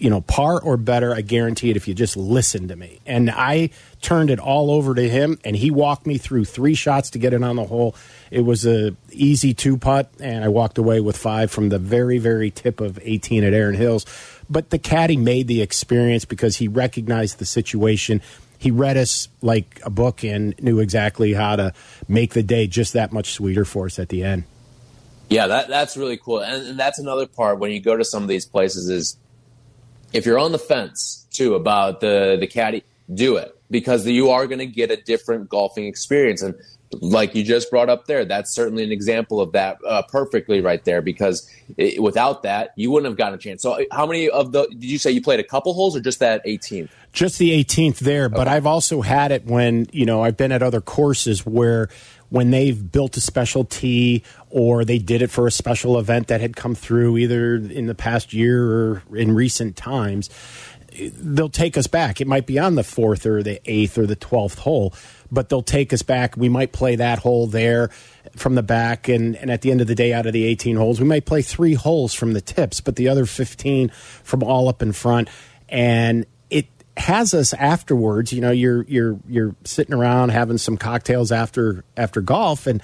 you 0.01 0.09
know, 0.09 0.21
par 0.21 0.59
or 0.59 0.77
better, 0.77 1.13
I 1.13 1.21
guarantee 1.21 1.69
it 1.69 1.77
if 1.77 1.87
you 1.87 1.93
just 1.93 2.17
listen 2.17 2.69
to 2.69 2.75
me. 2.75 2.99
And 3.05 3.29
I 3.29 3.69
turned 4.01 4.31
it 4.31 4.39
all 4.39 4.71
over 4.71 4.95
to 4.95 5.07
him 5.07 5.37
and 5.45 5.55
he 5.55 5.69
walked 5.69 6.07
me 6.07 6.17
through 6.17 6.45
three 6.45 6.73
shots 6.73 7.11
to 7.11 7.19
get 7.19 7.33
it 7.33 7.43
on 7.43 7.55
the 7.55 7.65
hole. 7.65 7.95
It 8.31 8.41
was 8.41 8.65
a 8.65 8.95
easy 9.11 9.53
two 9.53 9.77
putt 9.77 10.11
and 10.19 10.43
I 10.43 10.47
walked 10.47 10.79
away 10.79 11.01
with 11.01 11.15
five 11.15 11.51
from 11.51 11.69
the 11.69 11.77
very, 11.77 12.17
very 12.17 12.49
tip 12.49 12.81
of 12.81 12.97
18 13.03 13.43
at 13.43 13.53
Erin 13.53 13.75
Hills. 13.75 14.07
But 14.49 14.71
the 14.71 14.79
caddy 14.79 15.17
made 15.17 15.47
the 15.47 15.61
experience 15.61 16.25
because 16.25 16.57
he 16.57 16.67
recognized 16.67 17.37
the 17.37 17.45
situation. 17.45 18.23
He 18.61 18.69
read 18.69 18.95
us 18.95 19.27
like 19.41 19.81
a 19.83 19.89
book 19.89 20.23
and 20.23 20.53
knew 20.61 20.77
exactly 20.77 21.33
how 21.33 21.55
to 21.55 21.73
make 22.07 22.35
the 22.35 22.43
day 22.43 22.67
just 22.67 22.93
that 22.93 23.11
much 23.11 23.31
sweeter 23.31 23.65
for 23.65 23.87
us 23.87 23.97
at 23.97 24.09
the 24.09 24.23
end. 24.23 24.43
Yeah, 25.29 25.47
that, 25.47 25.67
that's 25.67 25.97
really 25.97 26.17
cool. 26.17 26.43
And, 26.43 26.67
and 26.67 26.79
that's 26.79 26.99
another 26.99 27.25
part 27.25 27.57
when 27.57 27.71
you 27.71 27.79
go 27.79 27.97
to 27.97 28.05
some 28.05 28.21
of 28.21 28.29
these 28.29 28.45
places 28.45 28.87
is 28.87 29.17
if 30.13 30.27
you're 30.27 30.37
on 30.37 30.51
the 30.51 30.59
fence 30.59 31.25
too 31.31 31.55
about 31.55 32.01
the 32.01 32.37
the 32.39 32.45
caddy, 32.45 32.83
do 33.11 33.37
it 33.37 33.59
because 33.71 34.05
you 34.05 34.29
are 34.29 34.45
going 34.45 34.59
to 34.59 34.67
get 34.67 34.91
a 34.91 34.97
different 34.97 35.49
golfing 35.49 35.85
experience. 35.85 36.43
And 36.43 36.53
like 36.99 37.35
you 37.35 37.43
just 37.43 37.69
brought 37.69 37.89
up 37.89 38.05
there, 38.05 38.25
that's 38.25 38.53
certainly 38.53 38.83
an 38.83 38.91
example 38.91 39.39
of 39.39 39.51
that 39.53 39.77
uh, 39.87 40.01
perfectly 40.03 40.61
right 40.61 40.83
there. 40.83 41.01
Because 41.01 41.49
it, 41.77 42.01
without 42.01 42.43
that, 42.43 42.71
you 42.75 42.91
wouldn't 42.91 43.09
have 43.09 43.17
gotten 43.17 43.35
a 43.35 43.37
chance. 43.37 43.61
So, 43.61 43.85
how 43.91 44.05
many 44.05 44.29
of 44.29 44.51
the 44.51 44.67
did 44.67 44.83
you 44.83 44.97
say 44.97 45.11
you 45.11 45.21
played 45.21 45.39
a 45.39 45.43
couple 45.43 45.73
holes 45.73 45.95
or 45.95 45.99
just 45.99 46.19
that 46.19 46.45
18th? 46.45 46.89
Just 47.13 47.39
the 47.39 47.51
18th 47.63 47.99
there, 47.99 48.25
okay. 48.25 48.35
but 48.35 48.47
I've 48.47 48.65
also 48.65 49.01
had 49.01 49.31
it 49.31 49.45
when 49.45 49.87
you 49.91 50.05
know 50.05 50.23
I've 50.23 50.37
been 50.37 50.51
at 50.51 50.63
other 50.63 50.81
courses 50.81 51.45
where 51.45 51.89
when 52.29 52.51
they've 52.51 52.91
built 52.91 53.17
a 53.17 53.21
special 53.21 53.65
tee 53.65 54.23
or 54.49 54.85
they 54.85 54.97
did 54.97 55.21
it 55.21 55.29
for 55.29 55.47
a 55.47 55.51
special 55.51 55.99
event 55.99 56.27
that 56.27 56.39
had 56.39 56.55
come 56.55 56.75
through 56.75 57.17
either 57.17 57.55
in 57.55 57.87
the 57.87 57.95
past 57.95 58.33
year 58.33 58.63
or 58.65 59.03
in 59.13 59.35
recent 59.35 59.75
times 59.75 60.29
they'll 60.93 61.49
take 61.49 61.77
us 61.77 61.87
back. 61.87 62.21
It 62.21 62.27
might 62.27 62.45
be 62.45 62.59
on 62.59 62.75
the 62.75 62.83
fourth 62.83 63.25
or 63.25 63.41
the 63.43 63.61
eighth 63.65 63.97
or 63.97 64.05
the 64.05 64.15
twelfth 64.15 64.59
hole, 64.59 64.93
but 65.31 65.49
they'll 65.49 65.63
take 65.63 65.93
us 65.93 66.01
back. 66.01 66.35
We 66.35 66.49
might 66.49 66.71
play 66.73 66.97
that 66.97 67.19
hole 67.19 67.47
there 67.47 67.89
from 68.35 68.55
the 68.55 68.63
back, 68.63 69.07
and, 69.07 69.35
and 69.35 69.49
at 69.49 69.61
the 69.61 69.71
end 69.71 69.81
of 69.81 69.87
the 69.87 69.95
day, 69.95 70.13
out 70.13 70.25
of 70.25 70.33
the 70.33 70.43
18 70.43 70.75
holes, 70.75 70.99
we 70.99 71.05
might 71.05 71.25
play 71.25 71.41
three 71.41 71.73
holes 71.73 72.13
from 72.13 72.33
the 72.33 72.41
tips, 72.41 72.81
but 72.81 72.95
the 72.95 73.07
other 73.07 73.25
15 73.25 73.89
from 74.23 74.43
all 74.43 74.67
up 74.67 74.81
in 74.81 74.91
front. 74.91 75.29
And 75.69 76.25
it 76.49 76.67
has 76.97 77.33
us 77.33 77.53
afterwards. 77.53 78.33
You 78.33 78.41
know, 78.41 78.51
you're 78.51 78.83
you're 78.83 79.19
you're 79.27 79.55
sitting 79.63 79.95
around 79.95 80.29
having 80.29 80.57
some 80.57 80.77
cocktails 80.77 81.31
after 81.31 81.83
after 81.95 82.21
golf, 82.21 82.67
and 82.67 82.83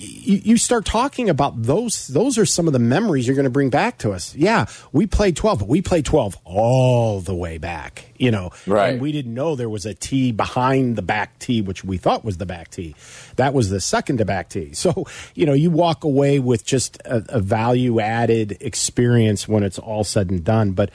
you, 0.00 0.40
you 0.44 0.56
start 0.56 0.84
talking 0.84 1.28
about 1.28 1.62
those. 1.62 2.08
Those 2.08 2.38
are 2.38 2.46
some 2.46 2.66
of 2.66 2.72
the 2.72 2.78
memories 2.78 3.26
you're 3.26 3.36
going 3.36 3.44
to 3.44 3.50
bring 3.50 3.70
back 3.70 3.98
to 3.98 4.12
us. 4.12 4.34
Yeah, 4.34 4.66
we 4.92 5.06
played 5.06 5.36
12, 5.36 5.60
but 5.60 5.68
we 5.68 5.82
played 5.82 6.04
12 6.04 6.38
all 6.44 7.20
the 7.20 7.34
way 7.34 7.58
back, 7.58 8.06
you 8.16 8.30
know. 8.30 8.50
Right. 8.66 8.94
And 8.94 9.00
we 9.00 9.12
didn't 9.12 9.34
know 9.34 9.56
there 9.56 9.68
was 9.68 9.86
a 9.86 9.94
tee 9.94 10.32
behind 10.32 10.96
the 10.96 11.02
back 11.02 11.38
tee, 11.38 11.60
which 11.60 11.84
we 11.84 11.98
thought 11.98 12.24
was 12.24 12.38
the 12.38 12.46
back 12.46 12.70
tee. 12.70 12.96
That 13.36 13.52
was 13.52 13.68
the 13.70 13.80
second 13.80 14.18
to 14.18 14.24
back 14.24 14.48
tee. 14.48 14.72
So, 14.80 15.04
you 15.34 15.44
know, 15.44 15.52
you 15.52 15.70
walk 15.70 16.04
away 16.04 16.38
with 16.38 16.64
just 16.64 16.96
a, 17.04 17.22
a 17.36 17.40
value 17.40 18.00
added 18.00 18.56
experience 18.62 19.46
when 19.46 19.62
it's 19.62 19.78
all 19.78 20.04
said 20.04 20.30
and 20.30 20.42
done. 20.42 20.72
But, 20.72 20.90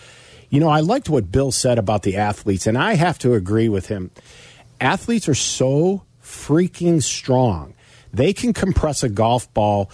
you 0.50 0.60
know, 0.60 0.70
I 0.70 0.80
liked 0.80 1.08
what 1.08 1.32
Bill 1.32 1.52
said 1.52 1.78
about 1.78 2.02
the 2.02 2.18
athletes, 2.18 2.66
and 2.66 2.80
I 2.80 2.96
have 2.96 3.20
to 3.20 3.36
agree 3.36 3.70
with 3.70 3.86
him. 3.86 4.10
Athletes 4.82 5.30
are 5.30 5.36
so 5.36 6.04
freaking 6.24 7.04
strong 7.04 7.75
they 8.16 8.34
can 8.34 8.54
compress 8.54 9.04
a 9.04 9.10
golf 9.10 9.52
ball 9.54 9.90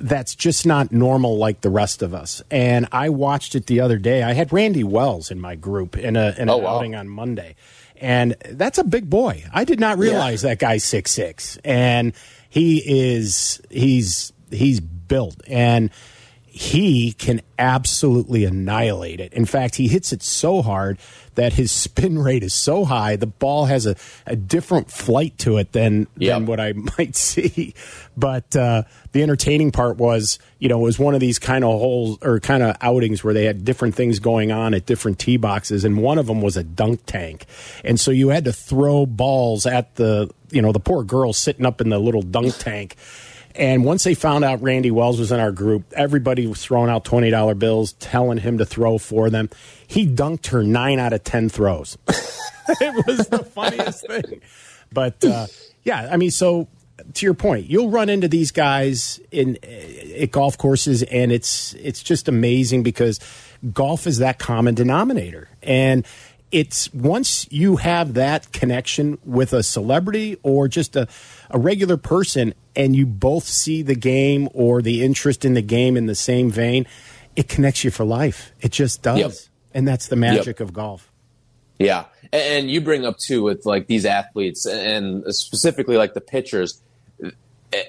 that's 0.00 0.34
just 0.34 0.66
not 0.66 0.92
normal 0.92 1.36
like 1.36 1.62
the 1.62 1.70
rest 1.70 2.02
of 2.02 2.14
us. 2.14 2.42
And 2.50 2.88
I 2.92 3.08
watched 3.08 3.54
it 3.54 3.66
the 3.66 3.80
other 3.80 3.98
day. 3.98 4.22
I 4.22 4.32
had 4.32 4.52
Randy 4.52 4.84
Wells 4.84 5.30
in 5.30 5.40
my 5.40 5.56
group 5.56 5.96
in 5.96 6.16
a 6.16 6.34
in 6.38 6.38
oh, 6.38 6.42
an 6.42 6.50
oh, 6.50 6.56
wow. 6.58 6.76
outing 6.76 6.94
on 6.94 7.08
Monday. 7.08 7.56
And 7.96 8.36
that's 8.50 8.78
a 8.78 8.84
big 8.84 9.10
boy. 9.10 9.44
I 9.52 9.64
did 9.64 9.78
not 9.78 9.98
realize 9.98 10.42
yeah. 10.42 10.50
that 10.50 10.58
guy's 10.58 10.84
six 10.84 11.10
six. 11.10 11.58
And 11.64 12.12
he 12.48 12.82
is 12.86 13.60
he's 13.70 14.32
he's 14.50 14.80
built 14.80 15.36
and 15.46 15.90
he 16.50 17.12
can 17.12 17.40
absolutely 17.58 18.44
annihilate 18.44 19.20
it. 19.20 19.32
In 19.32 19.44
fact, 19.44 19.76
he 19.76 19.86
hits 19.86 20.12
it 20.12 20.22
so 20.22 20.62
hard 20.62 20.98
that 21.36 21.52
his 21.52 21.70
spin 21.90 22.18
rate 22.18 22.42
is 22.42 22.52
so 22.52 22.84
high, 22.84 23.16
the 23.16 23.26
ball 23.26 23.66
has 23.66 23.86
a, 23.86 23.94
a 24.26 24.34
different 24.34 24.90
flight 24.90 25.38
to 25.38 25.58
it 25.58 25.72
than 25.72 26.08
yep. 26.16 26.34
than 26.34 26.46
what 26.46 26.58
I 26.58 26.72
might 26.98 27.14
see. 27.14 27.74
But 28.16 28.54
uh, 28.56 28.82
the 29.12 29.22
entertaining 29.22 29.70
part 29.70 29.96
was, 29.96 30.38
you 30.58 30.68
know, 30.68 30.80
it 30.80 30.82
was 30.82 30.98
one 30.98 31.14
of 31.14 31.20
these 31.20 31.38
kind 31.38 31.64
of 31.64 31.70
holes 31.70 32.18
or 32.22 32.40
kind 32.40 32.62
of 32.62 32.76
outings 32.80 33.22
where 33.22 33.32
they 33.32 33.44
had 33.44 33.64
different 33.64 33.94
things 33.94 34.18
going 34.18 34.50
on 34.50 34.74
at 34.74 34.86
different 34.86 35.18
tee 35.18 35.36
boxes, 35.36 35.84
and 35.84 36.02
one 36.02 36.18
of 36.18 36.26
them 36.26 36.42
was 36.42 36.56
a 36.56 36.64
dunk 36.64 37.06
tank, 37.06 37.46
and 37.84 38.00
so 38.00 38.10
you 38.10 38.30
had 38.30 38.44
to 38.44 38.52
throw 38.52 39.06
balls 39.06 39.66
at 39.66 39.94
the, 39.94 40.28
you 40.50 40.60
know, 40.60 40.72
the 40.72 40.80
poor 40.80 41.04
girl 41.04 41.32
sitting 41.32 41.64
up 41.64 41.80
in 41.80 41.90
the 41.90 41.98
little 41.98 42.22
dunk 42.22 42.56
tank. 42.58 42.96
And 43.60 43.84
once 43.84 44.04
they 44.04 44.14
found 44.14 44.42
out 44.42 44.62
Randy 44.62 44.90
Wells 44.90 45.20
was 45.20 45.30
in 45.30 45.38
our 45.38 45.52
group, 45.52 45.92
everybody 45.94 46.46
was 46.46 46.64
throwing 46.64 46.88
out 46.88 47.04
$20 47.04 47.58
bills, 47.58 47.92
telling 47.92 48.38
him 48.38 48.56
to 48.56 48.64
throw 48.64 48.96
for 48.96 49.28
them. 49.28 49.50
He 49.86 50.06
dunked 50.06 50.46
her 50.46 50.62
nine 50.62 50.98
out 50.98 51.12
of 51.12 51.24
10 51.24 51.50
throws. 51.50 51.98
it 52.08 53.06
was 53.06 53.28
the 53.28 53.44
funniest 53.44 54.06
thing. 54.06 54.40
But 54.90 55.22
uh, 55.22 55.46
yeah, 55.84 56.08
I 56.10 56.16
mean, 56.16 56.30
so 56.30 56.68
to 57.12 57.26
your 57.26 57.34
point, 57.34 57.66
you'll 57.66 57.90
run 57.90 58.08
into 58.08 58.28
these 58.28 58.50
guys 58.50 59.20
in 59.30 59.58
at 59.62 60.30
golf 60.30 60.56
courses, 60.56 61.02
and 61.02 61.30
it's 61.30 61.74
it's 61.74 62.02
just 62.02 62.28
amazing 62.28 62.82
because 62.82 63.20
golf 63.72 64.06
is 64.06 64.18
that 64.18 64.38
common 64.38 64.74
denominator. 64.74 65.48
And 65.62 66.06
it's 66.52 66.92
once 66.92 67.50
you 67.50 67.76
have 67.76 68.14
that 68.14 68.52
connection 68.52 69.18
with 69.24 69.52
a 69.52 69.62
celebrity 69.62 70.36
or 70.42 70.68
just 70.68 70.96
a, 70.96 71.06
a 71.50 71.58
regular 71.58 71.96
person 71.96 72.54
and 72.74 72.96
you 72.96 73.06
both 73.06 73.44
see 73.44 73.82
the 73.82 73.94
game 73.94 74.48
or 74.52 74.82
the 74.82 75.02
interest 75.02 75.44
in 75.44 75.54
the 75.54 75.62
game 75.62 75.96
in 75.96 76.06
the 76.06 76.14
same 76.14 76.50
vein, 76.50 76.86
it 77.36 77.48
connects 77.48 77.84
you 77.84 77.90
for 77.90 78.04
life. 78.04 78.52
It 78.60 78.72
just 78.72 79.02
does. 79.02 79.18
Yep. 79.18 79.32
And 79.72 79.88
that's 79.88 80.08
the 80.08 80.16
magic 80.16 80.58
yep. 80.58 80.60
of 80.60 80.72
golf. 80.72 81.10
Yeah. 81.78 82.06
And 82.32 82.70
you 82.70 82.80
bring 82.80 83.06
up 83.06 83.18
too 83.18 83.42
with 83.42 83.64
like 83.64 83.86
these 83.86 84.04
athletes 84.04 84.66
and 84.66 85.24
specifically 85.34 85.96
like 85.96 86.14
the 86.14 86.20
pitchers, 86.20 86.82
eh, 87.72 87.82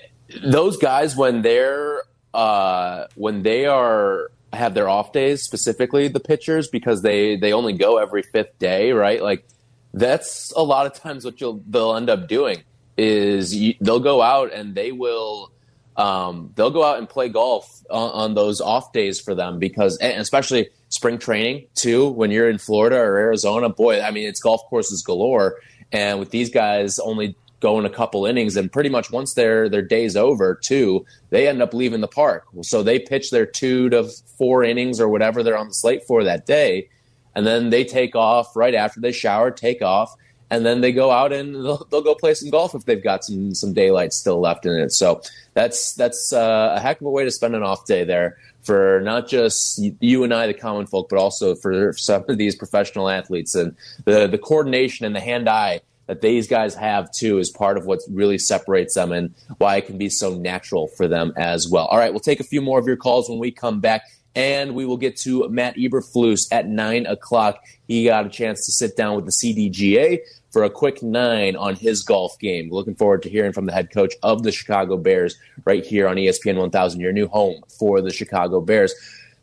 those 0.44 0.78
guys 0.78 1.16
when 1.16 1.42
they're 1.42 2.04
uh, 2.34 3.08
when 3.16 3.44
they 3.44 3.66
are 3.66 4.32
have 4.54 4.74
their 4.74 4.90
off 4.90 5.12
days, 5.12 5.42
specifically 5.42 6.08
the 6.08 6.20
pitchers, 6.20 6.68
because 6.68 7.02
they 7.02 7.36
they 7.36 7.54
only 7.54 7.74
go 7.74 7.98
every 7.98 8.22
fifth 8.22 8.58
day, 8.60 8.92
right? 8.92 9.22
Like 9.22 9.46
that's 9.94 10.52
a 10.56 10.64
lot 10.64 10.86
of 10.86 10.94
times 10.94 11.26
what 11.26 11.42
you'll 11.42 11.64
they'll 11.68 11.96
end 11.96 12.10
up 12.10 12.28
doing 12.28 12.64
is 12.98 13.56
you, 13.56 13.74
they'll 13.82 14.00
go 14.00 14.22
out 14.22 14.54
and 14.54 14.76
they 14.76 14.92
will 14.92 15.52
um, 15.98 16.52
they'll 16.56 16.72
go 16.72 16.84
out 16.84 17.00
and 17.00 17.08
play 17.08 17.30
golf 17.30 17.84
on, 17.90 18.12
on, 18.12 18.34
those 18.34 18.62
off 18.62 18.94
days 18.94 19.20
for 19.20 19.36
them 19.36 19.60
because 19.60 20.00
especially 20.02 20.70
spring 20.88 21.18
training 21.18 21.68
too 21.76 22.08
when 22.10 22.32
you're 22.32 22.50
in 22.50 22.58
Florida 22.58 22.96
or 22.96 23.18
Arizona 23.18 23.70
boy 23.70 24.02
I 24.02 24.12
mean 24.12 24.28
it's 24.28 24.40
golf 24.40 24.62
courses 24.70 25.04
galore 25.04 25.58
and 25.92 26.20
with 26.20 26.32
these 26.32 26.50
guys 26.50 27.00
only 27.00 27.36
going 27.62 27.86
a 27.86 27.90
couple 27.90 28.26
innings 28.26 28.58
and 28.58 28.72
pretty 28.72 28.90
much 28.90 29.12
once 29.12 29.34
their 29.36 29.70
their 29.70 29.82
day's 29.82 30.18
over 30.18 30.56
too 30.56 31.06
they 31.30 31.48
end 31.48 31.62
up 31.62 31.74
leaving 31.74 32.02
the 32.02 32.08
park 32.08 32.46
so 32.62 32.84
they 32.84 33.00
pitch 33.00 33.32
their 33.32 33.46
two 33.46 33.90
to 33.90 34.04
four 34.38 34.64
innings 34.64 35.00
or 35.00 35.08
whatever 35.08 35.42
they're 35.42 35.58
on 35.58 35.70
the 35.70 35.74
slate 35.74 36.04
for 36.04 36.24
that 36.24 36.46
day 36.46 36.90
and 37.36 37.48
then 37.48 37.70
they 37.70 37.86
take 37.86 38.16
off 38.16 38.56
right 38.56 38.76
after 38.76 39.00
they 39.00 39.12
shower 39.12 39.52
take 39.52 39.82
off 39.82 40.16
and 40.52 40.66
then 40.66 40.82
they 40.82 40.92
go 40.92 41.12
out 41.12 41.32
and 41.32 41.56
they'll, 41.56 41.86
they'll, 41.90 42.02
go 42.02 42.14
play 42.14 42.34
some 42.36 42.50
golf 42.50 42.76
if 42.76 42.86
they've 42.86 43.02
got 43.02 43.24
some 43.24 43.56
some 43.56 43.74
daylight 43.74 44.14
still 44.14 44.40
left 44.40 44.66
in 44.66 44.74
it. 44.74 44.92
So 44.92 45.22
that's 45.54 45.96
that's 45.96 46.34
uh, 46.34 46.74
a 46.76 46.80
heck 46.80 47.00
of 47.00 47.08
a 47.08 47.10
way 47.10 47.24
to 47.24 47.32
spend 47.32 47.56
an 47.56 47.64
off 47.64 47.86
day 47.86 48.04
there 48.04 48.38
for 48.62 49.02
not 49.04 49.28
just 49.28 49.82
you 50.00 50.24
and 50.24 50.34
I, 50.34 50.46
the 50.46 50.54
common 50.54 50.86
folk, 50.86 51.10
but 51.10 51.18
also 51.18 51.56
for 51.56 51.94
some 51.94 52.26
of 52.28 52.38
these 52.38 52.56
professional 52.56 53.10
athletes 53.10 53.56
and 53.56 53.76
the 54.06 54.28
the 54.28 54.38
coordination 54.38 55.06
and 55.06 55.16
the 55.16 55.22
hand 55.22 55.50
eye 55.50 55.80
that 56.12 56.20
these 56.20 56.46
guys 56.46 56.76
have 56.76 57.10
too 57.14 57.38
is 57.38 57.50
part 57.50 57.78
of 57.78 57.86
what 57.86 58.02
really 58.10 58.38
separates 58.38 58.96
them 58.96 59.14
and 59.14 59.34
why 59.60 59.78
it 59.78 59.86
can 59.86 59.98
be 59.98 60.10
so 60.10 60.36
natural 60.36 60.90
for 60.90 61.08
them 61.08 61.32
as 61.38 61.70
well. 61.70 61.86
All 61.86 61.98
right, 61.98 62.12
we'll 62.12 62.20
take 62.20 62.42
a 62.42 62.44
few 62.44 62.60
more 62.60 62.78
of 62.80 62.86
your 62.86 62.98
calls 62.98 63.30
when 63.30 63.40
we 63.40 63.50
come 63.50 63.80
back. 63.80 64.04
And 64.36 64.76
we 64.76 64.86
will 64.86 64.98
get 64.98 65.16
to 65.20 65.48
Matt 65.50 65.76
Eberflus 65.76 66.48
at 66.52 66.68
9 66.68 67.06
o'clock. 67.06 67.64
He 67.88 68.06
got 68.06 68.26
a 68.26 68.30
chance 68.30 68.66
to 68.66 68.74
sit 68.74 68.98
down 68.98 69.16
with 69.16 69.26
the 69.26 69.32
CDGA 69.32 70.20
for 70.52 70.64
a 70.64 70.70
quick 70.70 71.02
nine 71.02 71.56
on 71.56 71.76
his 71.76 72.04
golf 72.04 72.38
game. 72.40 72.70
Looking 72.72 72.96
forward 72.96 73.24
to 73.24 73.30
hearing 73.30 73.54
from 73.54 73.66
the 73.66 73.74
head 73.74 73.90
coach 73.92 74.14
of 74.22 74.44
the 74.44 74.52
Chicago 74.52 74.98
Bears 74.98 75.38
right 75.66 75.86
here 75.86 76.10
on 76.10 76.18
ESPN 76.18 76.58
1000, 76.58 77.00
your 77.00 77.14
new 77.14 77.28
home 77.28 77.62
for 77.78 78.02
the 78.02 78.12
Chicago 78.12 78.60
Bears. 78.60 78.94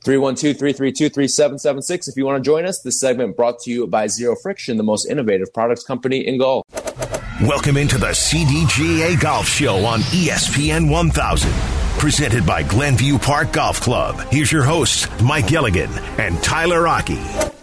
312-332-3776 0.05 2.09
if 2.09 2.17
you 2.17 2.27
want 2.27 2.43
to 2.43 2.49
join 2.49 2.65
us. 2.65 2.81
This 2.81 3.01
segment 3.01 3.37
brought 3.37 3.59
to 3.61 3.71
you 3.71 3.87
by 3.87 4.07
Zero 4.07 4.37
Friction, 4.37 4.77
the 4.77 4.83
most 4.83 5.07
innovative 5.07 5.53
products 5.53 5.85
company 5.85 6.27
in 6.27 6.39
golf. 6.39 6.65
Welcome 7.43 7.77
into 7.77 7.99
the 7.99 8.09
CDGA 8.09 9.21
Golf 9.21 9.47
Show 9.47 9.85
on 9.85 10.01
ESPN 10.01 10.91
1000. 10.91 11.51
Presented 11.99 12.47
by 12.47 12.63
Glenview 12.63 13.19
Park 13.19 13.53
Golf 13.53 13.81
Club. 13.81 14.21
Here's 14.31 14.53
your 14.53 14.63
hosts, 14.63 15.09
Mike 15.21 15.49
Gilligan 15.49 15.91
and 16.19 16.41
Tyler 16.43 16.87
Aki. 16.87 17.58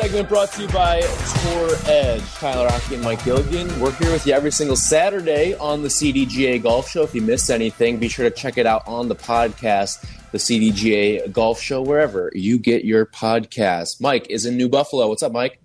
Segment 0.00 0.30
brought 0.30 0.50
to 0.50 0.62
you 0.62 0.68
by 0.68 0.98
Tour 1.02 1.70
Edge. 1.84 2.24
Tyler 2.36 2.68
Aki 2.68 2.94
and 2.94 3.04
Mike 3.04 3.22
Gilligan. 3.22 3.68
We're 3.78 3.92
here 3.92 4.10
with 4.10 4.26
you 4.26 4.32
every 4.32 4.50
single 4.50 4.76
Saturday 4.76 5.54
on 5.56 5.82
the 5.82 5.88
CDGA 5.88 6.62
Golf 6.62 6.88
Show. 6.88 7.02
If 7.02 7.14
you 7.14 7.20
missed 7.20 7.50
anything, 7.50 7.98
be 7.98 8.08
sure 8.08 8.26
to 8.26 8.34
check 8.34 8.56
it 8.56 8.64
out 8.64 8.88
on 8.88 9.08
the 9.08 9.14
podcast, 9.14 10.02
the 10.32 10.38
CDGA 10.38 11.30
Golf 11.30 11.60
Show, 11.60 11.82
wherever 11.82 12.30
you 12.34 12.58
get 12.58 12.86
your 12.86 13.04
podcast. 13.04 14.00
Mike 14.00 14.26
is 14.30 14.46
in 14.46 14.56
New 14.56 14.70
Buffalo. 14.70 15.06
What's 15.06 15.22
up, 15.22 15.32
Mike? 15.32 15.60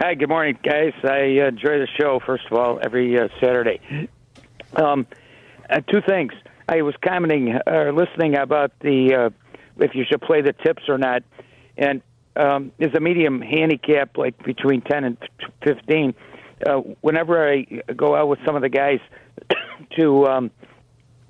Hi, 0.00 0.14
good 0.14 0.28
morning, 0.28 0.58
guys. 0.64 0.92
I 1.04 1.46
enjoy 1.46 1.78
the 1.78 1.88
show, 1.96 2.18
first 2.26 2.46
of 2.50 2.58
all, 2.58 2.80
every 2.82 3.16
uh, 3.20 3.28
Saturday. 3.40 4.08
Um, 4.74 5.06
uh, 5.68 5.78
two 5.88 6.00
things. 6.00 6.32
I 6.68 6.82
was 6.82 6.96
commenting 7.04 7.56
or 7.68 7.90
uh, 7.90 7.92
listening 7.92 8.36
about 8.36 8.72
the 8.80 9.14
uh, 9.14 9.30
if 9.76 9.94
you 9.94 10.04
should 10.10 10.22
play 10.22 10.42
the 10.42 10.54
tips 10.54 10.88
or 10.88 10.98
not. 10.98 11.22
And 11.76 12.02
um, 12.40 12.72
is 12.78 12.94
a 12.94 13.00
medium 13.00 13.42
handicap, 13.42 14.16
like 14.16 14.42
between 14.44 14.80
10 14.80 15.04
and 15.04 15.18
15. 15.64 16.14
Uh, 16.66 16.76
whenever 17.00 17.52
I 17.52 17.62
go 17.94 18.14
out 18.14 18.28
with 18.28 18.38
some 18.46 18.56
of 18.56 18.62
the 18.62 18.68
guys 18.68 19.00
to 19.98 20.26
um, 20.26 20.50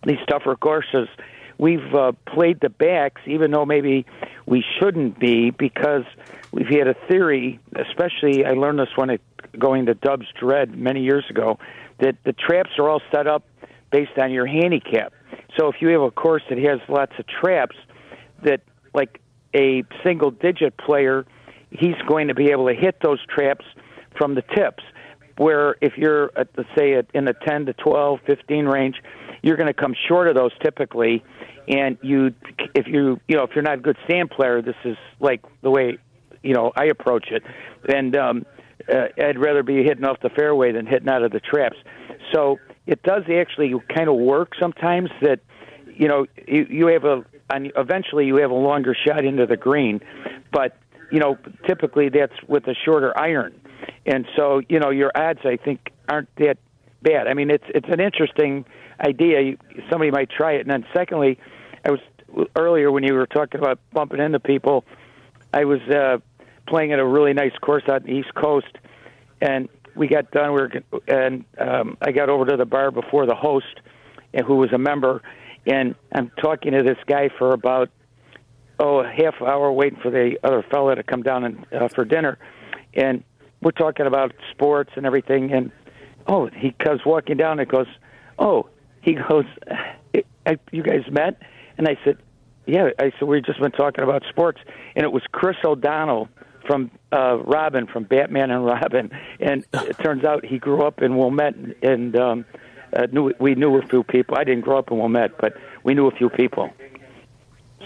these 0.06 0.18
tougher 0.28 0.56
courses, 0.56 1.08
we've 1.58 1.94
uh, 1.94 2.12
played 2.26 2.61
the 2.61 2.68
backs, 2.68 3.20
even 3.26 3.50
though 3.50 3.66
maybe 3.66 4.06
we 4.46 4.64
shouldn't 4.78 5.18
be, 5.18 5.50
because 5.50 6.04
we've 6.52 6.68
had 6.68 6.88
a 6.88 6.94
theory, 7.08 7.61
especially 7.74 8.44
I 8.44 8.52
learned 8.52 8.78
this 8.78 8.88
when 8.96 9.11
it, 9.11 9.20
going 9.58 9.86
to 9.86 9.94
Dubs 9.94 10.26
Dread 10.38 10.76
many 10.76 11.02
years 11.02 11.24
ago, 11.28 11.58
that 11.98 12.16
the 12.24 12.32
traps 12.32 12.70
are 12.78 12.88
all 12.88 13.02
set 13.12 13.26
up 13.26 13.44
based 13.90 14.16
on 14.16 14.30
your 14.30 14.46
handicap. 14.46 15.12
So 15.58 15.68
if 15.68 15.76
you 15.80 15.88
have 15.88 16.02
a 16.02 16.11
course 16.11 16.42
that 16.48 16.58
has 16.58 16.78
lots 16.88 17.12
of 17.18 17.26
traps, 17.26 17.76
that 18.44 18.61
like 18.94 19.20
a 19.55 19.82
single 20.05 20.30
digit 20.30 20.76
player, 20.76 21.26
he's 21.70 21.96
going 22.07 22.28
to 22.28 22.34
be 22.34 22.51
able 22.51 22.68
to 22.68 22.74
hit 22.74 22.96
those 23.03 23.18
traps 23.26 23.64
from 24.16 24.34
the 24.34 24.42
tips. 24.55 24.82
Where 25.36 25.76
if 25.80 25.96
you're 25.96 26.30
at 26.36 26.48
let's 26.57 26.68
say 26.76 27.03
in 27.14 27.24
the 27.24 27.34
10 27.46 27.66
to 27.66 27.72
12, 27.72 28.20
15 28.26 28.66
range, 28.66 28.96
you're 29.42 29.57
going 29.57 29.68
to 29.68 29.74
come 29.74 29.94
short 30.09 30.28
of 30.28 30.34
those 30.34 30.53
typically. 30.62 31.24
And 31.68 31.96
you, 32.03 32.34
if 32.74 32.86
you, 32.86 33.20
you 33.26 33.36
know, 33.36 33.44
if 33.44 33.51
you're 33.55 33.62
not 33.62 33.78
a 33.78 33.80
good 33.80 33.96
sand 34.11 34.30
player, 34.30 34.61
this 34.61 34.74
is 34.84 34.96
like 35.18 35.40
the 35.62 35.70
way, 35.70 35.98
you 36.42 36.53
know, 36.53 36.72
I 36.76 36.86
approach 36.86 37.28
it. 37.30 37.42
And 37.88 38.16
um, 38.16 38.44
uh, 38.92 39.07
I'd 39.18 39.38
rather 39.38 39.62
be 39.62 39.82
hitting 39.82 40.05
off 40.05 40.18
the 40.20 40.30
fairway 40.30 40.72
than 40.72 40.86
hitting 40.86 41.09
out 41.09 41.22
of 41.22 41.32
the 41.32 41.40
traps. 41.40 41.76
So 42.34 42.59
it 42.86 43.03
does 43.03 43.22
actually 43.32 43.74
kind 43.94 44.09
of 44.09 44.16
work 44.16 44.53
sometimes 44.61 45.11
that, 45.22 45.40
you 45.86 46.09
know, 46.09 46.26
you, 46.46 46.66
you 46.68 46.86
have 46.88 47.05
a 47.05 47.24
and 47.53 47.72
eventually 47.76 48.26
you 48.26 48.36
have 48.36 48.51
a 48.51 48.55
longer 48.55 48.94
shot 48.94 49.24
into 49.24 49.46
the 49.46 49.57
green, 49.57 50.01
but 50.53 50.76
you 51.11 51.18
know 51.18 51.36
typically 51.66 52.09
that's 52.09 52.34
with 52.46 52.66
a 52.66 52.74
shorter 52.84 53.16
iron, 53.18 53.59
and 54.07 54.26
so 54.36 54.61
you 54.68 54.78
know 54.78 54.90
your 54.90 55.12
odds 55.14 55.40
I 55.44 55.57
think 55.57 55.92
aren't 56.09 56.34
that 56.36 56.59
bad. 57.03 57.26
I 57.26 57.34
mean 57.34 57.51
it's 57.51 57.64
it's 57.68 57.88
an 57.88 58.01
interesting 58.01 58.64
idea. 59.01 59.57
Somebody 59.90 60.11
might 60.11 60.30
try 60.30 60.53
it, 60.53 60.61
and 60.62 60.70
then 60.70 60.86
secondly, 60.94 61.38
I 61.84 61.90
was 61.90 62.01
earlier 62.57 62.90
when 62.90 63.05
you 63.05 63.14
were 63.14 63.26
talking 63.26 63.61
about 63.61 63.78
bumping 63.92 64.20
into 64.20 64.40
people, 64.40 64.84
I 65.53 65.64
was 65.64 65.80
uh, 65.88 66.18
playing 66.66 66.92
at 66.92 66.98
a 66.98 67.07
really 67.07 67.32
nice 67.32 67.57
course 67.61 67.82
out 67.88 68.03
in 68.03 68.07
the 68.07 68.20
East 68.20 68.34
Coast, 68.34 68.78
and 69.40 69.68
we 69.96 70.07
got 70.07 70.30
done. 70.30 70.53
We 70.53 70.61
were, 70.61 70.72
and 71.09 71.44
um, 71.59 71.96
I 72.01 72.12
got 72.12 72.28
over 72.28 72.44
to 72.46 72.57
the 72.57 72.64
bar 72.64 72.90
before 72.90 73.26
the 73.26 73.34
host, 73.34 73.80
and 74.32 74.46
who 74.46 74.57
was 74.57 74.72
a 74.72 74.78
member, 74.78 75.22
and 75.66 75.94
I'm 76.12 76.30
talking 76.40 76.72
to 76.72 76.82
this 76.82 76.98
guy 77.06 77.30
for 77.38 77.52
about 77.52 77.90
oh 78.78 79.00
a 79.00 79.08
half 79.08 79.40
hour 79.42 79.70
waiting 79.72 79.98
for 80.00 80.11
the 80.11 80.38
other 80.42 80.64
fella 80.70 80.96
to 80.96 81.02
come 81.02 81.22
down 81.22 81.44
and 81.44 81.66
uh, 81.72 81.88
for 81.88 82.04
dinner, 82.04 82.38
and 82.94 83.22
we're 83.62 83.72
talking 83.72 84.06
about 84.06 84.32
sports 84.50 84.90
and 84.96 85.06
everything, 85.06 85.52
and 85.52 85.70
oh 86.26 86.48
he 86.54 86.72
comes 86.72 87.00
walking 87.04 87.36
down 87.36 87.61
and 87.61 87.68
goes, 87.68 87.88
oh 88.38 88.68
he 89.02 89.14
goes, 89.14 89.44
you 90.72 90.82
guys 90.82 91.04
met, 91.11 91.40
and 91.78 91.88
I 91.88 91.96
said, 92.04 92.18
yeah, 92.66 92.90
I 92.98 93.12
said 93.18 93.28
we 93.28 93.40
just 93.40 93.61
been 93.61 93.72
talking 93.72 94.04
about 94.04 94.24
sports, 94.28 94.61
and 94.94 95.04
it 95.04 95.12
was 95.12 95.22
Chris 95.32 95.56
O'Donnell 95.64 96.28
from 96.66 96.90
uh, 97.12 97.38
Robin 97.38 97.86
from 97.86 98.04
Batman 98.04 98.50
and 98.50 98.64
Robin, 98.64 99.11
and 99.40 99.64
it 99.72 99.98
turns 99.98 100.24
out 100.24 100.44
he 100.44 100.58
grew 100.58 100.82
up 100.82 101.02
in 101.02 101.16
Wilmette 101.16 101.54
and 101.82 102.16
um, 102.16 102.44
uh, 102.93 103.07
knew 103.12 103.32
we 103.38 103.55
knew 103.55 103.76
a 103.76 103.86
few 103.86 104.03
people. 104.03 104.36
I 104.36 104.45
didn't 104.45 104.62
grow 104.62 104.78
up 104.78 104.91
in 104.91 104.99
Wilmette, 104.99 105.38
but 105.38 105.57
we 105.84 105.95
knew 105.95 106.07
a 106.07 106.11
few 106.11 106.28
people. 106.28 106.70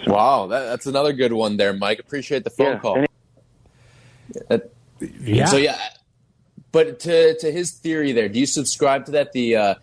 So, 0.05 0.13
wow, 0.13 0.47
that, 0.49 0.65
that's 0.65 0.87
another 0.87 1.13
good 1.13 1.33
one 1.33 1.57
there, 1.57 1.73
Mike. 1.73 1.99
Appreciate 1.99 2.45
the 2.45 2.51
phone 2.51 2.73
yeah, 2.73 2.79
call. 2.79 3.05
It, 4.51 4.75
yeah. 5.21 5.47
So 5.47 5.57
yeah, 5.57 5.79
but 6.73 7.01
to 7.01 7.39
to 7.39 7.53
his 7.53 7.73
theory 7.73 8.13
there, 8.13 8.29
do 8.29 8.39
you 8.39 8.47
subscribe 8.47 9.07
to 9.07 9.13
that? 9.13 9.33
The 9.33 9.57
uh, 9.57 9.75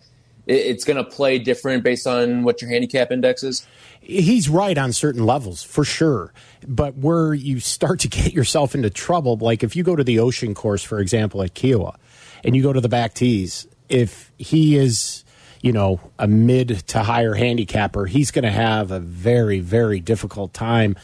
it, 0.46 0.54
it's 0.54 0.84
going 0.84 0.96
to 0.96 1.04
play 1.04 1.38
different 1.38 1.84
based 1.84 2.06
on 2.06 2.42
what 2.42 2.60
your 2.60 2.70
handicap 2.70 3.10
index 3.10 3.42
is. 3.42 3.66
He's 4.00 4.48
right 4.48 4.76
on 4.76 4.92
certain 4.92 5.24
levels 5.24 5.62
for 5.62 5.84
sure, 5.84 6.32
but 6.66 6.96
where 6.96 7.32
you 7.34 7.60
start 7.60 8.00
to 8.00 8.08
get 8.08 8.32
yourself 8.32 8.74
into 8.74 8.90
trouble, 8.90 9.36
like 9.36 9.62
if 9.62 9.76
you 9.76 9.84
go 9.84 9.94
to 9.94 10.04
the 10.04 10.18
Ocean 10.18 10.54
Course, 10.54 10.82
for 10.82 10.98
example, 10.98 11.42
at 11.42 11.54
Kiawah, 11.54 11.96
and 12.44 12.56
you 12.56 12.62
go 12.62 12.72
to 12.72 12.80
the 12.80 12.88
back 12.88 13.14
tees 13.14 13.66
if 13.92 14.32
he 14.38 14.76
is, 14.76 15.24
you 15.60 15.72
know, 15.72 16.00
a 16.18 16.26
mid 16.26 16.68
to 16.88 17.02
higher 17.02 17.34
handicapper, 17.34 18.06
he's 18.06 18.30
going 18.30 18.44
to 18.44 18.50
have 18.50 18.90
a 18.90 19.00
very, 19.00 19.60
very 19.60 20.00
difficult 20.00 20.54
time 20.54 20.96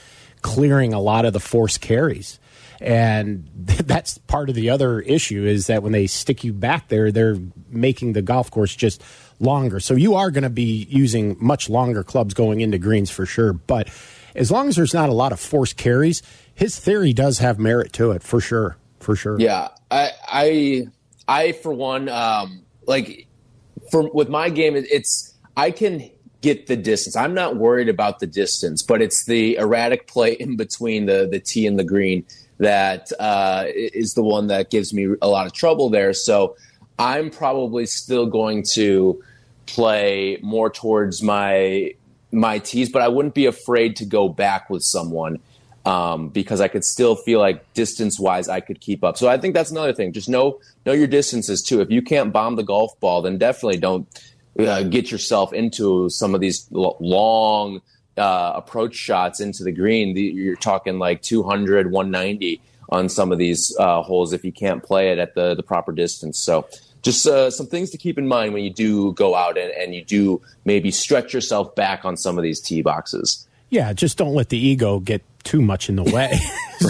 clearing 0.43 0.93
a 0.93 1.01
lot 1.01 1.25
of 1.25 1.33
the 1.33 1.41
force 1.41 1.79
carries. 1.79 2.39
And 2.81 3.49
that's 3.55 4.19
part 4.19 4.49
of 4.49 4.55
the 4.55 4.71
other 4.71 5.01
issue 5.01 5.45
is 5.45 5.67
that 5.67 5.83
when 5.83 5.93
they 5.93 6.07
stick 6.07 6.45
you 6.45 6.53
back 6.53 6.89
there, 6.89 7.13
they're 7.13 7.37
making 7.69 8.15
the 8.15 8.23
golf 8.23 8.51
course 8.51 8.75
just 8.75 9.03
longer. 9.41 9.81
So 9.81 9.95
you 9.95 10.15
are 10.15 10.31
going 10.31 10.45
to 10.45 10.51
be 10.51 10.87
using 10.89 11.37
much 11.41 11.69
longer 11.69 12.03
clubs 12.03 12.35
going 12.35 12.61
into 12.61 12.79
greens 12.79 13.11
for 13.11 13.27
sure. 13.27 13.53
But 13.53 13.89
as 14.35 14.51
long 14.51 14.69
as 14.69 14.77
there's 14.77 14.95
not 14.95 15.09
a 15.09 15.15
lot 15.15 15.33
of 15.33 15.41
force 15.41 15.73
carries, 15.73 16.23
his 16.55 16.79
theory 16.79 17.13
does 17.13 17.39
have 17.39 17.59
merit 17.59 17.93
to 17.95 18.13
it 18.13 18.23
for 18.23 18.41
sure. 18.41 18.77
For 19.01 19.15
sure. 19.15 19.39
Yeah. 19.39 19.69
I, 19.91 20.11
I, 20.27 20.87
I 21.29 21.53
for 21.53 21.73
one, 21.73 22.09
um, 22.09 22.63
like 22.89 23.29
for 23.91 24.11
with 24.13 24.29
my 24.29 24.51
game, 24.51 24.75
it's 24.75 25.35
I 25.57 25.71
can 25.71 26.11
get 26.41 26.67
the 26.67 26.77
distance. 26.77 27.15
I'm 27.15 27.35
not 27.35 27.57
worried 27.57 27.89
about 27.89 28.19
the 28.19 28.27
distance, 28.27 28.83
but 28.83 29.03
it's 29.03 29.27
the 29.27 29.57
erratic 29.57 30.07
play 30.07 30.33
in 30.33 30.57
between 30.57 31.07
the 31.07 31.29
the 31.31 31.39
tee 31.39 31.67
and 31.67 31.79
the 31.79 31.85
green 31.85 32.25
that 32.59 33.13
uh, 33.21 33.67
is 33.69 34.15
the 34.15 34.23
one 34.23 34.49
that 34.49 34.71
gives 34.71 34.93
me 34.93 35.15
a 35.23 35.29
lot 35.29 35.47
of 35.47 35.53
trouble 35.53 35.91
there. 35.91 36.13
So 36.13 36.57
I'm 36.99 37.31
probably 37.31 37.87
still 37.87 38.27
going 38.27 38.65
to 38.73 39.23
play 39.67 40.39
more 40.43 40.71
towards 40.71 41.23
my 41.23 41.95
my 42.33 42.59
tees, 42.59 42.91
but 42.91 43.03
I 43.03 43.09
wouldn't 43.09 43.35
be 43.35 43.47
afraid 43.47 43.97
to 43.97 44.05
go 44.05 44.29
back 44.29 44.69
with 44.69 44.83
someone 44.83 45.39
um, 45.89 46.29
because 46.29 46.61
I 46.61 46.69
could 46.69 46.85
still 46.85 47.17
feel 47.17 47.41
like 47.41 47.73
distance 47.73 48.21
wise 48.21 48.47
I 48.47 48.61
could 48.61 48.79
keep 48.79 49.03
up. 49.03 49.17
So 49.17 49.27
I 49.27 49.39
think 49.39 49.55
that's 49.55 49.71
another 49.71 49.95
thing. 49.95 50.13
Just 50.13 50.29
know 50.29 50.61
know 50.85 50.93
your 50.93 51.07
distances 51.07 51.63
too. 51.63 51.81
If 51.81 51.91
you 51.91 52.03
can't 52.03 52.31
bomb 52.31 52.57
the 52.57 52.63
golf 52.63 53.01
ball, 53.01 53.23
then 53.23 53.39
definitely 53.39 53.79
don't 53.79 54.07
uh, 54.59 54.83
get 54.83 55.11
yourself 55.11 55.55
into 55.55 56.11
some 56.11 56.35
of 56.35 56.43
these 56.43 56.69
long 56.71 57.81
uh, 58.19 58.53
approach 58.55 58.95
shots 58.95 59.41
into 59.41 59.65
the 59.65 59.73
green. 59.73 60.15
You're 60.15 60.57
talking 60.57 60.99
like 60.99 61.23
200, 61.23 61.91
190 61.91 62.61
on 62.91 63.09
some 63.09 63.33
of 63.33 63.39
these 63.39 63.75
uh, 63.79 64.03
holes 64.03 64.35
if 64.35 64.45
you 64.45 64.53
can't 64.53 64.83
play 64.83 65.11
it 65.11 65.19
at 65.19 65.35
the 65.35 65.55
the 65.55 65.63
proper 65.63 65.93
distance. 65.93 66.39
So 66.39 66.69
just 67.01 67.27
uh, 67.27 67.51
some 67.51 67.67
things 67.67 67.89
to 67.91 67.97
keep 67.97 68.19
in 68.19 68.29
mind 68.29 68.53
when 68.53 68.63
you 68.63 68.71
do 68.71 69.15
go 69.15 69.35
out 69.35 69.57
and, 69.57 69.71
and 69.73 69.95
you 69.95 70.05
do 70.05 70.43
maybe 70.67 70.91
stretch 70.91 71.33
yourself 71.33 71.75
back 71.75 72.05
on 72.05 72.19
some 72.19 72.37
of 72.37 72.43
these 72.45 72.61
tee 72.61 72.83
boxes. 72.83 73.48
Yeah, 73.71 73.93
just 73.93 74.17
don't 74.17 74.35
let 74.35 74.49
the 74.49 74.59
ego 74.59 74.99
get 74.99 75.23
too 75.45 75.61
much 75.61 75.89
in 75.89 75.97
the 75.97 76.05
way. 76.15 76.39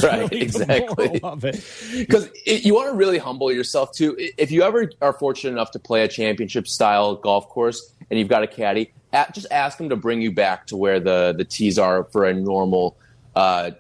right, 0.03 0.31
really 0.31 0.43
exactly. 0.43 1.21
Because 1.99 2.29
you 2.45 2.75
want 2.75 2.91
to 2.91 2.97
really 2.97 3.19
humble 3.19 3.53
yourself 3.53 3.93
too. 3.93 4.17
If 4.19 4.51
you 4.51 4.63
ever 4.63 4.91
are 5.01 5.13
fortunate 5.13 5.53
enough 5.53 5.71
to 5.73 5.79
play 5.79 6.03
a 6.03 6.09
championship 6.09 6.69
style 6.69 7.17
golf 7.17 7.49
course 7.49 7.93
and 8.11 8.19
you've 8.19 8.29
got 8.29 8.43
a 8.43 8.47
caddy, 8.47 8.93
just 9.33 9.47
ask 9.51 9.79
them 9.79 9.89
to 9.89 9.97
bring 9.97 10.21
you 10.21 10.33
back 10.33 10.67
to 10.67 10.77
where 10.77 11.01
the 11.01 11.35
the 11.37 11.45
tees 11.45 11.79
are 11.79 12.05
for 12.05 12.25
a 12.25 12.35
normal, 12.35 12.97
uh, 13.35 13.71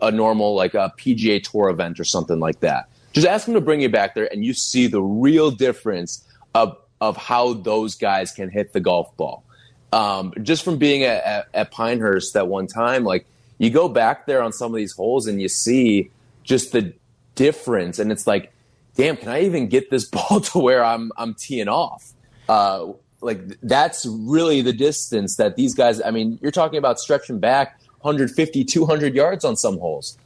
a 0.00 0.10
normal 0.10 0.54
like 0.54 0.74
a 0.74 0.92
PGA 0.98 1.42
Tour 1.42 1.68
event 1.68 2.00
or 2.00 2.04
something 2.04 2.40
like 2.40 2.60
that. 2.60 2.88
Just 3.12 3.26
ask 3.26 3.46
them 3.46 3.54
to 3.54 3.60
bring 3.60 3.80
you 3.80 3.88
back 3.88 4.14
there, 4.14 4.30
and 4.32 4.44
you 4.44 4.52
see 4.54 4.86
the 4.86 5.02
real 5.02 5.50
difference 5.50 6.26
of 6.54 6.76
of 7.00 7.16
how 7.16 7.52
those 7.52 7.94
guys 7.94 8.32
can 8.32 8.50
hit 8.50 8.72
the 8.72 8.80
golf 8.80 9.16
ball 9.16 9.44
um, 9.92 10.32
just 10.42 10.64
from 10.64 10.78
being 10.78 11.02
at, 11.04 11.24
at, 11.24 11.48
at 11.54 11.70
Pinehurst 11.70 12.34
that 12.34 12.48
one 12.48 12.66
time, 12.66 13.04
like 13.04 13.26
you 13.58 13.70
go 13.70 13.88
back 13.88 14.26
there 14.26 14.42
on 14.42 14.52
some 14.52 14.72
of 14.72 14.76
these 14.76 14.92
holes 14.92 15.26
and 15.26 15.40
you 15.40 15.48
see 15.48 16.10
just 16.42 16.72
the 16.72 16.92
difference, 17.34 17.98
and 17.98 18.12
it's 18.12 18.26
like, 18.26 18.52
damn, 18.96 19.16
can 19.16 19.28
I 19.28 19.42
even 19.42 19.68
get 19.68 19.90
this 19.90 20.04
ball 20.08 20.40
to 20.40 20.58
where 20.58 20.84
I'm 20.84 21.12
I'm 21.16 21.34
teeing 21.34 21.68
off? 21.68 22.12
Uh, 22.48 22.92
like 23.20 23.40
that's 23.62 24.06
really 24.06 24.62
the 24.62 24.72
distance 24.72 25.36
that 25.36 25.56
these 25.56 25.74
guys. 25.74 26.00
I 26.02 26.10
mean, 26.10 26.38
you're 26.40 26.52
talking 26.52 26.78
about 26.78 27.00
stretching 27.00 27.38
back 27.38 27.80
150, 28.00 28.64
200 28.64 29.14
yards 29.14 29.44
on 29.44 29.56
some 29.56 29.78
holes. 29.78 30.16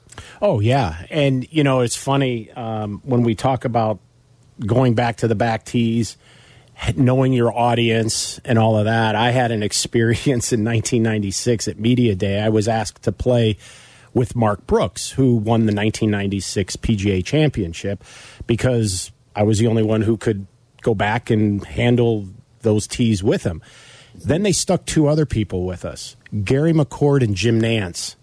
Oh 0.43 0.61
yeah, 0.61 1.07
and 1.11 1.51
you 1.51 1.65
know 1.65 1.81
it's 1.81 1.97
funny 1.97 2.51
um, 2.53 3.01
when 3.05 3.23
we 3.23 3.35
talk 3.35 3.65
about 3.65 3.99
going 4.67 4.95
back 4.95 5.19
to 5.19 5.29
the 5.29 5.35
back 5.35 5.65
tees, 5.65 6.17
knowing 6.97 7.33
your 7.33 7.57
audience 7.57 8.41
and 8.45 8.59
all 8.59 8.77
of 8.77 8.87
that. 8.87 9.15
I 9.15 9.31
had 9.31 9.51
an 9.51 9.63
experience 9.63 10.53
in 10.53 10.65
1996 10.65 11.69
at 11.69 11.79
Media 11.79 12.15
Day. 12.15 12.41
I 12.41 12.49
was 12.49 12.69
asked 12.69 13.03
to 13.03 13.13
play 13.13 13.57
with 14.15 14.37
Mark 14.37 14.67
Brooks, 14.67 15.11
who 15.11 15.35
won 15.35 15.61
the 15.61 15.75
1996 15.75 16.77
PGA 16.77 17.25
Championship, 17.25 18.05
because 18.47 19.11
I 19.35 19.43
was 19.43 19.59
the 19.59 19.67
only 19.67 19.83
one 19.83 20.03
who 20.03 20.17
could 20.17 20.47
go 20.83 20.95
back 20.95 21.31
and 21.31 21.65
handle 21.65 22.29
those 22.61 22.87
tees 22.87 23.23
with 23.23 23.45
him. 23.45 23.63
Then 24.15 24.43
they 24.43 24.53
stuck 24.53 24.85
two 24.85 25.09
other 25.09 25.25
people 25.25 25.65
with 25.65 25.85
us 25.85 26.17
Gary 26.45 26.73
McCord 26.73 27.23
and 27.23 27.35
Jim 27.35 27.61
Nantz. 27.61 28.17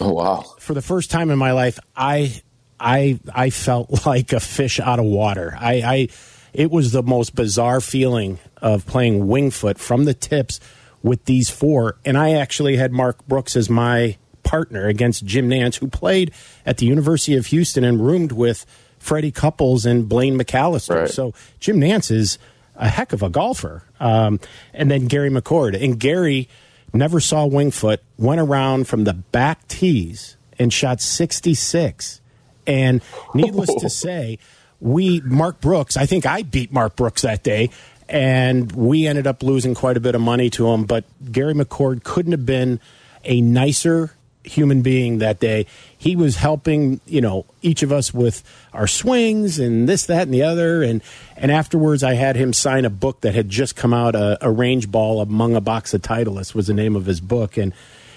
Oh 0.00 0.12
wow! 0.12 0.44
For 0.58 0.74
the 0.74 0.82
first 0.82 1.10
time 1.10 1.30
in 1.30 1.38
my 1.38 1.52
life, 1.52 1.78
I 1.96 2.40
I 2.78 3.18
I 3.34 3.50
felt 3.50 4.06
like 4.06 4.32
a 4.32 4.40
fish 4.40 4.78
out 4.78 4.98
of 4.98 5.04
water. 5.04 5.56
I, 5.58 5.74
I 5.74 6.08
it 6.54 6.70
was 6.70 6.92
the 6.92 7.02
most 7.02 7.34
bizarre 7.34 7.80
feeling 7.80 8.38
of 8.58 8.86
playing 8.86 9.26
Winged 9.26 9.52
Foot 9.52 9.78
from 9.78 10.04
the 10.04 10.14
tips 10.14 10.60
with 11.02 11.24
these 11.26 11.50
four, 11.50 11.98
and 12.04 12.16
I 12.16 12.32
actually 12.32 12.76
had 12.76 12.92
Mark 12.92 13.26
Brooks 13.26 13.56
as 13.56 13.68
my 13.68 14.16
partner 14.42 14.86
against 14.86 15.24
Jim 15.26 15.50
Nantz, 15.50 15.76
who 15.76 15.88
played 15.88 16.30
at 16.64 16.78
the 16.78 16.86
University 16.86 17.36
of 17.36 17.46
Houston 17.46 17.84
and 17.84 18.04
roomed 18.04 18.32
with 18.32 18.64
Freddie 18.98 19.32
Couples 19.32 19.84
and 19.84 20.08
Blaine 20.08 20.38
McCallister. 20.38 21.00
Right. 21.00 21.10
So 21.10 21.34
Jim 21.60 21.80
Nantz 21.80 22.10
is 22.10 22.38
a 22.76 22.88
heck 22.88 23.12
of 23.12 23.22
a 23.22 23.28
golfer. 23.28 23.82
Um, 24.00 24.40
and 24.72 24.90
then 24.90 25.06
Gary 25.06 25.30
McCord. 25.30 25.80
And 25.82 25.98
Gary 25.98 26.48
never 26.92 27.20
saw 27.20 27.46
Winged 27.46 27.74
Foot, 27.74 28.02
went 28.16 28.40
around 28.40 28.86
from 28.86 29.04
the 29.04 29.14
back 29.14 29.66
tees 29.68 30.36
and 30.58 30.72
shot 30.72 31.00
66. 31.00 32.20
And 32.66 33.02
needless 33.34 33.74
to 33.80 33.90
say, 33.90 34.38
we, 34.84 35.22
Mark 35.22 35.62
Brooks, 35.62 35.96
I 35.96 36.04
think 36.04 36.26
I 36.26 36.42
beat 36.42 36.70
Mark 36.70 36.94
Brooks 36.94 37.22
that 37.22 37.42
day, 37.42 37.70
and 38.06 38.70
we 38.72 39.06
ended 39.06 39.26
up 39.26 39.42
losing 39.42 39.74
quite 39.74 39.96
a 39.96 40.00
bit 40.00 40.14
of 40.14 40.20
money 40.20 40.50
to 40.50 40.68
him. 40.68 40.84
But 40.84 41.04
Gary 41.32 41.54
McCord 41.54 42.04
couldn't 42.04 42.32
have 42.32 42.44
been 42.44 42.80
a 43.24 43.40
nicer 43.40 44.14
human 44.42 44.82
being 44.82 45.18
that 45.18 45.40
day. 45.40 45.64
He 45.96 46.14
was 46.14 46.36
helping, 46.36 47.00
you 47.06 47.22
know, 47.22 47.46
each 47.62 47.82
of 47.82 47.92
us 47.92 48.12
with 48.12 48.42
our 48.74 48.86
swings 48.86 49.58
and 49.58 49.88
this, 49.88 50.04
that, 50.04 50.24
and 50.24 50.34
the 50.34 50.42
other. 50.42 50.82
And 50.82 51.00
and 51.38 51.50
afterwards, 51.50 52.04
I 52.04 52.12
had 52.12 52.36
him 52.36 52.52
sign 52.52 52.84
a 52.84 52.90
book 52.90 53.22
that 53.22 53.34
had 53.34 53.48
just 53.48 53.76
come 53.76 53.94
out. 53.94 54.14
Uh, 54.14 54.36
a, 54.42 54.48
a 54.48 54.50
range 54.50 54.90
ball 54.90 55.22
among 55.22 55.56
a 55.56 55.62
box 55.62 55.94
of 55.94 56.02
Titleists 56.02 56.54
was 56.54 56.66
the 56.66 56.74
name 56.74 56.94
of 56.94 57.06
his 57.06 57.22
book, 57.22 57.56
and 57.56 57.72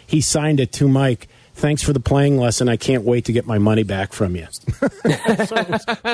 he 0.05 0.19
signed 0.19 0.59
it 0.59 0.73
to 0.73 0.89
Mike 0.89 1.29
thanks 1.57 1.83
for 1.83 1.91
the 1.91 1.99
playing 1.99 2.37
lesson. 2.37 2.69
I 2.69 2.77
can't 2.77 3.03
wait 3.03 3.25
to 3.25 3.33
get 3.33 3.45
my 3.45 3.57
money 3.57 3.83
back 3.83 4.13
from 4.13 4.35
you. 4.35 4.47
so 5.45 5.63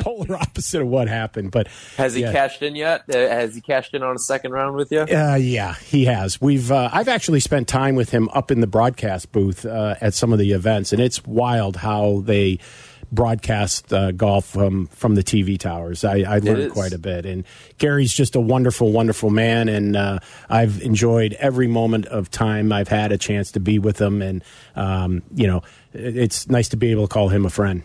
polar 0.01 0.37
opposite 0.37 0.81
of 0.81 0.87
what 0.87 1.07
happened. 1.07 1.51
But 1.51 1.67
has 1.97 2.15
he 2.15 2.21
yeah. 2.21 2.31
cashed 2.31 2.61
in 2.61 2.75
yet? 2.75 3.03
Uh, 3.13 3.17
has 3.17 3.53
he 3.55 3.61
cashed 3.61 3.93
in 3.93 4.03
on 4.03 4.15
a 4.15 4.19
second 4.19 4.51
round 4.51 4.75
with 4.75 4.91
you? 4.91 5.01
Uh, 5.01 5.35
yeah, 5.35 5.75
he 5.75 6.05
has. 6.05 6.41
We've 6.41 6.71
uh, 6.71 6.89
I've 6.91 7.07
actually 7.07 7.41
spent 7.41 7.67
time 7.67 7.95
with 7.95 8.09
him 8.09 8.29
up 8.29 8.51
in 8.51 8.61
the 8.61 8.67
broadcast 8.67 9.31
booth 9.31 9.65
uh, 9.65 9.95
at 10.01 10.13
some 10.13 10.33
of 10.33 10.39
the 10.39 10.51
events, 10.53 10.93
and 10.93 11.01
it's 11.01 11.23
wild 11.25 11.77
how 11.77 12.21
they 12.25 12.59
broadcast 13.13 13.93
uh, 13.93 14.11
golf 14.11 14.45
from 14.45 14.87
from 14.87 15.15
the 15.15 15.23
TV 15.23 15.57
towers. 15.59 16.03
I, 16.03 16.19
I 16.21 16.39
learned 16.39 16.71
quite 16.71 16.93
a 16.93 16.97
bit, 16.97 17.25
and 17.25 17.45
Gary's 17.77 18.13
just 18.13 18.35
a 18.35 18.41
wonderful, 18.41 18.91
wonderful 18.91 19.29
man, 19.29 19.69
and 19.69 19.95
uh, 19.95 20.19
I've 20.49 20.81
enjoyed 20.81 21.33
every 21.33 21.67
moment 21.67 22.07
of 22.07 22.31
time 22.31 22.71
I've 22.71 22.87
had 22.87 23.11
a 23.11 23.17
chance 23.17 23.51
to 23.53 23.59
be 23.59 23.79
with 23.79 24.01
him, 24.01 24.21
and 24.21 24.43
um, 24.75 25.21
you 25.33 25.47
know, 25.47 25.61
it's 25.93 26.49
nice 26.49 26.69
to 26.69 26.77
be 26.77 26.91
able 26.91 27.07
to 27.07 27.13
call 27.13 27.29
him 27.29 27.45
a 27.45 27.49
friend. 27.49 27.83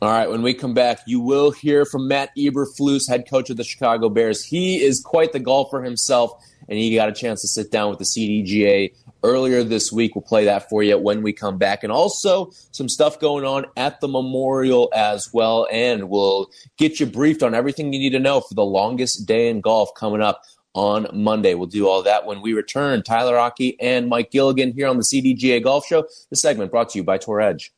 All 0.00 0.10
right, 0.10 0.28
when 0.28 0.42
we 0.42 0.52
come 0.52 0.74
back, 0.74 0.98
you 1.06 1.20
will 1.20 1.52
hear 1.52 1.84
from 1.84 2.08
Matt 2.08 2.30
Eberflus, 2.36 3.08
head 3.08 3.30
coach 3.30 3.50
of 3.50 3.56
the 3.56 3.62
Chicago 3.62 4.08
Bears. 4.08 4.44
He 4.44 4.82
is 4.82 5.00
quite 5.00 5.32
the 5.32 5.38
golfer 5.38 5.80
himself, 5.80 6.32
and 6.68 6.76
he 6.76 6.92
got 6.94 7.08
a 7.08 7.12
chance 7.12 7.40
to 7.42 7.48
sit 7.48 7.70
down 7.70 7.90
with 7.90 8.00
the 8.00 8.04
CDGA 8.04 8.92
earlier 9.22 9.62
this 9.62 9.92
week. 9.92 10.14
We'll 10.14 10.22
play 10.22 10.44
that 10.44 10.68
for 10.68 10.82
you 10.82 10.98
when 10.98 11.22
we 11.22 11.32
come 11.32 11.58
back. 11.58 11.82
And 11.82 11.92
also 11.92 12.50
some 12.70 12.88
stuff 12.88 13.20
going 13.20 13.44
on 13.44 13.66
at 13.76 14.00
the 14.00 14.08
memorial 14.08 14.90
as 14.94 15.32
well. 15.32 15.66
And 15.70 16.08
we'll 16.08 16.50
get 16.78 17.00
you 17.00 17.06
briefed 17.06 17.42
on 17.42 17.54
everything 17.54 17.92
you 17.92 17.98
need 17.98 18.10
to 18.10 18.18
know 18.18 18.40
for 18.40 18.54
the 18.54 18.64
longest 18.64 19.26
day 19.26 19.48
in 19.48 19.60
golf 19.60 19.90
coming 19.94 20.22
up 20.22 20.42
on 20.74 21.06
Monday. 21.12 21.54
We'll 21.54 21.66
do 21.66 21.88
all 21.88 22.02
that 22.02 22.26
when 22.26 22.40
we 22.40 22.54
return. 22.54 23.02
Tyler 23.02 23.38
Aki 23.38 23.78
and 23.80 24.08
Mike 24.08 24.30
Gilligan 24.30 24.72
here 24.72 24.88
on 24.88 24.96
the 24.96 25.02
CDGA 25.02 25.62
Golf 25.62 25.86
Show. 25.86 26.06
The 26.30 26.36
segment 26.36 26.70
brought 26.70 26.90
to 26.90 26.98
you 26.98 27.04
by 27.04 27.18
Tour 27.18 27.40
Edge. 27.40 27.72